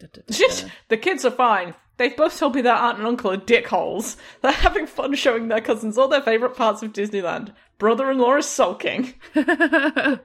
the 0.88 0.96
kids 0.96 1.24
are 1.24 1.30
fine. 1.30 1.74
They've 1.96 2.16
both 2.16 2.38
told 2.38 2.54
me 2.54 2.62
their 2.62 2.74
aunt 2.74 2.98
and 2.98 3.06
uncle 3.06 3.30
are 3.30 3.36
dickholes. 3.36 4.16
They're 4.42 4.52
having 4.52 4.86
fun 4.86 5.14
showing 5.14 5.48
their 5.48 5.60
cousins 5.60 5.96
all 5.96 6.08
their 6.08 6.22
favourite 6.22 6.56
parts 6.56 6.82
of 6.82 6.92
Disneyland. 6.92 7.52
Brother 7.78 8.10
in 8.10 8.18
law 8.18 8.36
is 8.36 8.46
sulking. 8.46 9.14
yeah, 9.34 10.18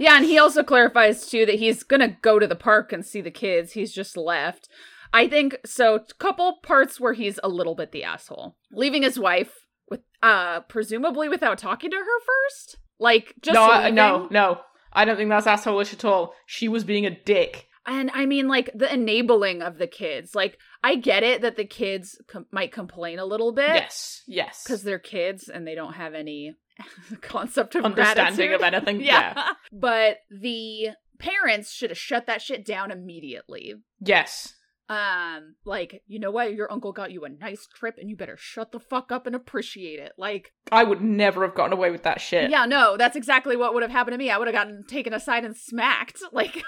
and 0.00 0.24
he 0.24 0.38
also 0.38 0.62
clarifies 0.62 1.26
too 1.26 1.46
that 1.46 1.58
he's 1.58 1.82
gonna 1.82 2.16
go 2.22 2.38
to 2.38 2.46
the 2.46 2.56
park 2.56 2.92
and 2.92 3.04
see 3.04 3.20
the 3.20 3.30
kids. 3.30 3.72
He's 3.72 3.92
just 3.92 4.16
left. 4.16 4.68
I 5.12 5.28
think 5.28 5.58
so. 5.64 6.00
Couple 6.18 6.58
parts 6.62 7.00
where 7.00 7.14
he's 7.14 7.40
a 7.42 7.48
little 7.48 7.74
bit 7.74 7.92
the 7.92 8.04
asshole, 8.04 8.56
leaving 8.72 9.02
his 9.02 9.18
wife 9.18 9.52
with, 9.88 10.00
uh, 10.22 10.60
presumably 10.62 11.28
without 11.28 11.58
talking 11.58 11.90
to 11.90 11.96
her 11.96 12.20
first. 12.20 12.76
Like 12.98 13.34
just 13.40 13.54
no, 13.54 13.70
I, 13.70 13.90
no, 13.90 14.28
no. 14.30 14.60
I 14.92 15.04
don't 15.04 15.16
think 15.16 15.30
that's 15.30 15.46
assholeish 15.46 15.92
at 15.92 16.04
all. 16.04 16.34
She 16.46 16.68
was 16.68 16.84
being 16.84 17.06
a 17.06 17.10
dick. 17.10 17.67
And 17.88 18.10
I 18.12 18.26
mean, 18.26 18.46
like 18.48 18.70
the 18.74 18.92
enabling 18.92 19.62
of 19.62 19.78
the 19.78 19.86
kids. 19.86 20.34
Like 20.34 20.58
I 20.84 20.94
get 20.96 21.22
it 21.22 21.40
that 21.40 21.56
the 21.56 21.64
kids 21.64 22.20
com- 22.28 22.46
might 22.52 22.70
complain 22.70 23.18
a 23.18 23.24
little 23.24 23.52
bit 23.52 23.68
Yes, 23.74 24.22
yes. 24.28 24.62
because 24.62 24.82
they're 24.82 24.98
kids 24.98 25.48
and 25.48 25.66
they 25.66 25.74
don't 25.74 25.94
have 25.94 26.14
any 26.14 26.54
concept 27.22 27.74
of 27.74 27.84
understanding 27.84 28.48
gratitude. 28.48 28.54
of 28.54 28.62
anything. 28.74 29.00
yeah. 29.06 29.32
yeah. 29.34 29.48
But 29.72 30.18
the 30.30 30.90
parents 31.18 31.72
should 31.72 31.90
have 31.90 31.98
shut 31.98 32.26
that 32.26 32.42
shit 32.42 32.64
down 32.64 32.90
immediately. 32.90 33.74
Yes. 34.00 34.54
Um 34.90 35.54
like 35.66 36.02
you 36.06 36.18
know 36.18 36.30
what 36.30 36.54
your 36.54 36.70
uncle 36.72 36.92
got 36.92 37.10
you 37.12 37.24
a 37.24 37.28
nice 37.28 37.66
trip 37.66 37.96
and 37.98 38.08
you 38.08 38.16
better 38.16 38.36
shut 38.38 38.72
the 38.72 38.80
fuck 38.80 39.12
up 39.12 39.26
and 39.26 39.36
appreciate 39.36 39.98
it 39.98 40.12
like 40.16 40.52
I 40.72 40.84
would 40.84 41.02
never 41.02 41.42
have 41.44 41.54
gotten 41.54 41.72
away 41.74 41.90
with 41.90 42.04
that 42.04 42.20
shit. 42.20 42.50
yeah 42.50 42.64
no 42.64 42.96
that's 42.96 43.16
exactly 43.16 43.54
what 43.56 43.74
would 43.74 43.82
have 43.82 43.92
happened 43.92 44.14
to 44.14 44.18
me 44.18 44.30
i 44.30 44.38
would 44.38 44.48
have 44.48 44.54
gotten 44.54 44.84
taken 44.88 45.12
aside 45.12 45.44
and 45.44 45.56
smacked 45.56 46.22
like 46.32 46.62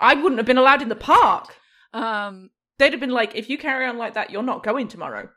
I 0.00 0.14
wouldn't 0.14 0.38
have 0.38 0.46
been 0.46 0.58
allowed 0.58 0.82
in 0.82 0.88
the 0.88 0.96
park. 0.96 1.54
um 1.92 2.50
They'd 2.76 2.92
have 2.92 2.98
been 3.00 3.10
like, 3.10 3.36
if 3.36 3.48
you 3.48 3.56
carry 3.56 3.86
on 3.86 3.98
like 3.98 4.14
that, 4.14 4.30
you're 4.30 4.42
not 4.42 4.64
going 4.64 4.88
tomorrow. 4.88 5.28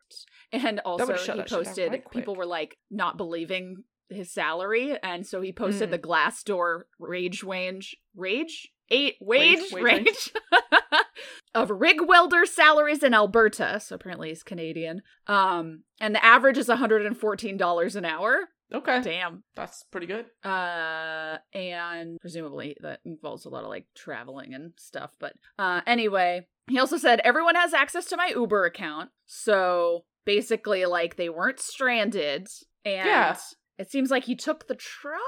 and 0.52 0.80
also 0.80 1.06
he 1.06 1.12
that 1.12 1.20
shit 1.20 1.36
down 1.36 1.46
posted 1.48 1.92
right 1.92 2.10
people 2.12 2.36
were 2.36 2.48
like 2.48 2.78
not 2.90 3.16
believing 3.18 3.84
his 4.10 4.34
salary 4.34 4.98
and 5.04 5.28
so 5.28 5.42
he 5.42 5.52
posted 5.52 5.90
Mm. 5.90 5.92
the 5.92 6.00
glassdoor 6.00 6.82
rage 7.00 7.44
wage 7.44 7.98
rage 8.16 8.70
eight 8.90 9.16
wage 9.22 9.60
Wage- 9.60 9.74
wage 9.74 9.84
range 9.84 10.34
of 11.62 11.70
rig 11.70 11.98
welder 12.08 12.46
salaries 12.46 13.04
in 13.04 13.14
alberta 13.14 13.80
so 13.80 13.96
apparently 13.96 14.30
he's 14.30 14.44
canadian 14.44 15.02
um 15.28 15.84
and 16.00 16.14
the 16.16 16.24
average 16.24 16.58
is 16.58 16.68
$114 16.68 17.96
an 17.96 18.06
hour 18.06 18.40
Okay. 18.74 19.00
damn 19.02 19.44
That's 19.56 19.84
pretty 19.84 20.08
good. 20.08 20.26
uh 20.44 21.38
and 21.54 22.18
presumably 22.20 22.76
that 22.82 23.00
involves 23.06 23.46
a 23.46 23.50
lot 23.50 23.64
of 23.64 23.70
like 23.70 23.86
traveling 23.96 24.54
and 24.54 24.74
stuff 24.78 25.12
but 25.20 25.34
uh 25.58 25.82
anyway 25.88 26.46
he 26.70 26.78
also 26.80 26.98
said 26.98 27.22
everyone 27.24 27.56
has 27.56 27.74
access 27.74 28.06
to 28.08 28.18
my 28.18 28.28
uber 28.36 28.66
account 28.66 29.10
so 29.26 30.04
basically 30.26 30.86
like 30.86 31.16
they 31.16 31.30
weren't 31.30 31.60
stranded 31.62 32.48
and 32.84 33.08
Yeah. 33.08 33.38
it 33.78 33.90
seems 33.90 34.12
like 34.12 34.26
he 34.26 34.36
took 34.36 34.68
the 34.68 34.76
truck 34.76 35.22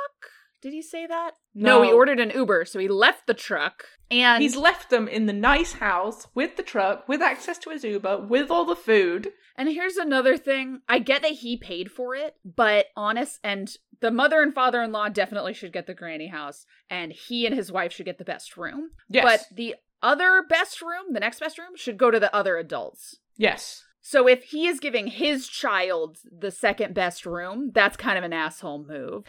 did 0.62 0.74
he 0.74 0.82
say 0.82 1.08
that 1.08 1.32
no, 1.54 1.82
he 1.82 1.92
ordered 1.92 2.20
an 2.20 2.32
uber 2.32 2.66
so 2.66 2.80
he 2.80 2.88
left 2.88 3.28
the 3.28 3.34
truck 3.34 3.86
and 4.12 4.42
He's 4.42 4.56
left 4.56 4.90
them 4.90 5.08
in 5.08 5.28
the 5.28 5.34
nice 5.34 5.74
house 5.74 6.26
with 6.34 6.58
the 6.58 6.64
truck, 6.64 7.08
with 7.08 7.22
access 7.22 7.58
to 7.60 7.70
his 7.70 7.84
Uber, 7.84 8.26
with 8.28 8.50
all 8.50 8.66
the 8.66 8.76
food. 8.76 9.30
And 9.56 9.70
here's 9.70 9.98
another 9.98 10.36
thing. 10.36 10.82
I 10.90 10.98
get 11.00 11.22
that 11.22 11.34
he 11.34 11.58
paid 11.58 11.92
for 11.92 12.16
it, 12.16 12.36
but 12.44 12.88
honest 12.96 13.40
and 13.44 13.72
the 14.02 14.10
mother 14.10 14.42
and 14.42 14.54
father-in-law 14.54 15.10
definitely 15.10 15.54
should 15.54 15.74
get 15.74 15.86
the 15.86 15.94
granny 15.94 16.28
house 16.28 16.66
and 16.90 17.12
he 17.12 17.46
and 17.46 17.54
his 17.56 17.72
wife 17.72 17.92
should 17.94 18.06
get 18.06 18.18
the 18.18 18.26
best 18.26 18.58
room. 18.58 18.92
Yes. 19.10 19.24
But 19.24 19.56
the 19.56 19.76
other 20.02 20.44
best 20.48 20.82
room, 20.82 21.14
the 21.14 21.20
next 21.20 21.40
best 21.40 21.60
room 21.60 21.76
should 21.76 21.98
go 21.98 22.10
to 22.10 22.20
the 22.20 22.34
other 22.36 22.58
adults. 22.58 23.18
yes. 23.38 23.84
So 24.02 24.28
if 24.28 24.44
he 24.46 24.68
is 24.68 24.80
giving 24.80 25.08
his 25.08 25.48
child 25.48 26.18
the 26.32 26.52
second 26.52 26.94
best 26.94 27.26
room, 27.26 27.72
that's 27.74 27.98
kind 27.98 28.18
of 28.18 28.24
an 28.24 28.34
asshole 28.34 28.86
move. 28.88 29.24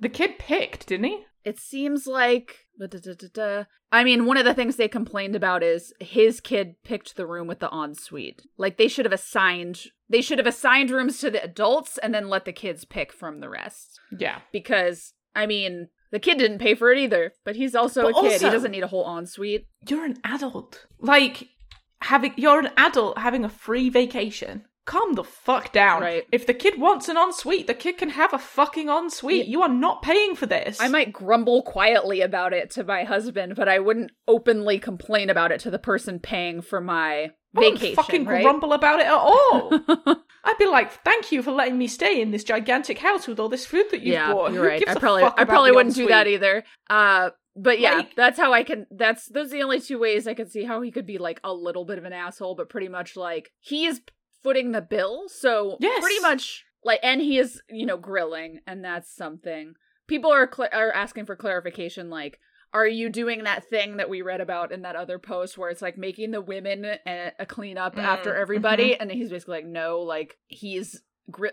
The 0.00 0.08
kid 0.08 0.38
picked, 0.38 0.88
didn't 0.88 1.04
he? 1.06 1.24
It 1.44 1.58
seems 1.60 2.06
like. 2.06 2.66
I 3.92 4.04
mean, 4.04 4.26
one 4.26 4.36
of 4.36 4.44
the 4.44 4.52
things 4.54 4.76
they 4.76 4.88
complained 4.88 5.34
about 5.36 5.62
is 5.62 5.92
his 6.00 6.40
kid 6.40 6.74
picked 6.84 7.16
the 7.16 7.26
room 7.26 7.46
with 7.46 7.60
the 7.60 7.70
ensuite. 7.72 8.42
Like 8.58 8.76
they 8.76 8.88
should 8.88 9.04
have 9.04 9.12
assigned 9.12 9.80
they 10.08 10.20
should 10.20 10.38
have 10.38 10.46
assigned 10.46 10.90
rooms 10.90 11.18
to 11.20 11.30
the 11.30 11.42
adults 11.42 11.98
and 11.98 12.12
then 12.14 12.28
let 12.28 12.44
the 12.44 12.52
kids 12.52 12.84
pick 12.84 13.12
from 13.12 13.40
the 13.40 13.48
rest. 13.48 13.98
Yeah. 14.16 14.40
Because 14.52 15.14
I 15.34 15.46
mean, 15.46 15.88
the 16.12 16.18
kid 16.20 16.38
didn't 16.38 16.58
pay 16.58 16.74
for 16.74 16.92
it 16.92 16.98
either, 16.98 17.32
but 17.44 17.56
he's 17.56 17.74
also 17.74 18.02
But 18.02 18.10
a 18.10 18.14
kid. 18.14 18.32
also- 18.34 18.46
he 18.46 18.52
doesn't 18.52 18.70
need 18.72 18.82
a 18.84 18.88
whole 18.88 19.04
ensuite. 19.18 19.66
You're 19.88 20.04
an 20.04 20.18
adult. 20.24 20.86
Like 21.00 21.48
having 22.02 22.34
you're 22.36 22.58
an 22.60 22.70
adult 22.76 23.18
having 23.18 23.44
a 23.44 23.48
free 23.48 23.88
vacation. 23.88 24.64
Calm 24.84 25.14
the 25.14 25.24
fuck 25.24 25.72
down. 25.72 26.00
Right. 26.02 26.22
If 26.30 26.46
the 26.46 26.54
kid 26.54 26.78
wants 26.80 27.08
an 27.08 27.16
ensuite, 27.16 27.66
the 27.66 27.74
kid 27.74 27.98
can 27.98 28.10
have 28.10 28.32
a 28.32 28.38
fucking 28.38 28.88
ensuite. 28.88 29.46
Yeah. 29.46 29.50
You 29.50 29.62
are 29.62 29.68
not 29.68 30.00
paying 30.00 30.36
for 30.36 30.46
this. 30.46 30.80
I 30.80 30.86
might 30.86 31.12
grumble 31.12 31.62
quietly 31.64 32.20
about 32.20 32.52
it 32.52 32.70
to 32.72 32.84
my 32.84 33.02
husband, 33.02 33.56
but 33.56 33.68
I 33.68 33.80
wouldn't 33.80 34.12
openly 34.28 34.78
complain 34.78 35.28
about 35.28 35.50
it 35.50 35.58
to 35.60 35.72
the 35.72 35.80
person 35.80 36.20
paying 36.20 36.60
for 36.62 36.80
my 36.80 37.24
I 37.24 37.30
wouldn't 37.52 37.80
vacation. 37.80 37.96
fucking 37.96 38.24
right? 38.26 38.44
grumble 38.44 38.72
about 38.72 39.00
it 39.00 39.06
at 39.06 39.12
all. 39.12 39.70
I'd 40.44 40.58
be 40.58 40.66
like, 40.66 40.92
"Thank 41.04 41.32
you 41.32 41.42
for 41.42 41.50
letting 41.50 41.78
me 41.78 41.88
stay 41.88 42.20
in 42.20 42.30
this 42.30 42.44
gigantic 42.44 42.98
house 42.98 43.26
with 43.26 43.40
all 43.40 43.48
this 43.48 43.66
food 43.66 43.86
that 43.90 44.02
you've 44.02 44.14
yeah, 44.14 44.32
bought." 44.32 44.52
you're 44.52 44.62
Who 44.62 44.68
right. 44.68 44.78
gives 44.78 44.92
I 44.92 44.94
a 44.94 45.00
probably 45.00 45.22
fuck 45.22 45.34
I 45.36 45.44
probably 45.44 45.72
wouldn't 45.72 45.96
do 45.96 46.06
that 46.06 46.28
either. 46.28 46.62
Uh 46.88 47.30
but 47.56 47.80
yeah, 47.80 47.96
Like- 47.96 48.14
that's 48.16 48.38
how 48.38 48.52
I 48.52 48.62
can 48.62 48.86
that's 48.90 49.26
those 49.28 49.46
are 49.48 49.56
the 49.56 49.62
only 49.62 49.80
two 49.80 49.98
ways 49.98 50.26
I 50.28 50.34
could 50.34 50.50
see 50.52 50.64
how 50.64 50.80
he 50.82 50.90
could 50.90 51.06
be 51.06 51.18
like 51.18 51.40
a 51.42 51.52
little 51.52 51.84
bit 51.84 51.98
of 51.98 52.04
an 52.04 52.12
asshole, 52.12 52.54
but 52.54 52.68
pretty 52.68 52.88
much 52.88 53.16
like 53.16 53.50
he 53.60 53.86
is 53.86 54.00
footing 54.42 54.72
the 54.72 54.82
bill. 54.82 55.24
So 55.28 55.76
Yes. 55.80 56.00
pretty 56.00 56.20
much 56.20 56.64
like 56.84 57.00
and 57.02 57.20
he 57.20 57.38
is, 57.38 57.60
you 57.68 57.86
know, 57.86 57.96
grilling 57.96 58.60
and 58.66 58.84
that's 58.84 59.14
something. 59.14 59.74
People 60.06 60.30
are 60.30 60.48
cl- 60.54 60.68
are 60.72 60.92
asking 60.92 61.26
for 61.26 61.34
clarification 61.34 62.10
like 62.10 62.38
are 62.72 62.86
you 62.86 63.08
doing 63.08 63.44
that 63.44 63.64
thing 63.64 63.96
that 63.96 64.10
we 64.10 64.20
read 64.22 64.40
about 64.40 64.70
in 64.70 64.82
that 64.82 64.96
other 64.96 65.18
post 65.18 65.56
where 65.56 65.70
it's 65.70 65.80
like 65.80 65.96
making 65.96 66.32
the 66.32 66.40
women 66.42 66.84
a, 66.84 67.32
a 67.38 67.46
clean 67.46 67.78
up 67.78 67.94
Mm, 67.96 68.02
after 68.02 68.34
everybody 68.34 68.94
and 68.98 69.10
he's 69.10 69.30
basically 69.30 69.58
like 69.58 69.66
no 69.66 70.00
like 70.00 70.36
he's 70.48 71.00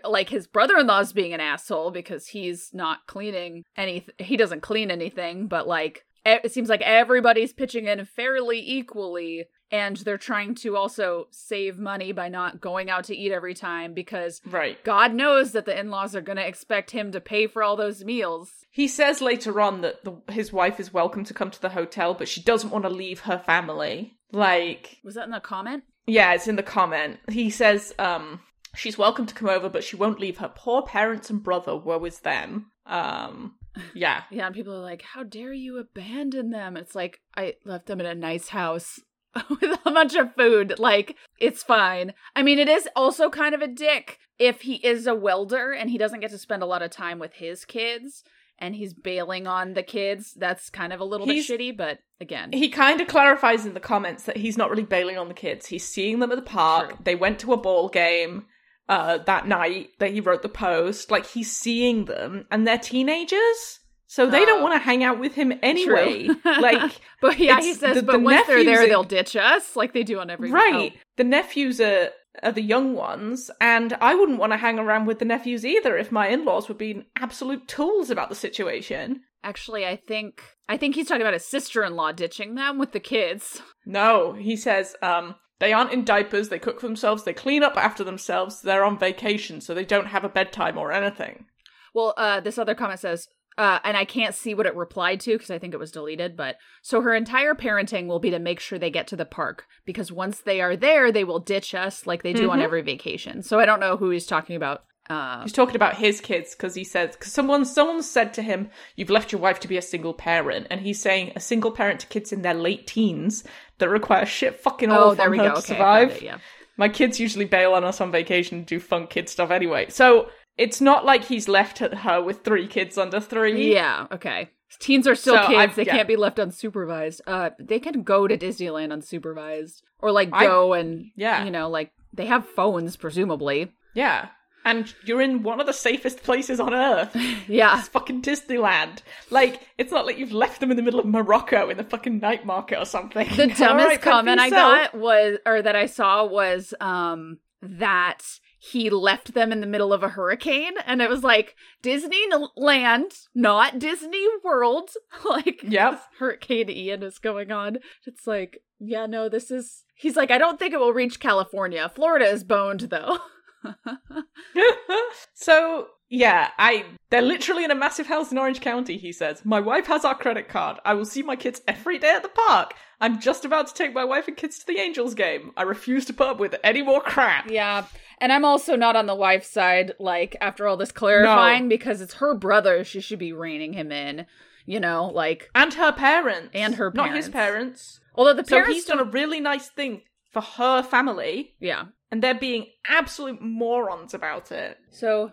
like 0.04 0.28
his 0.28 0.46
brother-in-law's 0.46 1.12
being 1.12 1.32
an 1.32 1.40
asshole 1.40 1.90
because 1.90 2.28
he's 2.28 2.70
not 2.72 3.06
cleaning 3.06 3.64
any 3.76 4.06
he 4.18 4.36
doesn't 4.36 4.60
clean 4.62 4.90
anything 4.90 5.46
but 5.48 5.66
like 5.66 6.04
it 6.26 6.52
seems 6.52 6.68
like 6.70 6.80
everybody's 6.82 7.52
pitching 7.52 7.86
in 7.86 8.04
fairly 8.04 8.58
equally 8.66 9.44
and 9.70 9.96
they're 9.98 10.16
trying 10.16 10.54
to 10.54 10.76
also 10.76 11.26
save 11.30 11.78
money 11.78 12.12
by 12.12 12.28
not 12.28 12.60
going 12.60 12.88
out 12.88 13.04
to 13.04 13.16
eat 13.16 13.32
every 13.32 13.54
time 13.54 13.92
because 13.94 14.40
Right. 14.46 14.82
god 14.84 15.12
knows 15.12 15.52
that 15.52 15.66
the 15.66 15.78
in-laws 15.78 16.14
are 16.14 16.20
going 16.20 16.36
to 16.36 16.46
expect 16.46 16.92
him 16.92 17.12
to 17.12 17.20
pay 17.20 17.46
for 17.46 17.62
all 17.62 17.76
those 17.76 18.04
meals 18.04 18.50
He 18.70 18.86
says 18.88 19.20
later 19.20 19.60
on 19.60 19.80
that 19.80 20.04
the, 20.04 20.14
his 20.32 20.52
wife 20.52 20.78
is 20.78 20.92
welcome 20.94 21.24
to 21.24 21.34
come 21.34 21.50
to 21.50 21.60
the 21.60 21.70
hotel, 21.70 22.14
but 22.14 22.28
she 22.28 22.40
doesn't 22.40 22.70
want 22.70 22.84
to 22.84 22.90
leave 22.90 23.20
her 23.20 23.38
family. 23.38 24.16
Like, 24.32 24.98
was 25.04 25.14
that 25.14 25.24
in 25.24 25.30
the 25.30 25.40
comment 25.40 25.84
yeah, 26.06 26.34
it's 26.34 26.48
in 26.48 26.56
the 26.56 26.62
comment. 26.62 27.18
He 27.30 27.48
says, 27.48 27.94
um, 27.98 28.40
she's 28.74 28.98
welcome 28.98 29.26
to 29.26 29.34
come 29.34 29.48
over, 29.48 29.68
but 29.68 29.84
she 29.84 29.96
won't 29.96 30.20
leave 30.20 30.38
her 30.38 30.52
poor 30.54 30.82
parents 30.82 31.30
and 31.30 31.42
brother. 31.42 31.76
Woe 31.76 32.04
is 32.04 32.20
them. 32.20 32.66
Um, 32.86 33.54
yeah. 33.94 34.22
yeah 34.30 34.46
and 34.46 34.54
people 34.54 34.74
are 34.74 34.82
like 34.82 35.02
how 35.02 35.22
dare 35.22 35.52
you 35.52 35.78
abandon 35.78 36.50
them 36.50 36.76
it's 36.76 36.94
like 36.94 37.20
i 37.36 37.54
left 37.64 37.86
them 37.86 37.98
in 37.98 38.06
a 38.06 38.14
nice 38.14 38.48
house 38.48 39.00
with 39.48 39.62
a 39.84 39.90
bunch 39.90 40.14
of 40.14 40.34
food 40.36 40.74
like 40.78 41.16
it's 41.40 41.62
fine 41.62 42.12
i 42.36 42.42
mean 42.42 42.58
it 42.58 42.68
is 42.68 42.88
also 42.94 43.30
kind 43.30 43.54
of 43.54 43.62
a 43.62 43.66
dick 43.66 44.18
if 44.38 44.60
he 44.60 44.74
is 44.76 45.06
a 45.08 45.14
welder 45.14 45.72
and 45.72 45.90
he 45.90 45.98
doesn't 45.98 46.20
get 46.20 46.30
to 46.30 46.38
spend 46.38 46.62
a 46.62 46.66
lot 46.66 46.82
of 46.82 46.90
time 46.90 47.18
with 47.18 47.32
his 47.34 47.64
kids 47.64 48.22
and 48.60 48.76
he's 48.76 48.94
bailing 48.94 49.46
on 49.48 49.72
the 49.74 49.82
kids 49.82 50.34
that's 50.34 50.70
kind 50.70 50.92
of 50.92 51.00
a 51.00 51.04
little 51.04 51.26
He's- 51.26 51.48
bit 51.48 51.58
shitty 51.60 51.76
but 51.76 51.98
again 52.20 52.52
He 52.52 52.68
kind 52.68 53.00
of 53.00 53.08
clarifies 53.08 53.66
in 53.66 53.74
the 53.74 53.80
comments 53.80 54.22
that 54.24 54.36
he's 54.36 54.56
not 54.56 54.70
really 54.70 54.84
bailing 54.84 55.18
on 55.18 55.26
the 55.28 55.34
kids. 55.34 55.66
He's 55.66 55.84
seeing 55.84 56.20
them 56.20 56.30
at 56.30 56.36
the 56.36 56.42
park. 56.42 56.88
True. 56.90 56.98
They 57.02 57.14
went 57.16 57.40
to 57.40 57.52
a 57.52 57.56
ball 57.56 57.88
game 57.88 58.44
uh, 58.88 59.18
that 59.18 59.46
night 59.48 59.88
that 59.98 60.12
he 60.12 60.20
wrote 60.20 60.42
the 60.42 60.48
post. 60.48 61.10
Like, 61.10 61.26
he's 61.26 61.54
seeing 61.54 62.04
them, 62.06 62.46
and 62.50 62.66
they're 62.66 62.78
teenagers. 62.78 63.80
So 64.06 64.28
they 64.30 64.44
don't 64.44 64.60
Oh. 64.60 64.62
want 64.62 64.74
to 64.74 64.78
hang 64.78 65.02
out 65.02 65.18
with 65.18 65.34
him 65.34 65.52
anyway. 65.62 66.28
Like, 66.44 67.00
but 67.20 67.38
yeah 67.38 67.58
he 67.60 67.74
says 67.74 67.96
the- 67.96 68.02
but 68.02 68.12
the 68.12 68.18
once 68.20 68.46
they're 68.46 68.62
there 68.64 68.84
are- 68.84 68.86
they'll 68.86 69.02
ditch 69.02 69.34
us 69.34 69.74
like 69.74 69.92
they 69.92 70.02
do 70.04 70.20
on 70.20 70.30
every 70.30 70.50
right. 70.52 70.92
oh, 70.94 70.98
The 71.16 71.24
nephews 71.24 71.80
are, 71.80 72.10
are 72.42 72.52
the 72.52 72.62
young 72.62 72.94
ones, 72.94 73.50
and 73.60 73.92
I 74.00 74.14
wouldn't 74.14 74.38
want 74.38 74.52
to 74.52 74.56
hang 74.58 74.78
around 74.78 75.06
with 75.06 75.18
the 75.18 75.24
nephews 75.24 75.64
either 75.64 75.96
if 75.96 76.12
my 76.12 76.28
in 76.28 76.44
laws 76.44 76.68
were 76.68 76.74
being 76.76 77.06
absolute 77.18 77.66
tools 77.66 78.10
about 78.10 78.28
the 78.28 78.34
situation. 78.36 79.22
actually 79.42 79.84
i 79.86 79.96
think 79.96 80.42
i 80.68 80.76
think 80.76 80.94
he's 80.94 81.06
talking 81.08 81.20
about 81.22 81.34
his 81.34 81.44
sister-in-law 81.46 82.12
ditching 82.12 82.54
them 82.54 82.78
with 82.78 82.92
the 82.92 83.00
kids 83.00 83.60
No, 83.84 84.32
he 84.32 84.56
says, 84.56 84.94
um, 85.02 85.34
they 85.60 85.72
aren't 85.72 85.92
in 85.92 86.04
diapers, 86.04 86.48
they 86.48 86.58
cook 86.58 86.80
for 86.80 86.86
themselves, 86.86 87.22
they 87.24 87.32
clean 87.32 87.62
up 87.62 87.76
after 87.76 88.04
themselves, 88.04 88.60
they're 88.62 88.84
on 88.84 88.98
vacation, 88.98 89.60
so 89.60 89.72
they 89.74 89.84
don't 89.84 90.06
have 90.08 90.24
a 90.24 90.28
bedtime 90.28 90.76
or 90.78 90.92
anything. 90.92 91.46
Well, 91.94 92.14
uh, 92.16 92.40
this 92.40 92.58
other 92.58 92.74
comment 92.74 93.00
says, 93.00 93.28
uh, 93.56 93.78
and 93.84 93.96
I 93.96 94.04
can't 94.04 94.34
see 94.34 94.52
what 94.52 94.66
it 94.66 94.74
replied 94.74 95.20
to 95.20 95.32
because 95.34 95.50
I 95.50 95.60
think 95.60 95.74
it 95.74 95.78
was 95.80 95.92
deleted, 95.92 96.36
but 96.36 96.56
so 96.82 97.00
her 97.02 97.14
entire 97.14 97.54
parenting 97.54 98.08
will 98.08 98.18
be 98.18 98.30
to 98.30 98.40
make 98.40 98.58
sure 98.58 98.80
they 98.80 98.90
get 98.90 99.06
to 99.08 99.16
the 99.16 99.24
park 99.24 99.66
because 99.84 100.10
once 100.10 100.40
they 100.40 100.60
are 100.60 100.76
there, 100.76 101.12
they 101.12 101.22
will 101.22 101.38
ditch 101.38 101.72
us 101.72 102.04
like 102.04 102.24
they 102.24 102.32
do 102.32 102.50
on 102.50 102.58
Mhm. 102.58 102.62
every 102.62 102.82
vacation. 102.82 103.42
So 103.44 103.60
I 103.60 103.64
don't 103.66 103.78
know 103.78 103.96
who 103.96 104.10
he's 104.10 104.26
talking 104.26 104.56
about. 104.56 104.82
Uh, 105.08 105.42
He's 105.42 105.52
talking 105.52 105.76
about 105.76 105.96
his 105.98 106.18
kids 106.22 106.54
because 106.56 106.74
he 106.74 106.82
says, 106.82 107.14
because 107.14 107.30
someone, 107.30 107.66
someone 107.66 108.02
said 108.02 108.32
to 108.34 108.42
him, 108.42 108.70
You've 108.96 109.10
left 109.10 109.32
your 109.32 109.40
wife 109.40 109.60
to 109.60 109.68
be 109.68 109.76
a 109.76 109.82
single 109.82 110.14
parent. 110.14 110.66
And 110.70 110.80
he's 110.80 110.98
saying, 111.00 111.32
A 111.36 111.40
single 111.40 111.70
parent 111.72 112.00
to 112.00 112.06
kids 112.06 112.32
in 112.32 112.40
their 112.40 112.54
late 112.54 112.86
teens 112.86 113.44
that 113.78 113.88
require 113.88 114.26
shit 114.26 114.60
fucking 114.60 114.90
all 114.90 115.10
oh, 115.10 115.14
there 115.14 115.28
from 115.28 115.38
her 115.38 115.44
go. 115.44 115.50
to 115.52 115.58
Okay, 115.58 115.66
survive. 115.66 116.10
it, 116.12 116.22
yeah. 116.22 116.38
My 116.76 116.88
kids 116.88 117.20
usually 117.20 117.44
bail 117.44 117.72
on 117.74 117.84
us 117.84 118.00
on 118.00 118.10
vacation 118.10 118.58
and 118.58 118.66
do 118.66 118.80
fun 118.80 119.06
kid 119.06 119.28
stuff 119.28 119.50
anyway. 119.50 119.86
So 119.90 120.28
it's 120.58 120.80
not 120.80 121.04
like 121.04 121.24
he's 121.24 121.48
left 121.48 121.78
her 121.78 122.22
with 122.22 122.42
three 122.44 122.66
kids 122.66 122.98
under 122.98 123.20
three. 123.20 123.72
Yeah, 123.74 124.06
okay. 124.12 124.50
Teens 124.80 125.06
are 125.06 125.14
still 125.14 125.36
So, 125.36 125.46
kids. 125.46 125.56
I- 125.56 125.66
they 125.66 125.84
yeah. 125.84 125.92
can't 125.96 126.08
be 126.08 126.16
left 126.16 126.38
unsupervised. 126.38 127.20
Uh, 127.26 127.50
they 127.60 127.78
can 127.78 128.02
go 128.02 128.26
to 128.26 128.36
Disneyland 128.36 128.92
unsupervised 128.92 129.82
or 130.00 130.10
like 130.10 130.30
I- 130.32 130.46
go 130.46 130.72
and 130.72 131.10
Yeah. 131.16 131.44
you 131.44 131.50
know, 131.52 131.68
like 131.70 131.92
they 132.12 132.26
have 132.26 132.48
phones 132.48 132.96
presumably. 132.96 133.72
Yeah. 133.94 134.28
And 134.64 134.94
you're 135.04 135.20
in 135.20 135.42
one 135.42 135.60
of 135.60 135.66
the 135.66 135.72
safest 135.72 136.22
places 136.22 136.60
on 136.60 136.74
earth. 136.74 137.16
Yeah. 137.46 137.78
It's 137.78 137.88
fucking 137.88 138.22
Disneyland. 138.22 139.00
Like, 139.30 139.60
it's 139.76 139.92
not 139.92 140.06
like 140.06 140.18
you've 140.18 140.32
left 140.32 140.60
them 140.60 140.70
in 140.70 140.76
the 140.76 140.82
middle 140.82 141.00
of 141.00 141.06
Morocco 141.06 141.68
in 141.68 141.76
the 141.76 141.84
fucking 141.84 142.20
night 142.20 142.46
market 142.46 142.78
or 142.78 142.86
something. 142.86 143.28
The 143.36 143.46
dumbest 143.58 143.88
right, 143.88 144.00
comment 144.02 144.40
I 144.40 144.48
got 144.48 144.94
was, 144.94 145.38
or 145.44 145.60
that 145.60 145.76
I 145.76 145.86
saw 145.86 146.24
was, 146.24 146.72
um, 146.80 147.38
that 147.60 148.22
he 148.58 148.88
left 148.88 149.34
them 149.34 149.52
in 149.52 149.60
the 149.60 149.66
middle 149.66 149.92
of 149.92 150.02
a 150.02 150.08
hurricane, 150.08 150.72
and 150.86 151.02
it 151.02 151.10
was 151.10 151.22
like 151.22 151.54
Disneyland, 151.82 153.26
not 153.34 153.78
Disney 153.78 154.26
World. 154.42 154.90
like, 155.28 155.62
Yep. 155.62 156.02
Hurricane 156.18 156.70
Ian 156.70 157.02
is 157.02 157.18
going 157.18 157.52
on. 157.52 157.78
It's 158.06 158.26
like, 158.26 158.60
yeah, 158.78 159.04
no, 159.04 159.28
this 159.28 159.50
is. 159.50 159.84
He's 159.94 160.16
like, 160.16 160.30
I 160.30 160.38
don't 160.38 160.58
think 160.58 160.72
it 160.72 160.80
will 160.80 160.94
reach 160.94 161.20
California. 161.20 161.90
Florida 161.94 162.26
is 162.26 162.42
boned 162.42 162.80
though. 162.80 163.18
so 165.34 165.88
yeah, 166.08 166.50
I 166.58 166.84
they're 167.10 167.22
literally 167.22 167.64
in 167.64 167.70
a 167.70 167.74
massive 167.74 168.06
house 168.06 168.30
in 168.30 168.38
Orange 168.38 168.60
County, 168.60 168.96
he 168.98 169.12
says. 169.12 169.44
My 169.44 169.60
wife 169.60 169.86
has 169.86 170.04
our 170.04 170.14
credit 170.14 170.48
card. 170.48 170.78
I 170.84 170.94
will 170.94 171.04
see 171.04 171.22
my 171.22 171.36
kids 171.36 171.62
every 171.66 171.98
day 171.98 172.14
at 172.14 172.22
the 172.22 172.28
park. 172.28 172.74
I'm 173.00 173.20
just 173.20 173.44
about 173.44 173.66
to 173.68 173.74
take 173.74 173.92
my 173.94 174.04
wife 174.04 174.28
and 174.28 174.36
kids 174.36 174.58
to 174.58 174.66
the 174.66 174.78
Angels 174.78 175.14
game. 175.14 175.52
I 175.56 175.62
refuse 175.62 176.04
to 176.06 176.12
put 176.14 176.28
up 176.28 176.38
with 176.38 176.54
any 176.62 176.82
more 176.82 177.00
crap. 177.00 177.50
Yeah. 177.50 177.86
And 178.18 178.32
I'm 178.32 178.44
also 178.44 178.76
not 178.76 178.96
on 178.96 179.06
the 179.06 179.14
wife's 179.14 179.50
side, 179.50 179.92
like, 179.98 180.36
after 180.40 180.66
all 180.66 180.76
this 180.76 180.92
clarifying, 180.92 181.68
because 181.68 182.00
it's 182.00 182.14
her 182.14 182.34
brother. 182.34 182.84
She 182.84 183.00
should 183.00 183.18
be 183.18 183.32
reining 183.32 183.72
him 183.72 183.90
in, 183.90 184.26
you 184.64 184.78
know, 184.78 185.06
like, 185.12 185.50
And 185.54 185.74
her 185.74 185.92
parents. 185.92 186.50
And 186.54 186.76
her 186.76 186.92
Not 186.94 187.14
his 187.14 187.28
parents. 187.28 187.98
parents. 187.98 188.00
although 188.14 188.34
the 188.34 188.44
parents. 188.44 188.68
So 188.68 188.74
he's 188.74 188.84
done 188.84 189.00
a 189.00 189.04
really 189.04 189.40
nice 189.40 189.68
thing 189.68 190.02
for 190.32 190.40
her 190.42 190.82
family, 190.82 191.54
yeah. 191.58 191.86
And 192.10 192.22
they're 192.22 192.34
being 192.38 192.66
absolute 192.86 193.40
morons 193.40 194.14
about 194.14 194.52
it. 194.52 194.78
So, 194.90 195.32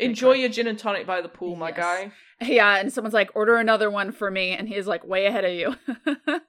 Enjoy 0.00 0.32
your 0.32 0.48
gin 0.48 0.66
and 0.66 0.78
tonic 0.78 1.06
by 1.06 1.20
the 1.20 1.28
pool, 1.28 1.56
my 1.56 1.68
Yes. 1.68 1.76
guy. 1.76 2.12
yeah. 2.46 2.76
And 2.76 2.92
someone's 2.92 3.14
like, 3.14 3.30
order 3.34 3.56
another 3.56 3.90
one 3.90 4.12
for 4.12 4.30
me. 4.30 4.50
And 4.50 4.68
he's 4.68 4.86
like, 4.86 5.04
way 5.04 5.26
ahead 5.26 5.44
of 5.44 5.52
you. 5.52 5.74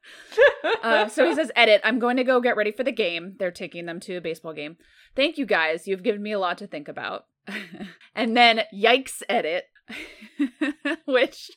uh, 0.83 1.07
so 1.07 1.25
he 1.25 1.35
says, 1.35 1.51
edit, 1.55 1.81
I'm 1.83 1.99
going 1.99 2.17
to 2.17 2.23
go 2.23 2.41
get 2.41 2.57
ready 2.57 2.71
for 2.71 2.83
the 2.83 2.91
game. 2.91 3.35
They're 3.37 3.51
taking 3.51 3.85
them 3.85 3.99
to 4.01 4.15
a 4.17 4.21
baseball 4.21 4.53
game. 4.53 4.77
Thank 5.15 5.37
you 5.37 5.45
guys. 5.45 5.87
You've 5.87 6.03
given 6.03 6.23
me 6.23 6.31
a 6.31 6.39
lot 6.39 6.57
to 6.59 6.67
think 6.67 6.87
about. 6.87 7.25
and 8.15 8.35
then, 8.35 8.61
yikes, 8.73 9.21
edit. 9.29 9.65
Which, 11.05 11.51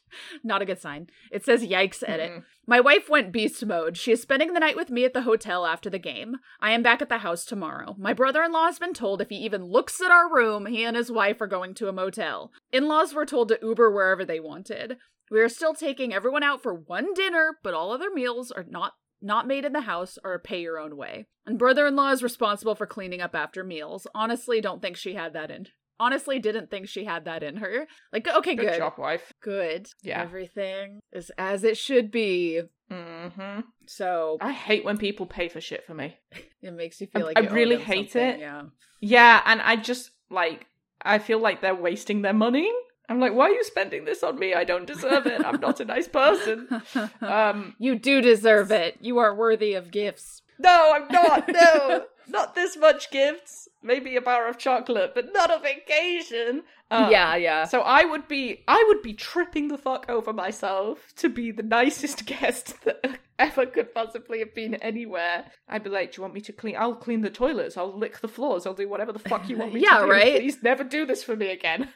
not 0.45 0.63
a 0.63 0.67
good 0.67 0.81
sign. 0.81 1.09
It 1.33 1.45
says 1.45 1.63
yikes, 1.63 2.03
edit. 2.07 2.31
Mm-mm. 2.31 2.45
My 2.67 2.81
wife 2.81 3.09
went 3.09 3.33
beast 3.33 3.65
mode. 3.65 3.97
She 3.97 4.13
is 4.13 4.21
spending 4.21 4.53
the 4.53 4.61
night 4.61 4.77
with 4.77 4.91
me 4.91 5.05
at 5.05 5.15
the 5.15 5.23
hotel 5.23 5.65
after 5.65 5.89
the 5.89 5.99
game. 5.99 6.37
I 6.61 6.73
am 6.73 6.83
back 6.83 7.01
at 7.01 7.09
the 7.09 7.19
house 7.19 7.45
tomorrow. 7.45 7.97
My 7.99 8.13
brother 8.13 8.43
in 8.43 8.53
law 8.53 8.67
has 8.67 8.79
been 8.79 8.93
told 8.93 9.23
if 9.23 9.31
he 9.31 9.37
even 9.37 9.65
looks 9.65 10.01
at 10.01 10.11
our 10.11 10.33
room, 10.33 10.67
he 10.67 10.85
and 10.85 10.97
his 10.97 11.11
wife 11.11 11.41
are 11.41 11.47
going 11.47 11.75
to 11.75 11.89
a 11.89 11.93
motel. 11.93 12.53
In 12.71 12.87
laws 12.87 13.15
were 13.15 13.27
told 13.27 13.49
to 13.49 13.59
Uber 13.63 13.91
wherever 13.91 14.25
they 14.25 14.41
wanted. 14.41 14.99
We 15.31 15.41
are 15.41 15.49
still 15.49 15.75
taking 15.75 16.13
everyone 16.13 16.43
out 16.43 16.63
for 16.63 16.75
one 16.75 17.15
dinner, 17.15 17.59
but 17.63 17.75
all 17.75 17.93
other 17.93 18.11
meals 18.11 18.51
are 18.51 18.65
not 18.69 18.95
not 19.21 19.49
made 19.49 19.65
in 19.65 19.73
the 19.73 19.81
house 19.81 20.17
or 20.23 20.39
pay 20.39 20.63
your 20.63 20.79
own 20.79 20.97
way. 20.97 21.27
And 21.45 21.59
brother-in-law 21.59 22.13
is 22.13 22.23
responsible 22.23 22.77
for 22.77 22.87
cleaning 22.87 23.21
up 23.21 23.35
after 23.35 23.65
meals. 23.65 24.07
Honestly, 24.15 24.61
don't 24.61 24.81
think 24.81 24.97
she 24.97 25.15
had 25.15 25.33
that 25.33 25.51
in. 25.51 25.67
Honestly, 26.01 26.39
didn't 26.39 26.71
think 26.71 26.89
she 26.89 27.05
had 27.05 27.25
that 27.25 27.43
in 27.43 27.57
her. 27.57 27.87
Like, 28.13 28.27
okay, 28.29 28.55
Good, 28.55 28.67
good. 28.69 28.77
job, 28.79 28.95
wife. 28.99 29.33
Good. 29.41 29.89
Yeah. 30.03 30.23
Everything 30.23 31.01
is 31.13 31.31
as 31.39 31.65
it 31.65 31.77
should 31.77 32.11
be. 32.11 32.63
hmm 32.91 33.61
So 33.87 34.39
I 34.41 34.53
hate 34.53 34.85
when 34.85 34.97
people 34.99 35.27
pay 35.27 35.49
for 35.49 35.61
shit 35.61 35.85
for 35.85 35.95
me. 35.95 36.17
it 36.63 36.73
makes 36.73 37.01
you 37.01 37.07
feel 37.09 37.23
I- 37.23 37.27
like 37.27 37.39
I 37.39 37.53
really 37.53 37.77
hate 37.79 38.13
something, 38.13 38.29
it. 38.35 38.41
Yeah. 38.41 38.63
Yeah, 39.01 39.43
and 39.45 39.61
I 39.61 39.77
just 39.77 40.11
like 40.31 40.67
I 41.03 41.19
feel 41.19 41.39
like 41.41 41.61
they're 41.61 41.75
wasting 41.75 42.23
their 42.23 42.33
money. 42.33 42.71
I'm 43.11 43.21
like, 43.21 43.33
why 43.33 43.47
are 43.47 43.53
you 43.55 43.65
spending 43.65 44.05
this 44.05 44.23
on 44.23 44.39
me? 44.39 44.53
I 44.53 44.65
don't 44.65 44.85
deserve 44.87 45.27
it. 45.27 45.43
I'm 45.45 45.61
not 45.61 45.81
a 45.81 45.85
nice 45.85 46.09
person. 46.09 46.69
Um, 47.23 47.75
you 47.79 47.99
do 47.99 48.21
deserve 48.21 48.71
it. 48.71 48.99
You 49.01 49.19
are 49.19 49.35
worthy 49.35 49.73
of 49.75 49.91
gifts. 49.91 50.43
No, 50.59 50.93
I'm 50.95 51.09
not. 51.09 51.49
No, 51.49 52.05
not 52.29 52.55
this 52.55 52.77
much 52.77 53.11
gifts. 53.11 53.69
Maybe 53.83 54.17
a 54.17 54.21
bar 54.21 54.49
of 54.49 54.59
chocolate, 54.59 55.13
but 55.15 55.33
not 55.33 55.51
a 55.53 55.59
vacation. 55.61 56.63
Um, 56.91 57.11
yeah, 57.13 57.37
yeah. 57.37 57.65
So 57.65 57.83
I 57.83 58.05
would 58.05 58.27
be, 58.27 58.65
I 58.67 58.85
would 58.89 59.03
be 59.03 59.15
tripping 59.15 59.69
the 59.69 59.79
fuck 59.79 60.07
over 60.09 60.33
myself 60.33 61.13
to 61.17 61.29
be 61.29 61.53
the 61.53 61.63
nicest 61.63 62.27
guest 62.27 62.83
that 62.85 63.19
ever 63.39 63.67
could 63.67 63.95
possibly 63.95 64.41
have 64.41 64.55
been 64.55 64.75
anywhere. 64.77 65.45
I'd 65.69 65.85
be 65.85 65.91
like, 65.91 66.13
"Do 66.13 66.17
you 66.19 66.23
want 66.23 66.35
me 66.35 66.41
to 66.43 66.53
clean? 66.53 66.77
I'll 66.77 66.95
clean 66.97 67.21
the 67.21 67.31
toilets. 67.31 67.77
I'll 67.77 67.97
lick 67.97 68.21
the 68.21 68.29
floors. 68.29 68.67
I'll 68.67 68.75
do 68.75 68.89
whatever 68.89 69.13
the 69.13 69.21
fuck 69.21 69.49
you 69.49 69.57
want 69.57 69.75
me 69.75 69.81
Yeah, 69.85 69.99
to 69.99 70.07
do. 70.07 70.07
Yeah, 70.07 70.13
right? 70.13 70.37
Please 70.41 70.63
never 70.63 70.83
do 70.85 71.07
this 71.07 71.23
for 71.23 71.37
me 71.37 71.51
again." 71.51 71.91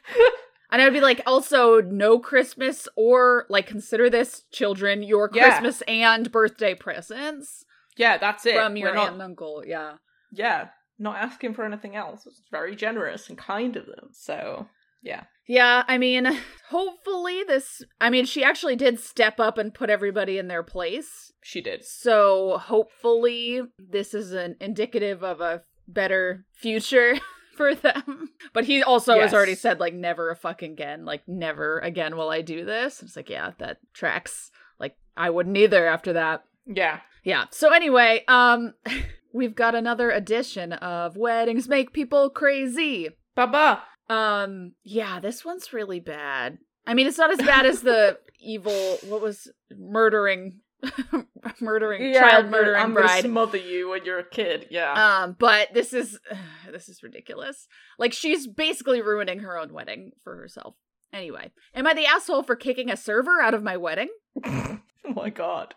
And 0.70 0.80
I'd 0.80 0.94
be 0.94 1.02
like, 1.02 1.20
also, 1.26 1.82
no 1.82 2.18
Christmas 2.18 2.88
or 2.96 3.44
like 3.50 3.66
consider 3.66 4.08
this, 4.08 4.44
children, 4.52 5.02
your 5.02 5.28
Yeah. 5.34 5.50
Christmas 5.50 5.82
and 5.82 6.32
birthday 6.32 6.74
presents 6.74 7.66
yeah, 7.96 8.18
that's 8.18 8.46
it. 8.46 8.54
from 8.56 8.76
your 8.76 8.90
We're 8.90 8.94
not, 8.94 9.04
aunt 9.04 9.12
and 9.14 9.22
uncle. 9.22 9.62
Yeah. 9.66 9.94
yeah, 10.32 10.68
not 10.98 11.16
asking 11.16 11.54
for 11.54 11.64
anything 11.64 11.96
else. 11.96 12.26
It's 12.26 12.42
very 12.50 12.76
generous 12.76 13.28
and 13.28 13.38
kind 13.38 13.76
of 13.76 13.86
them. 13.86 14.10
So 14.12 14.68
yeah, 15.02 15.24
Yeah, 15.46 15.82
I 15.88 15.98
mean, 15.98 16.28
hopefully 16.68 17.42
this. 17.46 17.82
I 18.00 18.08
mean, 18.10 18.24
she 18.24 18.44
actually 18.44 18.76
did 18.76 19.00
step 19.00 19.40
up 19.40 19.58
and 19.58 19.74
put 19.74 19.90
everybody 19.90 20.38
in 20.38 20.48
their 20.48 20.62
place. 20.62 21.32
she 21.42 21.60
did. 21.60 21.84
So 21.84 22.58
hopefully 22.58 23.62
this 23.78 24.14
is 24.14 24.32
an 24.32 24.56
indicative 24.60 25.22
of 25.24 25.40
a 25.40 25.62
better 25.88 26.46
future 26.54 27.14
for 27.56 27.74
them. 27.74 28.28
But 28.52 28.64
he 28.64 28.82
also 28.82 29.18
has 29.20 29.34
already 29.34 29.56
said 29.56 29.80
like 29.80 29.94
never 29.94 30.30
a 30.30 30.36
fucking 30.36 30.72
again, 30.72 31.04
like 31.04 31.22
never 31.26 31.80
again 31.80 32.16
will 32.16 32.30
I 32.30 32.42
do 32.42 32.64
this. 32.64 33.02
It's 33.02 33.16
like 33.16 33.28
yeah, 33.28 33.50
that 33.58 33.78
tracks. 33.92 34.50
Like 34.78 34.96
I 35.16 35.30
wouldn't 35.30 35.56
either 35.56 35.86
after 35.86 36.12
that. 36.14 36.44
Yeah, 36.66 37.00
Yeah. 37.24 37.44
So 37.50 37.72
anyway, 37.72 38.24
um 38.28 38.74
we've 39.32 39.54
got 39.54 39.74
another 39.74 40.10
edition 40.10 40.72
of 40.72 41.16
Weddings 41.16 41.68
Make 41.68 41.92
People 41.92 42.30
Crazy. 42.30 43.10
Baba. 43.34 43.82
Um 44.08 44.72
yeah, 44.84 45.20
this 45.20 45.44
one's 45.44 45.72
really 45.72 46.00
bad. 46.00 46.58
I 46.86 46.94
mean, 46.94 47.06
it's 47.06 47.18
not 47.18 47.30
as 47.30 47.38
bad 47.38 47.66
as 47.66 47.82
the 47.82 48.18
evil 48.40 48.98
what 49.08 49.22
was 49.22 49.50
murdering 49.76 50.60
murdering 51.60 52.12
child 52.12 52.50
murdering 52.50 52.80
I'm 52.82 52.92
gonna 52.92 53.06
bride. 53.06 53.22
smother 53.24 53.56
you 53.58 53.90
when 53.90 54.04
you're 54.04 54.18
a 54.18 54.28
kid. 54.28 54.66
Yeah. 54.70 54.92
Um, 55.22 55.36
but 55.38 55.68
this 55.72 55.92
is 55.92 56.18
this 56.70 56.88
is 56.88 57.02
ridiculous. 57.02 57.68
Like 57.98 58.12
she's 58.12 58.46
basically 58.48 59.00
ruining 59.00 59.40
her 59.40 59.56
own 59.56 59.72
wedding 59.72 60.10
for 60.24 60.36
herself. 60.36 60.74
Anyway, 61.12 61.52
am 61.74 61.86
I 61.86 61.94
the 61.94 62.06
asshole 62.06 62.42
for 62.42 62.56
kicking 62.56 62.90
a 62.90 62.96
server 62.96 63.40
out 63.40 63.54
of 63.54 63.62
my 63.62 63.76
wedding? 63.76 64.08
oh 64.44 64.78
my 65.14 65.30
god. 65.30 65.74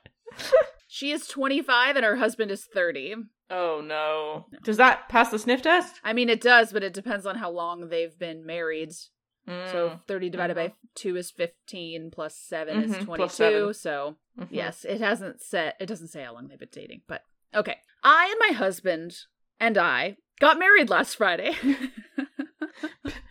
She 0.87 1.11
is 1.11 1.27
25 1.27 1.95
and 1.97 2.05
her 2.05 2.15
husband 2.15 2.51
is 2.51 2.65
30. 2.73 3.15
Oh 3.49 3.81
no. 3.85 4.45
Does 4.63 4.77
that 4.77 5.09
pass 5.09 5.29
the 5.29 5.37
sniff 5.39 5.61
test? 5.61 5.99
I 6.03 6.13
mean, 6.13 6.29
it 6.29 6.41
does, 6.41 6.71
but 6.71 6.83
it 6.83 6.93
depends 6.93 7.25
on 7.25 7.35
how 7.35 7.49
long 7.51 7.89
they've 7.89 8.17
been 8.17 8.45
married. 8.45 8.93
So 8.93 9.89
Mm. 9.89 9.99
30 10.07 10.29
divided 10.29 10.55
by 10.55 10.73
2 10.95 11.15
is 11.17 11.29
15 11.31 12.09
plus 12.11 12.35
7 12.35 12.81
is 12.81 12.91
Mhm, 12.91 13.03
22. 13.05 13.15
plus 13.17 13.35
seven. 13.35 13.73
So, 13.75 14.17
Mhm. 14.39 14.47
yes, 14.49 14.83
it 14.85 14.99
hasn't 15.01 15.41
set 15.41 15.75
it 15.79 15.85
doesn't 15.85 16.07
say 16.07 16.23
how 16.23 16.33
long 16.33 16.47
they've 16.47 16.57
been 16.57 16.69
dating, 16.71 17.01
but 17.07 17.21
okay. 17.53 17.77
I 18.03 18.27
and 18.29 18.39
my 18.39 18.57
husband 18.57 19.15
and 19.59 19.77
I 19.77 20.17
got 20.39 20.57
married 20.57 20.89
last 20.89 21.15
Friday. 21.17 21.51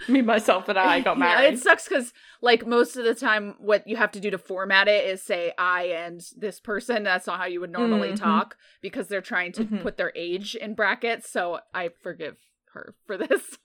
Me, 0.08 0.22
myself, 0.22 0.68
and 0.68 0.78
I 0.78 1.00
got 1.08 1.18
married. 1.18 1.42
Yeah, 1.42 1.48
it 1.50 1.58
sucks 1.58 1.88
because, 1.88 2.12
like, 2.42 2.66
most 2.66 2.96
of 2.96 3.04
the 3.04 3.14
time, 3.14 3.54
what 3.58 3.86
you 3.86 3.96
have 3.96 4.12
to 4.12 4.20
do 4.20 4.30
to 4.30 4.38
format 4.38 4.88
it 4.88 5.04
is 5.06 5.22
say 5.22 5.52
I 5.58 5.84
and 5.84 6.20
this 6.36 6.60
person. 6.60 7.02
That's 7.04 7.26
not 7.26 7.38
how 7.38 7.46
you 7.46 7.60
would 7.60 7.70
normally 7.72 8.12
Mhm. 8.12 8.16
talk 8.16 8.56
because 8.82 9.08
they're 9.08 9.20
trying 9.20 9.52
to 9.52 9.64
Mhm. 9.64 9.82
put 9.82 9.96
their 9.96 10.12
age 10.14 10.54
in 10.54 10.74
brackets. 10.74 11.30
So 11.30 11.60
I 11.72 11.88
forgive 12.02 12.36
her 12.72 12.94
for 13.06 13.16
this. 13.18 13.58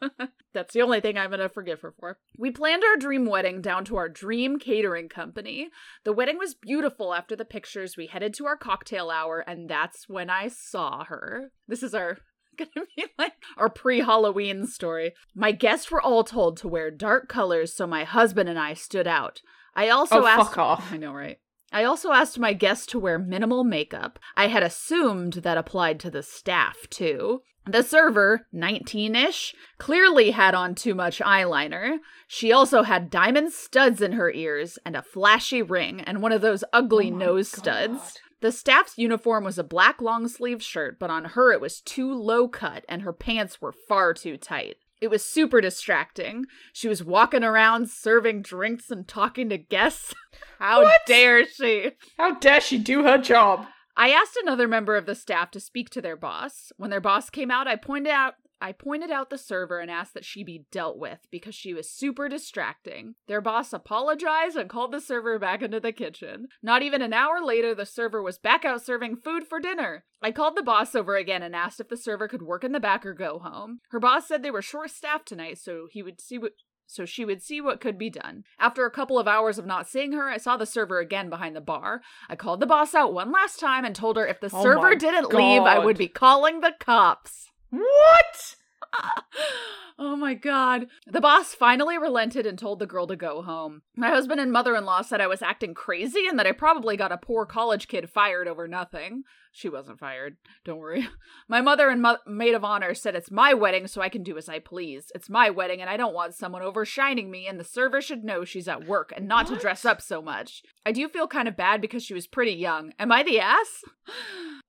That's 0.54 0.74
the 0.74 0.82
only 0.84 1.02
thing 1.02 1.18
I'm 1.18 1.32
going 1.32 1.40
to 1.40 1.50
forgive 1.50 1.82
her 1.82 1.92
for. 2.00 2.20
We 2.38 2.52
planned 2.52 2.84
our 2.84 2.96
dream 2.96 3.26
wedding 3.26 3.60
down 3.62 3.84
to 3.86 3.96
our 3.98 4.08
dream 4.08 4.60
catering 4.60 5.10
company. 5.10 5.70
The 6.04 6.14
wedding 6.14 6.38
was 6.38 6.54
beautiful 6.54 7.14
after 7.16 7.36
the 7.36 7.44
pictures. 7.46 7.98
We 7.98 8.06
headed 8.06 8.36
to 8.36 8.46
our 8.46 8.56
cocktail 8.58 9.10
hour, 9.10 9.40
and 9.40 9.68
that's 9.68 10.08
when 10.08 10.30
I 10.30 10.48
saw 10.48 11.06
her. 11.06 11.52
This 11.68 11.82
is 11.82 11.96
our 11.96 12.20
gonna 12.60 12.86
be 12.96 13.06
like 13.18 13.34
our 13.58 13.70
pre-Halloween 13.70 14.68
story. 14.68 15.14
My 15.36 15.52
guests 15.52 15.90
were 15.90 16.02
all 16.02 16.24
told 16.24 16.58
to 16.58 16.68
wear 16.68 16.92
dark 16.92 17.28
colors 17.28 17.74
so 17.74 17.88
my 17.88 18.04
husband 18.04 18.48
and 18.50 18.60
I 18.60 18.74
stood 18.74 19.08
out. 19.08 19.42
I 19.76 19.90
also 19.90 20.22
Oh, 20.24 20.28
asked 20.28 20.50
fuck 20.50 20.58
off. 20.58 20.90
I 20.94 20.98
know, 20.98 21.14
right? 21.14 21.40
I 21.72 21.84
also 21.84 22.12
asked 22.12 22.40
my 22.40 22.54
guests 22.54 22.86
to 22.88 23.00
wear 23.00 23.20
minimal 23.20 23.64
makeup. 23.64 24.18
I 24.36 24.48
had 24.48 24.64
assumed 24.64 25.34
that 25.34 25.58
applied 25.58 26.00
to 26.02 26.10
the 26.10 26.24
staff 26.24 26.78
too. 26.90 27.42
The 27.66 27.84
server, 27.84 28.48
19 28.52 29.16
ish, 29.16 29.54
clearly 29.78 30.32
had 30.32 30.56
on 30.56 30.74
too 30.74 30.96
much 30.96 31.20
eyeliner. 31.20 31.98
She 32.28 32.52
also 32.52 32.82
had 32.82 33.12
diamond 33.12 33.54
studs 33.54 34.02
in 34.02 34.14
her 34.14 34.32
ears 34.32 34.80
and 34.84 34.96
a 34.96 35.04
flashy 35.04 35.62
ring 35.62 36.02
and 36.02 36.24
one 36.24 36.32
of 36.32 36.42
those 36.42 36.64
ugly 36.74 37.12
Oh 37.12 37.18
nose 37.18 37.52
God. 37.52 37.60
studs. 37.62 38.18
The 38.42 38.52
staff's 38.52 38.98
uniform 38.98 39.44
was 39.44 39.58
a 39.58 39.64
black 39.64 40.02
long 40.02 40.28
sleeve 40.28 40.64
shirt, 40.64 40.98
but 41.00 41.10
on 41.10 41.26
her 41.26 41.52
it 41.52 41.60
was 41.62 41.82
too 41.82 42.14
low 42.14 42.48
cut 42.48 42.86
and 42.88 43.02
her 43.02 43.12
pants 43.14 43.62
were 43.62 43.74
far 43.74 44.14
too 44.14 44.38
tight. 44.38 44.76
It 45.02 45.10
was 45.10 45.24
super 45.26 45.62
distracting. 45.62 46.46
She 46.74 46.88
was 46.88 47.04
walking 47.04 47.44
around 47.44 47.90
serving 47.90 48.42
drinks 48.42 48.92
and 48.92 49.08
talking 49.08 49.50
to 49.50 49.58
guests. 49.58 50.14
How 50.60 50.84
What? 50.84 51.02
dare 51.06 51.46
she? 51.46 51.92
How 52.18 52.36
dare 52.36 52.62
she 52.62 52.78
do 52.78 53.04
her 53.04 53.18
job? 53.18 53.66
I 53.96 54.10
asked 54.12 54.38
another 54.42 54.68
member 54.68 54.96
of 54.96 55.06
the 55.06 55.16
staff 55.16 55.52
to 55.52 55.60
speak 55.60 55.90
to 55.92 56.02
their 56.02 56.16
boss. 56.18 56.72
When 56.78 56.90
their 56.90 57.02
boss 57.02 57.30
came 57.30 57.52
out, 57.52 57.68
I 57.68 57.76
pointed 57.76 58.12
out 58.12 58.36
I 58.62 58.72
pointed 58.72 59.12
out 59.12 59.30
the 59.30 59.38
server 59.38 59.80
and 59.80 59.90
asked 59.90 60.14
that 60.14 60.26
she 60.26 60.44
be 60.44 60.66
dealt 60.72 60.98
with 60.98 61.20
because 61.32 61.56
she 61.56 61.74
was 61.74 61.90
super 61.90 62.28
distracting. 62.28 63.16
Their 63.28 63.42
boss 63.42 63.72
apologized 63.74 64.58
and 64.58 64.70
called 64.70 64.92
the 64.92 65.00
server 65.02 65.40
back 65.40 65.62
into 65.62 65.80
the 65.80 65.92
kitchen. 65.92 66.48
Not 66.62 66.82
even 66.82 67.02
an 67.02 67.14
hour 67.14 67.42
later, 67.42 67.74
the 67.74 67.86
server 67.86 68.22
was 68.22 68.38
back 68.38 68.66
out 68.66 68.82
serving 68.82 69.18
food 69.18 69.48
for 69.48 69.60
dinner. 69.60 70.06
I 70.22 70.32
called 70.32 70.58
the 70.58 70.64
boss 70.64 70.96
over 70.96 71.16
again 71.16 71.44
and 71.44 71.56
asked 71.56 71.80
if 71.80 71.88
the 71.88 71.98
server 71.98 72.28
could 72.28 72.42
work 72.42 72.64
in 72.64 72.74
the 72.74 72.80
back 72.80 73.06
or 73.06 73.14
go 73.14 73.40
home. 73.40 73.80
Her 73.92 74.00
boss 74.00 74.28
said 74.28 74.44
they 74.44 74.52
were 74.52 74.62
short 74.62 74.92
staffed 74.92 75.28
tonight, 75.28 75.58
so 75.58 75.88
he 75.92 76.04
would 76.04 76.20
see 76.20 76.38
what 76.38 76.54
so 76.92 77.06
she 77.06 77.24
would 77.24 77.44
see 77.44 77.62
what 77.62 77.80
could 77.80 78.00
be 78.00 78.10
done. 78.10 78.44
After 78.58 78.84
a 78.84 78.92
couple 78.92 79.20
of 79.20 79.28
hours 79.28 79.60
of 79.60 79.66
not 79.68 79.88
seeing 79.88 80.12
her, 80.14 80.28
I 80.28 80.38
saw 80.38 80.58
the 80.58 80.66
server 80.66 80.98
again 80.98 81.30
behind 81.30 81.56
the 81.56 81.62
bar. 81.62 82.02
I 82.28 82.36
called 82.36 82.60
the 82.60 82.66
boss 82.66 82.96
out 82.96 83.14
one 83.14 83.32
last 83.32 83.60
time 83.60 83.86
and 83.86 83.96
told 83.96 84.18
her 84.18 84.26
if 84.26 84.40
the 84.40 84.50
Oh 84.52 84.64
server 84.64 84.96
didn't 84.96 85.32
leave, 85.32 85.62
I 85.62 85.78
would 85.78 86.00
be 86.00 86.08
calling 86.08 86.62
the 86.62 86.74
cops. 86.80 87.49
What? 87.70 88.56
oh 90.00 90.16
my 90.16 90.34
god. 90.34 90.88
The 91.08 91.22
boss 91.22 91.54
finally 91.54 91.98
relented 91.98 92.46
and 92.46 92.58
told 92.58 92.80
the 92.80 92.88
girl 92.88 93.08
to 93.08 93.16
go 93.16 93.42
home. 93.42 93.82
My 93.96 94.10
husband 94.10 94.40
and 94.40 94.52
mother 94.52 94.76
in 94.76 94.86
law 94.86 95.02
said 95.02 95.22
I 95.22 95.28
was 95.28 95.42
acting 95.42 95.74
crazy 95.74 96.28
and 96.28 96.40
that 96.40 96.48
I 96.48 96.52
probably 96.52 96.98
got 96.98 97.12
a 97.12 97.18
poor 97.18 97.46
college 97.46 97.88
kid 97.88 98.10
fired 98.10 98.48
over 98.48 98.68
nothing. 98.68 99.24
She 99.52 99.68
wasn't 99.68 100.00
fired. 100.00 100.38
Don't 100.64 100.78
worry. 100.78 101.08
My 101.48 101.62
mother 101.62 101.90
and 101.90 102.02
mo- 102.02 102.18
maid 102.28 102.54
of 102.54 102.64
honor 102.64 102.94
said 102.94 103.16
it's 103.16 103.32
my 103.32 103.54
wedding, 103.54 103.88
so 103.88 104.00
I 104.00 104.10
can 104.10 104.22
do 104.22 104.38
as 104.38 104.48
I 104.48 104.60
please. 104.60 105.12
It's 105.16 105.30
my 105.30 105.50
wedding, 105.50 105.82
and 105.82 105.90
I 105.90 105.98
don't 105.98 106.14
want 106.14 106.36
someone 106.36 106.62
overshining 106.62 107.30
me, 107.30 107.48
and 107.48 107.60
the 107.60 107.64
server 107.64 108.00
should 108.00 108.24
know 108.24 108.46
she's 108.46 108.68
at 108.68 108.86
work 108.86 109.12
and 109.16 109.28
not 109.28 109.48
to 109.48 109.58
dress 109.58 109.86
up 109.86 110.02
so 110.02 110.22
much. 110.22 110.62
I 110.86 110.92
do 110.92 111.10
feel 111.10 111.28
kind 111.28 111.48
of 111.48 111.58
bad 111.58 111.82
because 111.82 112.04
she 112.04 112.14
was 112.14 112.28
pretty 112.28 112.54
young. 112.54 112.94
Am 113.00 113.12
I 113.12 113.24
the 113.24 113.40
ass? 113.40 113.82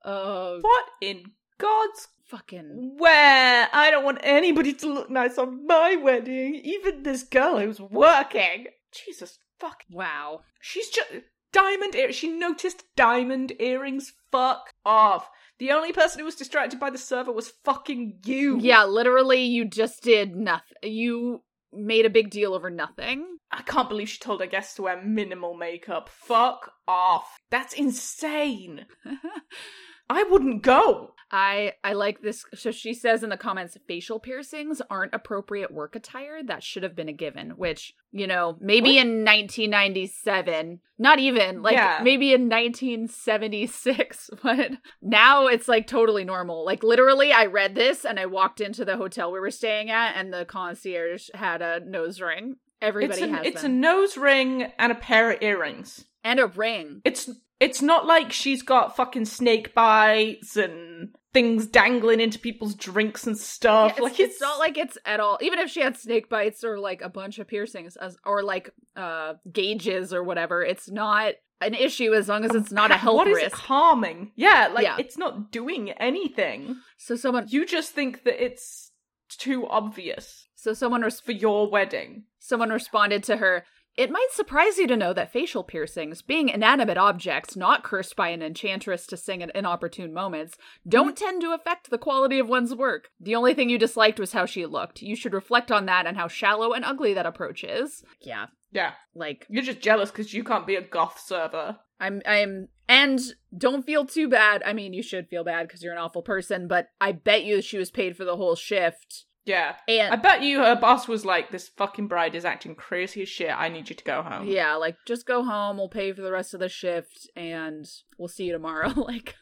Oh, 0.02 0.58
What 0.62 0.84
in 1.02 1.32
God's 1.58 2.08
fucking. 2.30 2.94
where? 2.98 3.68
I 3.72 3.90
don't 3.90 4.04
want 4.04 4.20
anybody 4.22 4.72
to 4.74 4.92
look 4.92 5.10
nice 5.10 5.38
on 5.38 5.66
my 5.66 5.96
wedding, 5.96 6.54
even 6.62 7.02
this 7.02 7.24
girl 7.24 7.58
who's 7.58 7.80
working. 7.80 8.66
Jesus 8.92 9.38
fuck. 9.60 9.84
Wow. 9.90 10.40
She's 10.60 10.88
just 10.88 11.08
diamond 11.52 11.94
ear. 11.94 12.12
She 12.12 12.28
noticed 12.28 12.84
diamond 12.96 13.52
earrings. 13.60 14.14
Fuck 14.32 14.72
off. 14.84 15.28
The 15.58 15.72
only 15.72 15.92
person 15.92 16.20
who 16.20 16.24
was 16.24 16.36
distracted 16.36 16.80
by 16.80 16.90
the 16.90 16.98
server 16.98 17.32
was 17.32 17.52
fucking 17.64 18.20
you. 18.24 18.58
Yeah, 18.60 18.84
literally, 18.84 19.42
you 19.42 19.66
just 19.66 20.02
did 20.02 20.34
nothing. 20.34 20.76
You 20.82 21.42
made 21.72 22.06
a 22.06 22.10
big 22.10 22.30
deal 22.30 22.54
over 22.54 22.70
nothing. 22.70 23.26
I 23.52 23.62
can't 23.62 23.88
believe 23.88 24.08
she 24.08 24.18
told 24.18 24.40
her 24.40 24.46
guests 24.46 24.74
to 24.76 24.82
wear 24.82 25.02
minimal 25.02 25.54
makeup. 25.54 26.08
Fuck 26.08 26.72
off. 26.88 27.36
That's 27.50 27.74
insane. 27.74 28.86
I 30.10 30.24
wouldn't 30.24 30.62
go. 30.62 31.14
I 31.32 31.74
I 31.84 31.92
like 31.92 32.22
this. 32.22 32.44
So 32.56 32.72
she 32.72 32.92
says 32.92 33.22
in 33.22 33.30
the 33.30 33.36
comments, 33.36 33.78
facial 33.86 34.18
piercings 34.18 34.82
aren't 34.90 35.14
appropriate 35.14 35.70
work 35.72 35.94
attire. 35.94 36.42
That 36.42 36.64
should 36.64 36.82
have 36.82 36.96
been 36.96 37.08
a 37.08 37.12
given. 37.12 37.50
Which 37.50 37.94
you 38.10 38.26
know, 38.26 38.56
maybe 38.60 38.98
in 38.98 39.24
1997, 39.24 40.80
not 40.98 41.20
even 41.20 41.62
like 41.62 41.74
Yeah. 41.76 42.00
maybe 42.02 42.32
in 42.34 42.48
1976, 42.48 44.30
but 44.42 44.72
now 45.02 45.46
it's 45.46 45.68
like 45.68 45.86
totally 45.86 46.24
normal. 46.24 46.64
Like 46.64 46.82
literally, 46.82 47.32
I 47.32 47.46
read 47.46 47.74
this 47.74 48.04
and 48.04 48.18
I 48.18 48.26
walked 48.26 48.60
into 48.60 48.84
the 48.84 48.96
hotel 48.96 49.30
we 49.32 49.40
were 49.40 49.50
staying 49.50 49.90
at, 49.90 50.16
and 50.16 50.32
the 50.32 50.44
concierge 50.44 51.28
had 51.34 51.62
a 51.62 51.80
nose 51.80 52.20
ring. 52.20 52.56
Everybody 52.82 53.22
it's 53.22 53.30
a, 53.30 53.36
has 53.36 53.46
it's 53.46 53.62
them. 53.62 53.70
a 53.70 53.74
nose 53.74 54.16
ring 54.16 54.72
and 54.78 54.90
a 54.90 54.94
pair 54.96 55.30
of 55.32 55.42
earrings. 55.42 56.04
and 56.24 56.40
a 56.40 56.46
ring. 56.46 57.02
It's 57.04 57.30
it's 57.60 57.82
not 57.82 58.06
like 58.06 58.32
she's 58.32 58.62
got 58.62 58.96
fucking 58.96 59.26
snake 59.26 59.74
bites 59.74 60.56
and 60.56 61.10
things 61.32 61.66
dangling 61.66 62.18
into 62.20 62.38
people's 62.38 62.74
drinks 62.74 63.26
and 63.26 63.38
stuff. 63.38 63.94
Yeah, 63.96 64.02
like 64.02 64.18
it's, 64.18 64.32
it's 64.32 64.40
not 64.40 64.58
like 64.58 64.76
it's 64.78 64.98
at 65.04 65.20
all. 65.20 65.38
Even 65.40 65.58
if 65.60 65.70
she 65.70 65.80
had 65.80 65.96
snake 65.96 66.28
bites 66.28 66.64
or 66.64 66.78
like 66.78 67.02
a 67.02 67.08
bunch 67.08 67.38
of 67.38 67.46
piercings, 67.46 67.96
as, 67.96 68.16
or 68.24 68.42
like 68.42 68.70
uh 68.96 69.34
gauges 69.52 70.12
or 70.12 70.24
whatever, 70.24 70.62
it's 70.64 70.90
not 70.90 71.34
an 71.60 71.74
issue 71.74 72.14
as 72.14 72.26
long 72.26 72.44
as 72.44 72.54
it's 72.54 72.72
not 72.72 72.90
a 72.90 72.96
health 72.96 73.16
what 73.16 73.28
is 73.28 73.36
it 73.38 73.44
risk. 73.44 73.56
harming? 73.58 74.32
Yeah, 74.34 74.70
like 74.74 74.84
Yeah. 74.84 74.96
it's 74.98 75.18
not 75.18 75.52
doing 75.52 75.90
anything. 75.90 76.76
So 76.96 77.14
someone, 77.16 77.46
You 77.48 77.66
just 77.66 77.92
think 77.92 78.24
that 78.24 78.42
it's 78.42 78.90
too 79.28 79.68
obvious 79.68 80.48
so 80.56 80.72
someone, 80.74 81.02
res- 81.02 81.20
for 81.20 81.32
your 81.32 81.70
wedding. 81.70 82.24
someone 82.38 82.70
responded 82.70 83.22
to 83.24 83.36
her. 83.36 83.64
It 83.96 84.10
might 84.10 84.28
surprise 84.32 84.78
you 84.78 84.86
to 84.86 84.96
know 84.96 85.12
that 85.12 85.32
facial 85.32 85.64
piercings, 85.64 86.22
being 86.22 86.48
inanimate 86.48 86.96
objects 86.96 87.56
not 87.56 87.82
cursed 87.82 88.16
by 88.16 88.28
an 88.28 88.42
enchantress 88.42 89.06
to 89.08 89.16
sing 89.16 89.42
at 89.42 89.54
inopportune 89.54 90.14
moments, 90.14 90.56
don't 90.88 91.16
tend 91.16 91.42
to 91.42 91.52
affect 91.52 91.90
the 91.90 91.98
quality 91.98 92.38
of 92.38 92.48
one's 92.48 92.74
work. 92.74 93.10
The 93.20 93.34
only 93.34 93.52
thing 93.52 93.68
you 93.68 93.78
disliked 93.78 94.20
was 94.20 94.32
how 94.32 94.46
she 94.46 94.64
looked. 94.64 95.02
You 95.02 95.16
should 95.16 95.34
reflect 95.34 95.70
on 95.70 95.86
that 95.86 96.06
and 96.06 96.16
how 96.16 96.28
shallow 96.28 96.72
and 96.72 96.84
ugly 96.84 97.14
that 97.14 97.26
approach 97.26 97.64
is. 97.64 98.02
Yeah, 98.20 98.46
Yeah, 98.72 98.92
like 99.14 99.46
you're 99.50 99.62
just 99.62 99.80
jealous 99.80 100.10
because 100.10 100.32
you 100.32 100.44
can't 100.44 100.66
be 100.66 100.76
a 100.76 100.82
goth 100.82 101.20
server. 101.20 101.78
I'm 101.98 102.22
I'm 102.24 102.68
and 102.88 103.20
don't 103.56 103.84
feel 103.84 104.06
too 104.06 104.28
bad. 104.28 104.62
I 104.64 104.72
mean, 104.72 104.92
you 104.92 105.02
should 105.02 105.28
feel 105.28 105.44
bad 105.44 105.68
because 105.68 105.82
you're 105.82 105.92
an 105.92 105.98
awful 105.98 106.22
person, 106.22 106.66
but 106.66 106.88
I 107.00 107.12
bet 107.12 107.44
you 107.44 107.60
she 107.60 107.78
was 107.78 107.90
paid 107.90 108.16
for 108.16 108.24
the 108.24 108.36
whole 108.36 108.56
shift. 108.56 109.26
Yeah, 109.46 109.76
And 109.88 110.12
I 110.12 110.16
bet 110.16 110.42
you 110.42 110.58
her 110.58 110.76
boss 110.76 111.08
was 111.08 111.24
like, 111.24 111.50
"This 111.50 111.68
fucking 111.68 112.08
bride 112.08 112.34
is 112.34 112.44
acting 112.44 112.74
crazy 112.74 113.22
as 113.22 113.28
shit. 113.28 113.50
I 113.50 113.68
need 113.68 113.88
you 113.88 113.96
to 113.96 114.04
go 114.04 114.22
home." 114.22 114.46
yeah, 114.46 114.74
like 114.74 114.96
just 115.06 115.26
go 115.26 115.42
home, 115.42 115.78
we'll 115.78 115.88
pay 115.88 116.12
for 116.12 116.22
the 116.22 116.30
rest 116.30 116.54
of 116.54 116.60
the 116.60 116.68
shift 116.68 117.28
and 117.34 117.88
we'll 118.18 118.28
see 118.28 118.44
you 118.44 118.52
tomorrow. 118.52 118.90
like 118.96 119.34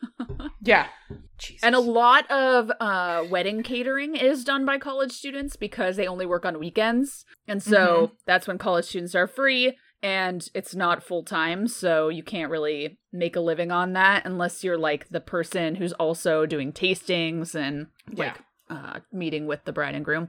yeah. 0.63 0.87
Jesus. 1.37 1.63
And 1.65 1.75
a 1.75 1.81
lot 1.81 2.31
of 2.31 2.71
uh 2.81 3.25
wedding 3.29 3.63
catering 3.63 4.17
is 4.17 4.45
done 4.45 4.65
by 4.65 4.79
college 4.79 5.13
students 5.13 5.57
because 5.57 5.97
they 5.97 6.07
only 6.07 6.27
work 6.27 6.47
on 6.47 6.59
weekends. 6.59 7.25
And 7.47 7.63
so 7.63 8.13
that's 8.27 8.47
when 8.47 8.59
college 8.59 8.87
students 8.87 9.15
are 9.15 9.27
free 9.27 9.77
and 10.03 10.49
it's 10.55 10.75
not 10.75 11.03
full 11.03 11.25
time, 11.25 11.67
so 11.67 12.09
you 12.09 12.23
can't 12.23 12.51
really 12.51 12.99
make 13.13 13.35
a 13.35 13.41
living 13.41 13.73
on 13.73 13.95
that 13.95 14.25
unless 14.25 14.63
you're 14.63 14.79
like 14.79 15.09
the 15.09 15.21
person 15.21 15.75
who's 15.75 15.93
also 15.95 16.47
doing 16.47 16.73
tastings 16.73 17.55
and 17.55 17.89
like 18.13 18.39
uh 18.71 19.01
meeting 19.13 19.47
with 19.47 19.65
the 19.65 19.73
bride 19.73 19.95
and 19.95 20.05
groom. 20.05 20.29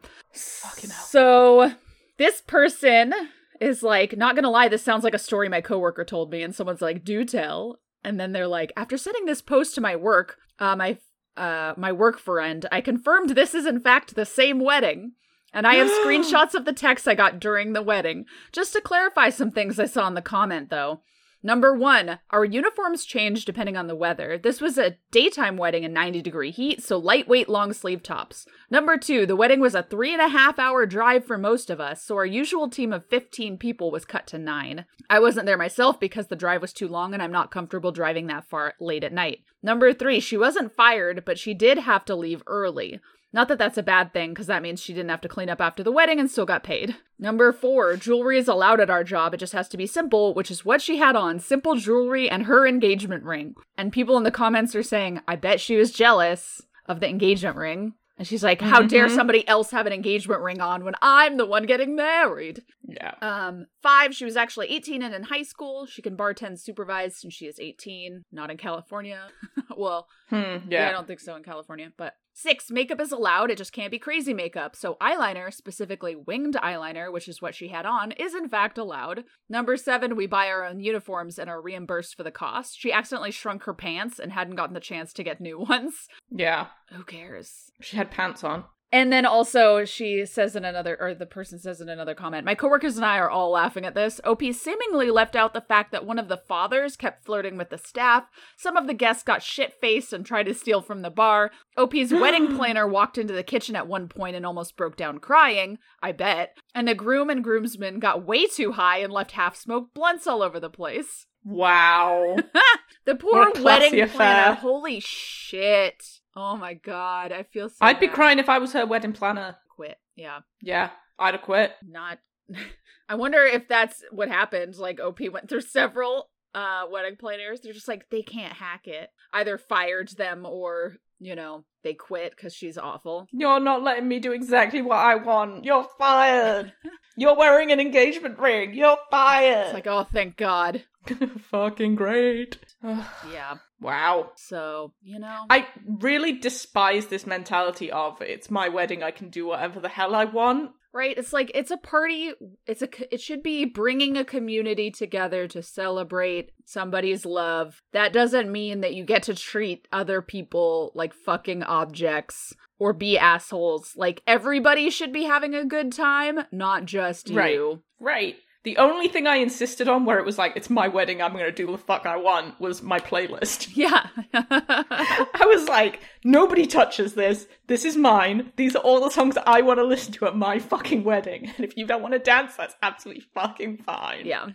So 0.89 1.73
this 2.17 2.41
person 2.41 3.13
is 3.59 3.83
like, 3.83 4.17
not 4.17 4.35
gonna 4.35 4.49
lie, 4.49 4.67
this 4.67 4.83
sounds 4.83 5.03
like 5.03 5.13
a 5.13 5.19
story 5.19 5.49
my 5.49 5.61
coworker 5.61 6.05
told 6.05 6.31
me, 6.31 6.43
and 6.43 6.55
someone's 6.55 6.81
like, 6.81 7.03
do 7.03 7.25
tell. 7.25 7.79
And 8.03 8.19
then 8.19 8.31
they're 8.31 8.47
like, 8.47 8.71
after 8.77 8.97
sending 8.97 9.25
this 9.25 9.41
post 9.41 9.75
to 9.75 9.81
my 9.81 9.95
work, 9.95 10.37
uh, 10.59 10.75
my 10.75 10.97
uh, 11.35 11.73
my 11.77 11.91
work 11.91 12.19
friend, 12.19 12.65
I 12.71 12.81
confirmed 12.81 13.29
this 13.31 13.53
is 13.53 13.65
in 13.65 13.79
fact 13.79 14.15
the 14.15 14.25
same 14.25 14.59
wedding. 14.59 15.13
And 15.53 15.65
I 15.65 15.75
have 15.75 15.87
screenshots 16.05 16.53
of 16.53 16.65
the 16.65 16.73
text 16.73 17.07
I 17.07 17.15
got 17.15 17.39
during 17.39 17.73
the 17.73 17.81
wedding. 17.81 18.25
Just 18.51 18.73
to 18.73 18.81
clarify 18.81 19.29
some 19.29 19.51
things 19.51 19.79
I 19.79 19.85
saw 19.85 20.07
in 20.07 20.13
the 20.13 20.21
comment, 20.21 20.69
though. 20.69 21.01
Number 21.41 21.73
one, 21.73 22.19
our 22.31 22.43
uniforms 22.43 23.05
change 23.05 23.45
depending 23.45 23.77
on 23.77 23.87
the 23.87 23.95
weather. 23.95 24.37
This 24.37 24.59
was 24.59 24.77
a 24.77 24.97
daytime 25.09 25.55
wedding 25.55 25.83
in 25.83 25.93
90 25.93 26.21
degree 26.21 26.51
heat, 26.51 26.83
so 26.83 26.97
lightweight 26.97 27.47
long 27.47 27.71
sleeve 27.71 28.03
tops. 28.03 28.45
Number 28.69 28.97
two, 28.97 29.25
the 29.25 29.37
wedding 29.37 29.61
was 29.61 29.73
a 29.73 29.83
three 29.83 30.11
and 30.11 30.21
a 30.21 30.27
half 30.27 30.59
hour 30.59 30.85
drive 30.85 31.23
for 31.23 31.37
most 31.37 31.69
of 31.69 31.79
us, 31.79 32.03
so 32.03 32.15
our 32.15 32.25
usual 32.25 32.69
team 32.69 32.91
of 32.91 33.05
15 33.05 33.57
people 33.57 33.89
was 33.89 34.03
cut 34.03 34.27
to 34.27 34.37
nine. 34.37 34.85
I 35.09 35.21
wasn't 35.21 35.45
there 35.45 35.57
myself 35.57 35.97
because 35.97 36.27
the 36.27 36.35
drive 36.35 36.61
was 36.61 36.73
too 36.73 36.89
long 36.89 37.13
and 37.13 37.23
I'm 37.23 37.31
not 37.31 37.51
comfortable 37.51 37.93
driving 37.93 38.27
that 38.27 38.49
far 38.49 38.73
late 38.81 39.05
at 39.05 39.13
night. 39.13 39.39
Number 39.63 39.93
three, 39.93 40.19
she 40.19 40.35
wasn't 40.35 40.75
fired, 40.75 41.23
but 41.23 41.39
she 41.39 41.53
did 41.53 41.79
have 41.79 42.03
to 42.05 42.15
leave 42.15 42.43
early. 42.47 42.99
Not 43.31 43.47
that 43.49 43.57
that's 43.59 43.77
a 43.77 43.83
bad 43.83 44.11
thing, 44.11 44.31
because 44.31 44.47
that 44.47 44.63
means 44.63 44.81
she 44.81 44.93
didn't 44.93 45.09
have 45.11 45.21
to 45.21 45.27
clean 45.29 45.49
up 45.49 45.61
after 45.61 45.83
the 45.83 45.91
wedding 45.91 46.19
and 46.19 46.31
still 46.31 46.47
got 46.47 46.63
paid. 46.63 46.95
Number 47.19 47.51
four, 47.53 47.95
jewelry 47.95 48.39
is 48.39 48.47
allowed 48.47 48.79
at 48.79 48.89
our 48.89 49.03
job. 49.03 49.33
It 49.35 49.37
just 49.37 49.53
has 49.53 49.67
to 49.69 49.77
be 49.77 49.85
simple, 49.85 50.33
which 50.33 50.49
is 50.49 50.65
what 50.65 50.81
she 50.81 50.97
had 50.97 51.15
on 51.15 51.39
simple 51.39 51.75
jewelry 51.75 52.27
and 52.29 52.43
her 52.47 52.65
engagement 52.65 53.23
ring. 53.23 53.53
And 53.77 53.91
people 53.93 54.17
in 54.17 54.23
the 54.23 54.31
comments 54.31 54.75
are 54.75 54.81
saying, 54.83 55.21
I 55.27 55.35
bet 55.35 55.61
she 55.61 55.75
was 55.75 55.91
jealous 55.91 56.61
of 56.87 57.01
the 57.01 57.07
engagement 57.09 57.55
ring. 57.57 57.93
And 58.17 58.27
she's 58.27 58.43
like, 58.43 58.59
How 58.59 58.81
dare 58.81 59.07
Mhm. 59.07 59.15
somebody 59.15 59.47
else 59.47 59.71
have 59.71 59.85
an 59.85 59.93
engagement 59.93 60.41
ring 60.41 60.59
on 60.59 60.83
when 60.83 60.95
I'm 61.01 61.37
the 61.37 61.45
one 61.45 61.65
getting 61.65 61.95
married? 61.95 62.63
Yeah. 62.85 63.13
Um, 63.21 63.67
five, 63.81 64.13
she 64.13 64.25
was 64.25 64.35
actually 64.35 64.67
18 64.71 65.01
and 65.01 65.13
in 65.15 65.23
high 65.23 65.43
school. 65.43 65.85
She 65.85 66.01
can 66.01 66.17
bartend 66.17 66.59
supervised 66.59 67.15
since 67.17 67.33
she 67.33 67.45
is 67.45 67.59
18, 67.61 68.25
not 68.31 68.51
in 68.51 68.57
California. 68.57 69.27
well, 69.77 70.07
Hmm. 70.29 70.57
yeah. 70.67 70.89
I 70.89 70.91
don't 70.91 71.07
think 71.07 71.21
so 71.21 71.35
in 71.37 71.43
California. 71.43 71.93
But 71.95 72.15
six, 72.41 72.71
makeup 72.71 72.99
is 72.99 73.11
allowed. 73.11 73.51
It 73.51 73.57
just 73.57 73.73
can't 73.73 73.91
be 73.91 73.99
crazy 73.99 74.33
makeup. 74.33 74.75
So 74.75 74.97
eyeliner, 75.01 75.53
specifically 75.53 76.15
winged 76.15 76.55
eyeliner, 76.55 77.11
which 77.11 77.27
is 77.27 77.41
what 77.41 77.55
she 77.55 77.67
had 77.67 77.85
on, 77.85 78.11
is 78.13 78.33
in 78.33 78.47
fact 78.47 78.77
allowed. 78.77 79.25
Number 79.49 79.77
seven, 79.77 80.15
we 80.15 80.27
buy 80.27 80.47
our 80.47 80.63
own 80.63 80.79
uniforms 80.79 81.37
and 81.37 81.49
are 81.49 81.61
reimbursed 81.61 82.15
for 82.15 82.23
the 82.23 82.31
cost. 82.31 82.79
She 82.79 82.91
accidentally 82.91 83.31
shrunk 83.31 83.63
her 83.63 83.73
pants 83.73 84.19
and 84.19 84.31
hadn't 84.31 84.55
gotten 84.55 84.73
the 84.73 84.79
chance 84.79 85.13
to 85.13 85.23
get 85.23 85.41
new 85.41 85.59
ones. 85.69 86.07
Yeah. 86.29 86.67
Who 86.93 87.03
cares? 87.03 87.71
She 87.81 87.97
had 87.97 88.11
pants 88.11 88.43
on. 88.43 88.63
And 88.91 89.13
then 89.13 89.25
also 89.25 89.85
she 89.85 90.25
says 90.25 90.55
in 90.55 90.65
another 90.65 90.97
or 90.99 91.13
the 91.13 91.27
person 91.27 91.59
says 91.59 91.79
in 91.79 91.89
another 91.89 92.15
comment, 92.15 92.45
my 92.45 92.55
coworkers 92.55 92.97
and 92.97 93.05
I 93.05 93.19
are 93.19 93.29
all 93.29 93.51
laughing 93.51 93.85
at 93.85 93.93
this. 93.93 94.19
OP 94.23 94.41
seemingly 94.51 95.11
left 95.11 95.35
out 95.35 95.53
the 95.53 95.61
fact 95.61 95.91
that 95.91 96.05
one 96.05 96.17
of 96.17 96.27
the 96.27 96.37
fathers 96.37 96.95
kept 96.95 97.23
flirting 97.23 97.55
with 97.55 97.69
the 97.69 97.77
staff. 97.77 98.23
Some 98.57 98.77
of 98.77 98.87
the 98.87 98.95
guests 98.95 99.21
got 99.21 99.43
shit-faced 99.43 100.11
and 100.11 100.25
tried 100.25 100.47
to 100.47 100.55
steal 100.55 100.81
from 100.81 101.03
the 101.03 101.11
bar. 101.11 101.51
OP's 101.77 102.11
wedding 102.11 102.47
planner 102.57 102.87
walked 102.87 103.19
into 103.19 103.33
the 103.33 103.43
kitchen 103.43 103.75
at 103.75 103.87
one 103.87 104.07
point 104.07 104.35
and 104.35 104.45
almost 104.45 104.75
broke 104.75 104.97
down 104.97 105.19
crying, 105.19 105.77
I 106.01 106.11
bet. 106.11 106.57
And 106.73 106.87
the 106.87 106.95
groom 106.95 107.29
and 107.29 107.43
groomsmen 107.43 107.99
got 107.99 108.25
way 108.25 108.47
too 108.47 108.71
high 108.71 108.99
and 108.99 109.13
left 109.13 109.31
half-smoked 109.33 109.93
blunts 109.93 110.25
all 110.25 110.41
over 110.41 110.59
the 110.59 110.69
place. 110.69 111.27
Wow. 111.43 112.37
the 113.05 113.15
poor 113.15 113.51
wedding 113.61 114.07
planner. 114.09 114.55
Holy 114.55 114.99
shit. 114.99 116.18
Oh 116.35 116.55
my 116.55 116.73
god, 116.75 117.31
I 117.31 117.43
feel 117.43 117.69
so 117.69 117.75
I'd 117.81 117.99
be 117.99 118.07
crying 118.07 118.39
if 118.39 118.49
I 118.49 118.59
was 118.59 118.73
her 118.73 118.85
wedding 118.85 119.13
planner. 119.13 119.57
Quit. 119.75 119.97
Yeah. 120.15 120.39
Yeah, 120.61 120.89
I'd 121.17 121.33
have 121.33 121.43
quit. 121.43 121.73
Not 121.87 122.19
I 123.09 123.15
wonder 123.15 123.39
if 123.43 123.67
that's 123.67 124.03
what 124.11 124.29
happened. 124.29 124.75
Like 124.77 124.99
OP 124.99 125.19
went 125.31 125.49
through 125.49 125.61
several 125.61 126.29
uh 126.53 126.83
wedding 126.89 127.15
planners. 127.17 127.61
They're 127.61 127.73
just 127.73 127.87
like 127.87 128.09
they 128.09 128.21
can't 128.21 128.53
hack 128.53 128.87
it. 128.87 129.09
Either 129.33 129.57
fired 129.57 130.09
them 130.09 130.45
or, 130.45 130.95
you 131.19 131.35
know, 131.35 131.65
they 131.83 131.93
quit 131.93 132.37
cuz 132.37 132.53
she's 132.53 132.77
awful. 132.77 133.27
You're 133.31 133.59
not 133.59 133.83
letting 133.83 134.07
me 134.07 134.19
do 134.19 134.31
exactly 134.31 134.81
what 134.81 134.97
I 134.97 135.15
want. 135.15 135.65
You're 135.65 135.87
fired. 135.97 136.73
You're 137.17 137.35
wearing 137.35 137.71
an 137.71 137.79
engagement 137.79 138.39
ring. 138.39 138.73
You're 138.73 138.97
fired. 139.11 139.65
It's 139.65 139.73
like, 139.73 139.87
"Oh, 139.87 140.05
thank 140.05 140.37
God." 140.37 140.85
fucking 141.51 141.95
great. 141.95 142.57
Yeah. 143.31 143.57
wow. 143.81 144.31
So, 144.37 144.93
you 145.01 145.19
know. 145.19 145.45
I 145.49 145.67
really 145.85 146.33
despise 146.33 147.07
this 147.07 147.27
mentality 147.27 147.91
of 147.91 148.21
it's 148.21 148.49
my 148.49 148.69
wedding, 148.69 149.03
I 149.03 149.11
can 149.11 149.29
do 149.29 149.47
whatever 149.47 149.79
the 149.79 149.89
hell 149.89 150.15
I 150.15 150.25
want. 150.25 150.71
Right? 150.91 151.15
It's 151.17 151.33
like 151.33 151.51
it's 151.53 151.69
a 151.69 151.77
party. 151.77 152.31
It's 152.65 152.81
a 152.81 153.13
it 153.13 153.21
should 153.21 153.43
be 153.43 153.65
bringing 153.65 154.17
a 154.17 154.25
community 154.25 154.89
together 154.89 155.47
to 155.49 155.61
celebrate 155.61 156.51
somebody's 156.65 157.25
love. 157.25 157.83
That 157.93 158.11
doesn't 158.11 158.51
mean 158.51 158.81
that 158.81 158.95
you 158.95 159.03
get 159.03 159.23
to 159.23 159.35
treat 159.35 159.87
other 159.91 160.23
people 160.23 160.91
like 160.95 161.13
fucking 161.13 161.61
objects 161.61 162.55
or 162.79 162.93
be 162.93 163.19
assholes. 163.19 163.93
Like 163.95 164.23
everybody 164.25 164.89
should 164.89 165.13
be 165.13 165.25
having 165.25 165.53
a 165.53 165.65
good 165.65 165.91
time, 165.91 166.39
not 166.51 166.85
just 166.85 167.29
you. 167.29 167.37
Right. 167.37 167.59
Right. 167.99 168.35
The 168.63 168.75
only 168.77 169.07
thing 169.07 169.25
I 169.25 169.37
insisted 169.37 169.87
on 169.87 170.03
where 170.05 170.19
it 170.19 170.25
was 170.25 170.37
like, 170.37 170.53
it's 170.57 170.69
my 170.69 170.87
wedding, 170.89 171.21
I'm 171.21 171.31
gonna 171.31 171.51
do 171.51 171.67
the 171.71 171.77
fuck 171.77 172.05
I 172.05 172.17
want, 172.17 172.59
was 172.59 172.81
my 172.83 172.99
playlist. 172.99 173.69
Yeah. 173.75 174.07
I 174.33 175.45
was 175.45 175.67
like, 175.69 176.01
nobody 176.25 176.65
touches 176.67 177.13
this. 177.13 177.47
This 177.67 177.85
is 177.85 177.95
mine. 177.95 178.51
These 178.57 178.75
are 178.75 178.79
all 178.83 179.01
the 179.01 179.09
songs 179.11 179.37
I 179.45 179.61
want 179.61 179.79
to 179.79 179.85
listen 179.85 180.11
to 180.13 180.25
at 180.25 180.35
my 180.35 180.59
fucking 180.59 181.03
wedding. 181.05 181.49
And 181.55 181.65
if 181.65 181.77
you 181.77 181.87
don't 181.87 182.01
want 182.01 182.13
to 182.13 182.19
dance, 182.19 182.55
that's 182.57 182.75
absolutely 182.83 183.23
fucking 183.33 183.77
fine. 183.85 184.25
yeah. 184.25 184.47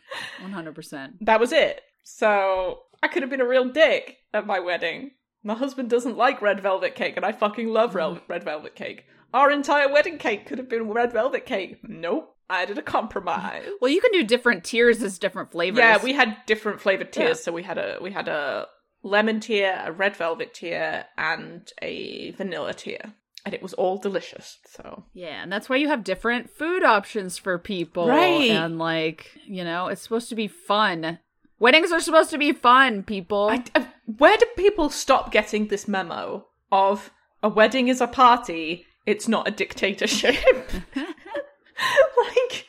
100%. 0.42 1.12
That 1.22 1.40
was 1.40 1.52
it. 1.52 1.80
So 2.02 2.80
I 3.02 3.08
could 3.08 3.22
have 3.22 3.30
been 3.30 3.40
a 3.40 3.46
real 3.48 3.70
dick 3.70 4.18
at 4.34 4.46
my 4.46 4.60
wedding. 4.60 5.12
My 5.42 5.54
husband 5.54 5.88
doesn't 5.90 6.16
like 6.16 6.42
red 6.42 6.60
velvet 6.60 6.94
cake, 6.94 7.16
and 7.16 7.24
I 7.24 7.32
fucking 7.32 7.68
love 7.68 7.94
rel- 7.94 8.20
red 8.28 8.44
velvet 8.44 8.74
cake. 8.74 9.04
Our 9.34 9.50
entire 9.50 9.92
wedding 9.92 10.16
cake 10.16 10.46
could 10.46 10.56
have 10.58 10.68
been 10.70 10.90
red 10.90 11.12
velvet 11.12 11.44
cake. 11.44 11.80
Nope. 11.82 12.30
I 12.48 12.64
did 12.66 12.78
a 12.78 12.82
compromise. 12.82 13.66
Well, 13.80 13.90
you 13.90 14.00
can 14.00 14.12
do 14.12 14.22
different 14.22 14.64
tiers 14.64 15.02
as 15.02 15.18
different 15.18 15.50
flavors. 15.52 15.78
Yeah, 15.78 16.02
we 16.02 16.12
had 16.12 16.36
different 16.46 16.80
flavored 16.80 17.12
tiers. 17.12 17.28
Yeah. 17.40 17.42
So 17.44 17.52
we 17.52 17.62
had 17.64 17.76
a 17.78 17.98
we 18.00 18.12
had 18.12 18.28
a 18.28 18.68
lemon 19.02 19.40
tier, 19.40 19.82
a 19.84 19.90
red 19.92 20.14
velvet 20.16 20.54
tier, 20.54 21.06
and 21.18 21.70
a 21.82 22.30
vanilla 22.32 22.74
tier, 22.74 23.14
and 23.44 23.54
it 23.54 23.62
was 23.62 23.72
all 23.74 23.96
delicious. 23.98 24.58
So 24.66 25.04
Yeah, 25.14 25.42
and 25.42 25.50
that's 25.50 25.68
why 25.68 25.76
you 25.76 25.88
have 25.88 26.04
different 26.04 26.50
food 26.50 26.82
options 26.84 27.38
for 27.38 27.58
people. 27.58 28.06
Right. 28.08 28.50
And 28.50 28.78
like, 28.78 29.30
you 29.46 29.64
know, 29.64 29.88
it's 29.88 30.02
supposed 30.02 30.28
to 30.28 30.34
be 30.34 30.46
fun. 30.48 31.18
Weddings 31.58 31.92
are 31.92 32.00
supposed 32.00 32.30
to 32.30 32.38
be 32.38 32.52
fun, 32.52 33.02
people. 33.02 33.48
I, 33.50 33.64
I- 33.74 33.88
where 34.18 34.36
do 34.36 34.44
people 34.56 34.90
stop 34.90 35.32
getting 35.32 35.68
this 35.68 35.88
memo 35.88 36.46
of 36.70 37.10
a 37.42 37.48
wedding 37.48 37.88
is 37.88 38.02
a 38.02 38.06
party? 38.06 38.86
It's 39.06 39.28
not 39.28 39.46
a 39.48 39.50
dictatorship. 39.50 40.36
like, 40.96 42.66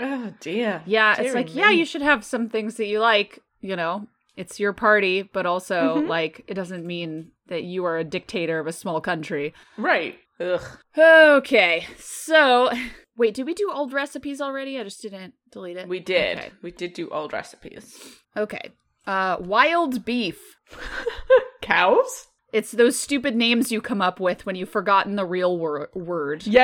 oh 0.00 0.32
dear. 0.40 0.82
yeah, 0.86 1.12
it's 1.12 1.20
Dearie 1.20 1.34
like, 1.34 1.54
yeah, 1.54 1.70
you 1.70 1.84
should 1.84 2.02
have 2.02 2.24
some 2.24 2.48
things 2.48 2.76
that 2.76 2.86
you 2.86 3.00
like, 3.00 3.40
you 3.60 3.76
know. 3.76 4.06
It's 4.36 4.58
your 4.58 4.72
party, 4.72 5.22
but 5.22 5.44
also 5.44 5.96
Mhm. 5.98 6.08
like 6.08 6.44
it 6.46 6.54
doesn't 6.54 6.86
mean 6.86 7.32
that 7.48 7.64
you 7.64 7.84
are 7.84 7.98
a 7.98 8.04
dictator 8.04 8.58
of 8.58 8.66
a 8.66 8.72
small 8.72 9.00
country. 9.00 9.52
Right. 9.76 10.18
Ugh. 10.38 10.62
Okay. 10.96 11.86
So, 11.98 12.70
wait, 13.16 13.34
did 13.34 13.44
we 13.44 13.52
do 13.52 13.70
old 13.70 13.92
recipes 13.92 14.40
already? 14.40 14.78
I 14.80 14.84
just 14.84 15.02
didn't 15.02 15.34
delete 15.52 15.76
it. 15.76 15.88
We 15.88 16.00
did. 16.00 16.38
Okay. 16.38 16.52
We 16.62 16.70
did 16.70 16.94
do 16.94 17.10
old 17.10 17.34
recipes. 17.34 17.94
Okay. 18.34 18.70
Uh 19.06 19.36
wild 19.40 20.04
beef. 20.06 20.56
Cows? 21.60 22.28
It's 22.52 22.72
those 22.72 22.98
stupid 22.98 23.36
names 23.36 23.70
you 23.70 23.80
come 23.80 24.02
up 24.02 24.18
with 24.18 24.44
when 24.44 24.56
you've 24.56 24.68
forgotten 24.68 25.14
the 25.14 25.24
real 25.24 25.56
wor- 25.56 25.88
word. 25.94 26.44
Yay! 26.46 26.60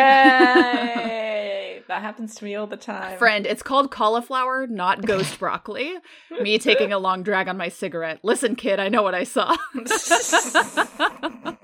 that 1.89 2.03
happens 2.03 2.35
to 2.37 2.45
me 2.45 2.57
all 2.57 2.67
the 2.67 2.77
time. 2.77 3.17
Friend, 3.19 3.47
it's 3.47 3.63
called 3.63 3.93
cauliflower, 3.93 4.67
not 4.67 5.03
ghost 5.07 5.39
broccoli. 5.39 5.95
Me 6.41 6.59
taking 6.59 6.93
a 6.93 6.99
long 6.99 7.23
drag 7.23 7.47
on 7.49 7.57
my 7.57 7.69
cigarette. 7.69 8.19
Listen, 8.25 8.57
kid, 8.57 8.81
I 8.81 8.89
know 8.89 9.03
what 9.03 9.15
I 9.15 9.25
saw. 9.25 9.57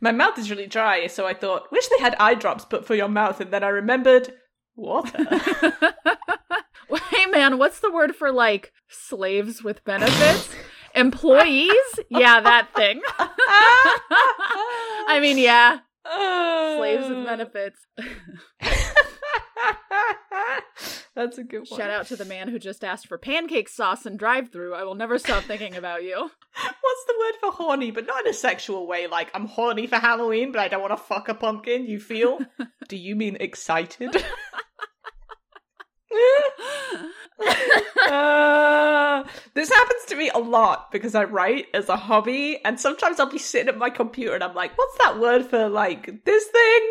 My 0.00 0.10
mouth 0.10 0.36
is 0.36 0.50
really 0.50 0.66
dry, 0.66 1.06
so 1.06 1.26
I 1.26 1.34
thought, 1.34 1.70
wish 1.70 1.86
they 1.86 1.98
had 2.00 2.16
eye 2.18 2.34
drops 2.34 2.64
but 2.64 2.84
for 2.84 2.96
your 2.96 3.06
mouth, 3.06 3.40
and 3.40 3.52
then 3.52 3.62
I 3.62 3.68
remembered 3.68 4.32
water. 4.74 5.24
hey, 7.10 7.26
man, 7.26 7.56
what's 7.56 7.78
the 7.78 7.92
word 7.92 8.16
for 8.16 8.32
like 8.32 8.72
slaves 8.88 9.62
with 9.62 9.84
benefits? 9.84 10.48
Employees? 10.94 12.00
Yeah, 12.08 12.40
that 12.40 12.68
thing. 12.74 13.00
I 15.08 15.18
mean, 15.20 15.38
yeah, 15.38 15.78
slaves 16.04 17.08
with 17.08 17.24
benefits. 17.24 17.86
That's 21.14 21.36
a 21.36 21.44
good 21.44 21.68
one. 21.68 21.78
Shout 21.78 21.90
out 21.90 22.06
to 22.06 22.16
the 22.16 22.24
man 22.24 22.48
who 22.48 22.58
just 22.58 22.82
asked 22.82 23.06
for 23.06 23.18
pancake 23.18 23.68
sauce 23.68 24.06
and 24.06 24.18
drive 24.18 24.50
through. 24.50 24.74
I 24.74 24.84
will 24.84 24.94
never 24.94 25.18
stop 25.18 25.44
thinking 25.44 25.76
about 25.76 26.02
you. 26.04 26.16
What's 26.20 27.04
the 27.06 27.14
word 27.18 27.34
for 27.40 27.52
horny, 27.52 27.90
but 27.90 28.06
not 28.06 28.24
in 28.24 28.30
a 28.30 28.34
sexual 28.34 28.86
way? 28.86 29.06
Like, 29.06 29.30
I'm 29.34 29.46
horny 29.46 29.86
for 29.86 29.96
Halloween, 29.96 30.52
but 30.52 30.60
I 30.60 30.68
don't 30.68 30.80
want 30.80 30.92
to 30.92 31.02
fuck 31.02 31.28
a 31.28 31.34
pumpkin. 31.34 31.84
You 31.84 32.00
feel? 32.00 32.38
Do 32.88 32.96
you 32.96 33.14
mean 33.14 33.36
excited? 33.40 34.24
Uh, 38.08 39.24
this 39.54 39.70
happens 39.70 40.04
to 40.08 40.16
me 40.16 40.30
a 40.34 40.38
lot 40.38 40.90
because 40.92 41.14
I 41.14 41.24
write 41.24 41.66
as 41.74 41.88
a 41.88 41.96
hobby, 41.96 42.60
and 42.64 42.78
sometimes 42.78 43.18
I'll 43.18 43.30
be 43.30 43.38
sitting 43.38 43.68
at 43.68 43.78
my 43.78 43.90
computer 43.90 44.34
and 44.34 44.44
I'm 44.44 44.54
like, 44.54 44.76
"What's 44.76 44.98
that 44.98 45.18
word 45.18 45.46
for 45.46 45.68
like 45.68 46.24
this 46.24 46.44
thing?" 46.46 46.90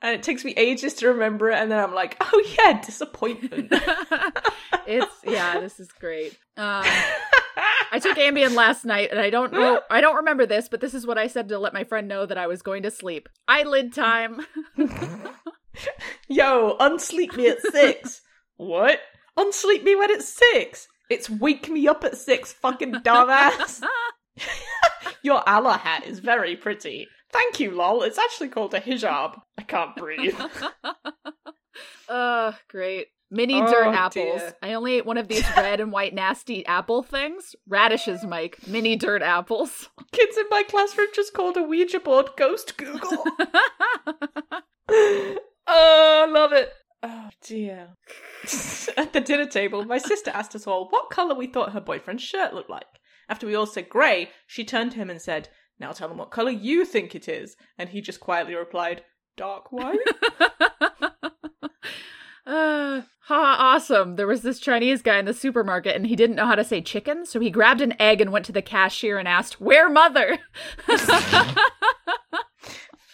And 0.00 0.14
it 0.14 0.22
takes 0.22 0.44
me 0.44 0.54
ages 0.56 0.94
to 0.94 1.08
remember 1.08 1.50
it, 1.50 1.56
and 1.56 1.70
then 1.70 1.78
I'm 1.78 1.94
like, 1.94 2.16
"Oh 2.20 2.44
yeah, 2.58 2.80
disappointment." 2.80 3.72
it's 4.86 5.14
yeah, 5.24 5.60
this 5.60 5.80
is 5.80 5.88
great. 5.92 6.32
Um, 6.56 6.84
I 7.90 7.98
took 8.00 8.16
Ambien 8.18 8.54
last 8.54 8.84
night, 8.84 9.10
and 9.10 9.20
I 9.20 9.30
don't 9.30 9.52
know, 9.52 9.80
I 9.90 10.00
don't 10.00 10.16
remember 10.16 10.46
this, 10.46 10.68
but 10.68 10.80
this 10.80 10.94
is 10.94 11.06
what 11.06 11.18
I 11.18 11.26
said 11.26 11.48
to 11.48 11.58
let 11.58 11.72
my 11.72 11.84
friend 11.84 12.08
know 12.08 12.26
that 12.26 12.38
I 12.38 12.46
was 12.46 12.62
going 12.62 12.82
to 12.82 12.90
sleep. 12.90 13.28
Eyelid 13.46 13.92
time. 13.94 14.40
Yo, 16.28 16.76
unsleep 16.78 17.36
me 17.36 17.48
at 17.48 17.62
six. 17.62 18.22
What? 18.58 19.00
Unsleep 19.38 19.82
me 19.84 19.96
when 19.96 20.10
it's 20.10 20.28
six? 20.28 20.86
It's 21.08 21.30
wake 21.30 21.70
me 21.70 21.88
up 21.88 22.04
at 22.04 22.18
six, 22.18 22.52
fucking 22.52 22.92
dumbass. 22.96 23.82
Your 25.22 25.42
Allah 25.48 25.78
hat 25.78 26.06
is 26.06 26.18
very 26.20 26.54
pretty. 26.54 27.08
Thank 27.32 27.58
you, 27.60 27.70
lol. 27.72 28.02
It's 28.02 28.18
actually 28.18 28.48
called 28.48 28.74
a 28.74 28.80
hijab. 28.80 29.40
I 29.56 29.62
can't 29.62 29.96
breathe. 29.96 30.38
Uh, 32.08 32.52
great. 32.68 33.06
Mini 33.30 33.60
Oh, 33.62 33.70
dirt 33.70 33.94
apples. 33.94 34.40
dear. 34.40 34.54
I 34.62 34.72
only 34.74 34.94
ate 34.94 35.06
one 35.06 35.18
of 35.18 35.28
these 35.28 35.44
red 35.56 35.78
and 35.80 35.92
white 35.92 36.12
nasty 36.14 36.66
apple 36.66 37.02
things. 37.04 37.54
Radishes, 37.68 38.24
Mike. 38.24 38.58
Mini 38.66 38.96
dirt 38.96 39.22
apples. 39.22 39.88
Kids 40.10 40.36
in 40.38 40.46
my 40.50 40.64
classroom 40.64 41.06
just 41.14 41.34
called 41.34 41.56
a 41.56 41.62
Ouija 41.62 42.00
board 42.00 42.30
Ghost 42.36 42.76
Google. 42.78 43.24
oh, 45.68 46.26
love 46.30 46.52
it. 46.52 46.72
Oh 47.02 47.30
dear. 47.42 47.90
At 48.96 49.12
the 49.12 49.20
dinner 49.20 49.46
table, 49.46 49.84
my 49.84 49.98
sister 49.98 50.30
asked 50.34 50.54
us 50.56 50.66
all 50.66 50.88
what 50.90 51.10
colour 51.10 51.34
we 51.34 51.46
thought 51.46 51.72
her 51.72 51.80
boyfriend's 51.80 52.22
shirt 52.22 52.54
looked 52.54 52.70
like. 52.70 52.86
After 53.28 53.46
we 53.46 53.54
all 53.54 53.66
said 53.66 53.88
grey, 53.88 54.30
she 54.46 54.64
turned 54.64 54.92
to 54.92 54.98
him 54.98 55.10
and 55.10 55.20
said, 55.20 55.48
Now 55.78 55.92
tell 55.92 56.10
him 56.10 56.16
what 56.16 56.30
colour 56.30 56.50
you 56.50 56.84
think 56.84 57.14
it 57.14 57.28
is. 57.28 57.56
And 57.76 57.90
he 57.90 58.00
just 58.00 58.20
quietly 58.20 58.54
replied, 58.54 59.02
Dark 59.36 59.70
white. 59.70 59.98
Uh, 62.48 63.02
ha, 63.24 63.56
awesome. 63.58 64.16
There 64.16 64.26
was 64.26 64.40
this 64.40 64.58
Chinese 64.58 65.02
guy 65.02 65.18
in 65.18 65.26
the 65.26 65.34
supermarket 65.34 65.94
and 65.94 66.06
he 66.06 66.16
didn't 66.16 66.36
know 66.36 66.46
how 66.46 66.54
to 66.54 66.64
say 66.64 66.80
chicken, 66.80 67.26
so 67.26 67.40
he 67.40 67.50
grabbed 67.50 67.82
an 67.82 67.92
egg 68.00 68.22
and 68.22 68.32
went 68.32 68.46
to 68.46 68.52
the 68.52 68.62
cashier 68.62 69.18
and 69.18 69.28
asked, 69.28 69.60
Where 69.60 69.90
mother? 69.90 70.38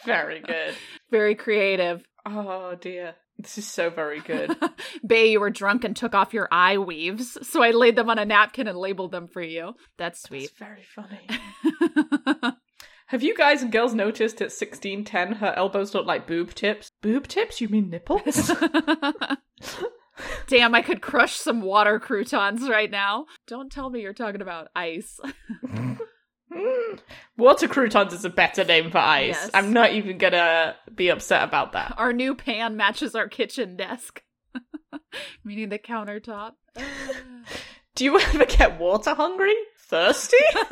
very 0.07 0.39
good. 0.41 0.77
Very 1.11 1.35
creative. 1.35 2.05
Oh 2.25 2.77
dear. 2.77 3.17
This 3.39 3.59
is 3.59 3.67
so 3.67 3.91
very 3.91 4.21
good. 4.21 4.57
Bay, 5.07 5.33
you 5.33 5.41
were 5.41 5.51
drunk 5.51 5.85
and 5.85 5.97
took 5.97 6.15
off 6.15 6.33
your 6.33 6.49
eye 6.51 6.79
weaves, 6.79 7.37
so 7.43 7.63
I 7.63 7.73
laid 7.73 7.97
them 7.97 8.09
on 8.09 8.19
a 8.19 8.25
napkin 8.25 8.69
and 8.69 8.79
labeled 8.79 9.11
them 9.11 9.27
for 9.27 9.43
you. 9.43 9.75
That's 9.97 10.23
sweet. 10.23 10.51
That's 10.59 10.71
very 10.71 10.85
funny. 10.85 12.55
Have 13.09 13.23
you 13.23 13.37
guys 13.37 13.63
and 13.63 13.71
girls 13.71 13.93
noticed 13.95 14.37
at 14.41 14.51
1610 14.51 15.35
her 15.35 15.53
elbows 15.57 15.95
look 15.95 16.07
like 16.07 16.27
boob 16.27 16.55
tips? 16.55 16.91
Boob 17.03 17.29
tips? 17.29 17.61
You 17.61 17.69
mean 17.69 17.91
nipples? 17.91 18.51
Damn, 20.47 20.75
I 20.75 20.81
could 20.81 21.03
crush 21.03 21.35
some 21.35 21.61
water 21.61 21.99
croutons 21.99 22.69
right 22.69 22.91
now. 22.91 23.27
Don't 23.47 23.71
tell 23.71 23.91
me 23.91 24.01
you're 24.01 24.15
talking 24.15 24.41
about 24.41 24.69
ice. 24.75 25.21
Water 27.37 27.69
croutons 27.69 28.13
is 28.13 28.25
a 28.25 28.31
better 28.31 28.65
name 28.65 28.91
for 28.91 28.99
ice. 28.99 29.35
Yes. 29.35 29.51
I'm 29.55 29.73
not 29.73 29.93
even 29.93 30.19
gonna 30.19 30.77
be 30.95 31.09
upset 31.09 31.43
about 31.43 31.73
that. 31.73 31.95
Our 31.97 32.13
new 32.13 32.35
pan 32.35 32.77
matches 32.77 33.15
our 33.15 33.29
kitchen 33.29 33.77
desk, 33.77 34.23
meaning 35.45 35.69
the 35.69 35.79
countertop. 35.79 36.53
Do 37.95 38.05
you 38.05 38.19
ever 38.19 38.45
get 38.45 38.79
water 38.81 39.15
hungry? 39.15 39.55
Thirsty? 39.79 40.37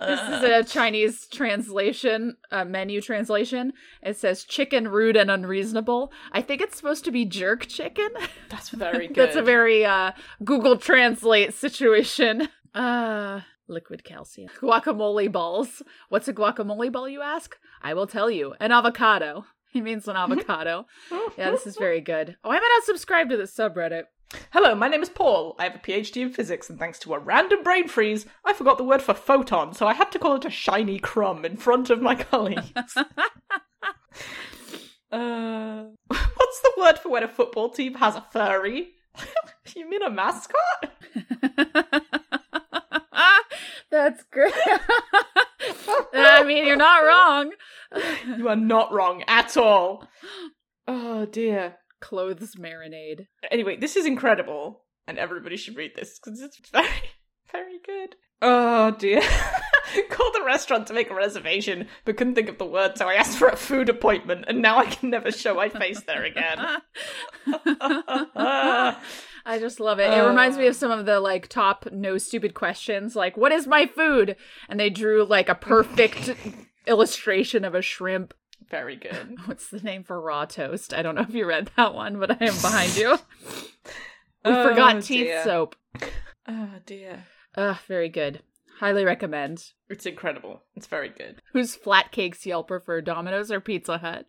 this 0.00 0.20
is 0.20 0.42
a 0.42 0.64
Chinese 0.64 1.26
translation, 1.26 2.36
a 2.50 2.64
menu 2.64 3.02
translation. 3.02 3.72
It 4.02 4.16
says 4.16 4.44
chicken 4.44 4.88
rude 4.88 5.16
and 5.16 5.30
unreasonable. 5.30 6.12
I 6.32 6.40
think 6.40 6.62
it's 6.62 6.76
supposed 6.76 7.04
to 7.04 7.10
be 7.10 7.26
jerk 7.26 7.66
chicken. 7.66 8.08
That's 8.48 8.70
very 8.70 9.08
good. 9.08 9.16
That's 9.16 9.36
a 9.36 9.42
very 9.42 9.84
uh, 9.84 10.12
Google 10.44 10.78
Translate 10.78 11.52
situation. 11.52 12.48
Uh, 12.74 13.40
liquid 13.68 14.04
calcium. 14.04 14.50
Guacamole 14.60 15.30
balls. 15.30 15.82
What's 16.08 16.28
a 16.28 16.32
guacamole 16.32 16.90
ball, 16.92 17.08
you 17.08 17.22
ask? 17.22 17.56
I 17.82 17.94
will 17.94 18.06
tell 18.06 18.30
you. 18.30 18.54
An 18.60 18.72
avocado. 18.72 19.46
He 19.70 19.80
means 19.80 20.06
an 20.08 20.16
avocado. 20.16 20.86
yeah, 21.38 21.50
this 21.50 21.66
is 21.66 21.76
very 21.76 22.00
good. 22.00 22.36
Oh, 22.44 22.50
I'm 22.50 22.62
not 22.62 22.84
subscribe 22.84 23.28
to 23.30 23.36
this 23.36 23.54
subreddit. 23.56 24.04
Hello, 24.52 24.74
my 24.74 24.88
name 24.88 25.02
is 25.02 25.08
Paul. 25.08 25.54
I 25.58 25.64
have 25.64 25.76
a 25.76 25.78
PhD 25.78 26.22
in 26.22 26.30
physics, 26.30 26.70
and 26.70 26.78
thanks 26.78 26.98
to 27.00 27.14
a 27.14 27.18
random 27.18 27.62
brain 27.62 27.88
freeze, 27.88 28.26
I 28.44 28.52
forgot 28.52 28.78
the 28.78 28.84
word 28.84 29.02
for 29.02 29.14
photon, 29.14 29.74
so 29.74 29.86
I 29.86 29.94
had 29.94 30.10
to 30.12 30.18
call 30.18 30.36
it 30.36 30.44
a 30.44 30.50
shiny 30.50 30.98
crumb 30.98 31.44
in 31.44 31.56
front 31.56 31.90
of 31.90 32.02
my 32.02 32.14
colleagues. 32.16 32.72
uh, 35.12 35.84
what's 36.06 36.60
the 36.62 36.72
word 36.78 36.98
for 36.98 37.10
when 37.10 37.22
a 37.22 37.28
football 37.28 37.68
team 37.68 37.94
has 37.94 38.16
a 38.16 38.24
furry? 38.32 38.88
you 39.76 39.88
mean 39.88 40.02
a 40.02 40.10
mascot? 40.10 40.90
That's 43.90 44.24
great. 44.30 44.52
I 46.14 46.42
mean, 46.44 46.66
you're 46.66 46.76
not 46.76 47.04
wrong. 47.04 47.52
You 48.36 48.48
are 48.48 48.56
not 48.56 48.92
wrong 48.92 49.22
at 49.26 49.56
all. 49.56 50.08
Oh 50.86 51.26
dear. 51.26 51.76
Clothes 52.00 52.56
marinade. 52.56 53.26
Anyway, 53.50 53.76
this 53.76 53.96
is 53.96 54.04
incredible, 54.04 54.84
and 55.06 55.18
everybody 55.18 55.56
should 55.56 55.76
read 55.76 55.92
this 55.96 56.18
because 56.18 56.40
it's 56.40 56.60
very, 56.70 56.86
very 57.50 57.78
good. 57.84 58.16
Oh 58.42 58.90
dear. 58.90 59.22
Called 60.10 60.34
the 60.34 60.42
restaurant 60.44 60.86
to 60.88 60.92
make 60.92 61.10
a 61.10 61.14
reservation, 61.14 61.88
but 62.04 62.16
couldn't 62.16 62.34
think 62.34 62.48
of 62.48 62.58
the 62.58 62.66
word, 62.66 62.98
so 62.98 63.08
I 63.08 63.14
asked 63.14 63.38
for 63.38 63.48
a 63.48 63.56
food 63.56 63.88
appointment, 63.88 64.44
and 64.48 64.60
now 64.60 64.78
I 64.78 64.86
can 64.86 65.10
never 65.10 65.30
show 65.30 65.54
my 65.54 65.68
face 65.68 66.02
there 66.02 66.24
again. 66.24 66.58
I 69.46 69.58
just 69.58 69.78
love 69.80 69.98
it. 70.00 70.12
It 70.12 70.22
reminds 70.26 70.56
me 70.56 70.66
of 70.66 70.70
uh. 70.74 70.78
some 70.78 70.90
of 70.90 71.06
the 71.06 71.20
like 71.20 71.48
top 71.48 71.86
no 71.92 72.18
stupid 72.18 72.54
questions, 72.54 73.14
like 73.14 73.36
"What 73.36 73.52
is 73.52 73.66
my 73.66 73.86
food?" 73.86 74.36
and 74.68 74.80
they 74.80 74.90
drew 74.90 75.24
like 75.24 75.48
a 75.48 75.54
perfect 75.54 76.34
illustration 76.86 77.64
of 77.64 77.74
a 77.74 77.82
shrimp. 77.82 78.34
Very 78.70 78.96
good. 78.96 79.36
What's 79.44 79.68
the 79.68 79.80
name 79.80 80.04
for 80.04 80.20
raw 80.20 80.46
toast? 80.46 80.94
I 80.94 81.02
don't 81.02 81.14
know 81.14 81.22
if 81.22 81.34
you 81.34 81.46
read 81.46 81.70
that 81.76 81.94
one, 81.94 82.18
but 82.18 82.30
I 82.30 82.46
am 82.46 82.54
behind 82.60 82.96
you. 82.96 83.18
we 84.44 84.50
Oh, 84.50 84.68
forgot 84.68 85.02
teeth 85.02 85.26
dear. 85.26 85.44
soap. 85.44 85.76
Oh 86.48 86.70
dear. 86.86 87.24
Ugh, 87.56 87.76
very 87.86 88.08
good. 88.08 88.42
Highly 88.80 89.04
recommend. 89.04 89.72
It's 89.88 90.04
incredible. 90.06 90.62
It's 90.74 90.86
very 90.88 91.08
good. 91.08 91.40
Who's 91.52 91.76
flat 91.76 92.10
cakes 92.10 92.40
Yelper 92.44 92.82
for 92.84 93.00
Domino's 93.00 93.52
or 93.52 93.60
Pizza 93.60 93.98
Hut? 93.98 94.26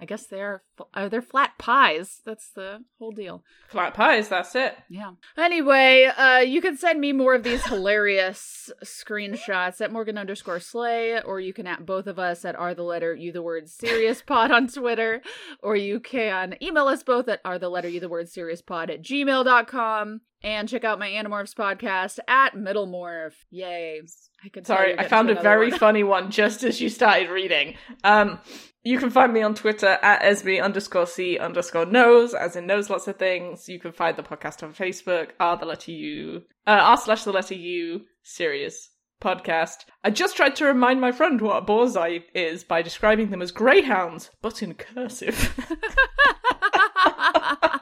I 0.00 0.06
guess 0.06 0.26
they 0.26 0.40
are. 0.40 0.62
Are 0.94 1.08
they 1.10 1.20
flat 1.20 1.58
pies? 1.58 2.22
That's 2.24 2.50
the 2.50 2.84
whole 2.98 3.12
deal. 3.12 3.44
Flat 3.68 3.92
pies, 3.92 4.28
that's 4.28 4.54
it. 4.54 4.76
Yeah. 4.88 5.12
Anyway, 5.36 6.04
uh, 6.04 6.38
you 6.38 6.62
can 6.62 6.78
send 6.78 7.00
me 7.00 7.12
more 7.12 7.34
of 7.34 7.42
these 7.42 7.66
hilarious 7.66 8.70
screenshots 8.82 9.80
at 9.80 9.92
Morgan 9.92 10.16
underscore 10.16 10.60
Slay, 10.60 11.20
or 11.20 11.38
you 11.38 11.52
can 11.52 11.66
at 11.66 11.84
both 11.84 12.06
of 12.06 12.18
us 12.18 12.44
at 12.44 12.56
are 12.56 12.74
the 12.74 12.82
letter 12.82 13.14
you 13.14 13.30
the 13.30 13.42
word 13.42 13.68
serious 13.68 14.22
pod 14.26 14.50
on 14.50 14.68
Twitter, 14.68 15.20
or 15.62 15.76
you 15.76 16.00
can 16.00 16.56
email 16.62 16.88
us 16.88 17.02
both 17.02 17.28
at 17.28 17.40
are 17.44 17.58
the 17.58 17.68
letter 17.68 17.88
you 17.88 18.00
the 18.00 18.08
word 18.08 18.28
serious 18.28 18.62
pod 18.62 18.88
at 18.88 19.02
gmail.com. 19.02 20.22
And 20.42 20.68
check 20.68 20.84
out 20.84 20.98
my 20.98 21.10
Animorphs 21.10 21.54
podcast 21.54 22.18
at 22.26 22.54
Middlemorph. 22.54 23.34
Yay. 23.50 24.00
I 24.42 24.48
could 24.48 24.66
Sorry, 24.66 24.98
I 24.98 25.06
found 25.06 25.28
a 25.28 25.40
very 25.40 25.70
one. 25.70 25.78
funny 25.78 26.02
one 26.02 26.30
just 26.30 26.62
as 26.62 26.80
you 26.80 26.88
started 26.88 27.28
reading. 27.28 27.74
Um, 28.04 28.40
you 28.82 28.98
can 28.98 29.10
find 29.10 29.34
me 29.34 29.42
on 29.42 29.54
Twitter 29.54 29.98
at 30.00 30.22
Esme 30.22 30.62
underscore 30.62 31.06
C 31.06 31.38
underscore 31.38 31.84
knows, 31.84 32.32
as 32.32 32.56
in 32.56 32.66
knows 32.66 32.88
lots 32.88 33.06
of 33.06 33.16
things. 33.16 33.68
You 33.68 33.78
can 33.78 33.92
find 33.92 34.16
the 34.16 34.22
podcast 34.22 34.62
on 34.62 34.72
Facebook, 34.72 35.32
R 35.38 35.58
the 35.58 35.66
letter 35.66 35.92
U, 35.92 36.42
uh, 36.66 36.70
R 36.70 36.96
slash 36.96 37.24
the 37.24 37.32
letter 37.32 37.54
U, 37.54 38.02
serious 38.22 38.88
podcast. 39.20 39.84
I 40.02 40.08
just 40.08 40.36
tried 40.36 40.56
to 40.56 40.64
remind 40.64 41.02
my 41.02 41.12
friend 41.12 41.38
what 41.42 41.62
a 41.62 41.66
borzoi 41.66 42.22
is 42.34 42.64
by 42.64 42.80
describing 42.80 43.28
them 43.28 43.42
as 43.42 43.52
greyhounds, 43.52 44.30
but 44.40 44.62
in 44.62 44.72
cursive. 44.72 45.54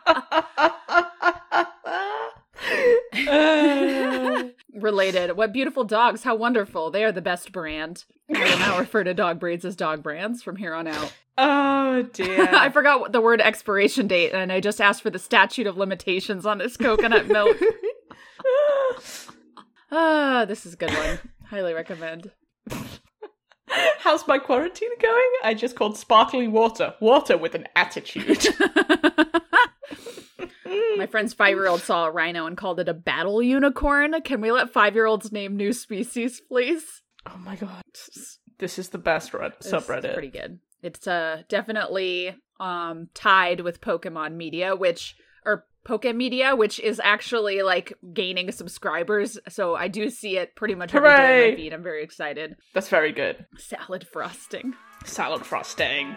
Uh, 3.29 4.45
Related. 4.75 5.37
What 5.37 5.53
beautiful 5.53 5.85
dogs. 5.85 6.23
How 6.23 6.35
wonderful. 6.35 6.91
They 6.91 7.05
are 7.05 7.13
the 7.13 7.21
best 7.23 7.53
brand. 7.53 8.05
I 8.35 8.39
will 8.45 8.59
now 8.59 8.79
refer 8.79 9.03
to 9.05 9.15
dog 9.15 9.41
breeds 9.41 9.65
as 9.65 9.75
dog 9.77 10.03
brands 10.03 10.43
from 10.43 10.57
here 10.57 10.75
on 10.75 10.87
out. 10.87 11.13
oh 11.37 12.03
dear. 12.13 12.49
I 12.55 12.69
forgot 12.71 13.11
the 13.13 13.21
word 13.21 13.41
expiration 13.41 14.07
date, 14.07 14.33
and 14.33 14.53
I 14.53 14.61
just 14.61 14.81
asked 14.81 15.03
for 15.03 15.11
the 15.11 15.19
statute 15.19 15.67
of 15.67 15.77
limitations 15.77 16.47
on 16.47 16.59
this 16.59 16.77
coconut 16.77 17.27
milk. 17.29 17.57
Ah, 19.91 20.45
this 20.47 20.67
is 20.67 20.75
a 20.75 20.77
good 20.77 20.91
one. 20.93 21.19
Highly 21.47 21.73
recommend. 21.73 22.31
How's 23.99 24.27
my 24.29 24.39
quarantine 24.39 24.91
going? 25.01 25.31
I 25.43 25.55
just 25.55 25.77
called 25.77 25.97
sparkling 25.97 26.53
water 26.53 26.95
water 27.01 27.37
with 27.37 27.55
an 27.55 27.67
attitude. 27.75 28.47
My 30.99 31.07
friend's 31.07 31.35
five 31.35 31.55
year 31.55 31.69
old 31.69 31.81
saw 31.81 32.07
a 32.07 32.11
rhino 32.11 32.47
and 32.47 32.57
called 32.57 32.81
it 32.81 32.89
a 32.89 32.95
battle 32.95 33.43
unicorn. 33.43 34.21
Can 34.23 34.41
we 34.41 34.53
let 34.53 34.73
five 34.73 34.95
year 34.95 35.07
olds 35.07 35.33
name 35.33 35.57
new 35.57 35.73
species, 35.73 36.41
please? 36.49 37.03
oh 37.27 37.39
my 37.39 37.57
god. 37.57 37.83
This 38.59 38.79
is 38.79 38.89
the 38.89 38.99
best 38.99 39.35
red 39.35 39.53
subreddit. 39.61 40.05
It's 40.05 40.15
pretty 40.15 40.31
good. 40.31 40.59
It's 40.83 41.07
uh 41.07 41.43
definitely 41.49 42.35
um 42.61 43.09
tied 43.15 43.61
with 43.61 43.81
Pokemon 43.81 44.35
Media, 44.35 44.75
which 44.75 45.17
or 45.45 45.67
Poke 45.85 46.15
Media, 46.15 46.55
which 46.57 46.81
is 46.81 47.01
actually 47.03 47.63
like 47.63 47.93
gaining 48.13 48.51
subscribers. 48.53 49.39
So 49.49 49.75
I 49.75 49.89
do 49.89 50.11
see 50.11 50.37
it 50.37 50.55
pretty 50.57 50.75
much 50.75 50.95
every 50.95 51.09
day 51.09 51.45
on 51.45 51.51
my 51.51 51.57
feed. 51.57 51.73
I'm 51.73 51.83
very 51.83 52.03
excited. 52.03 52.57
That's 52.75 52.89
very 52.89 53.13
good. 53.13 53.47
Salad 53.57 54.07
frosting. 54.13 54.75
Salad 55.05 55.47
frosting. 55.47 56.17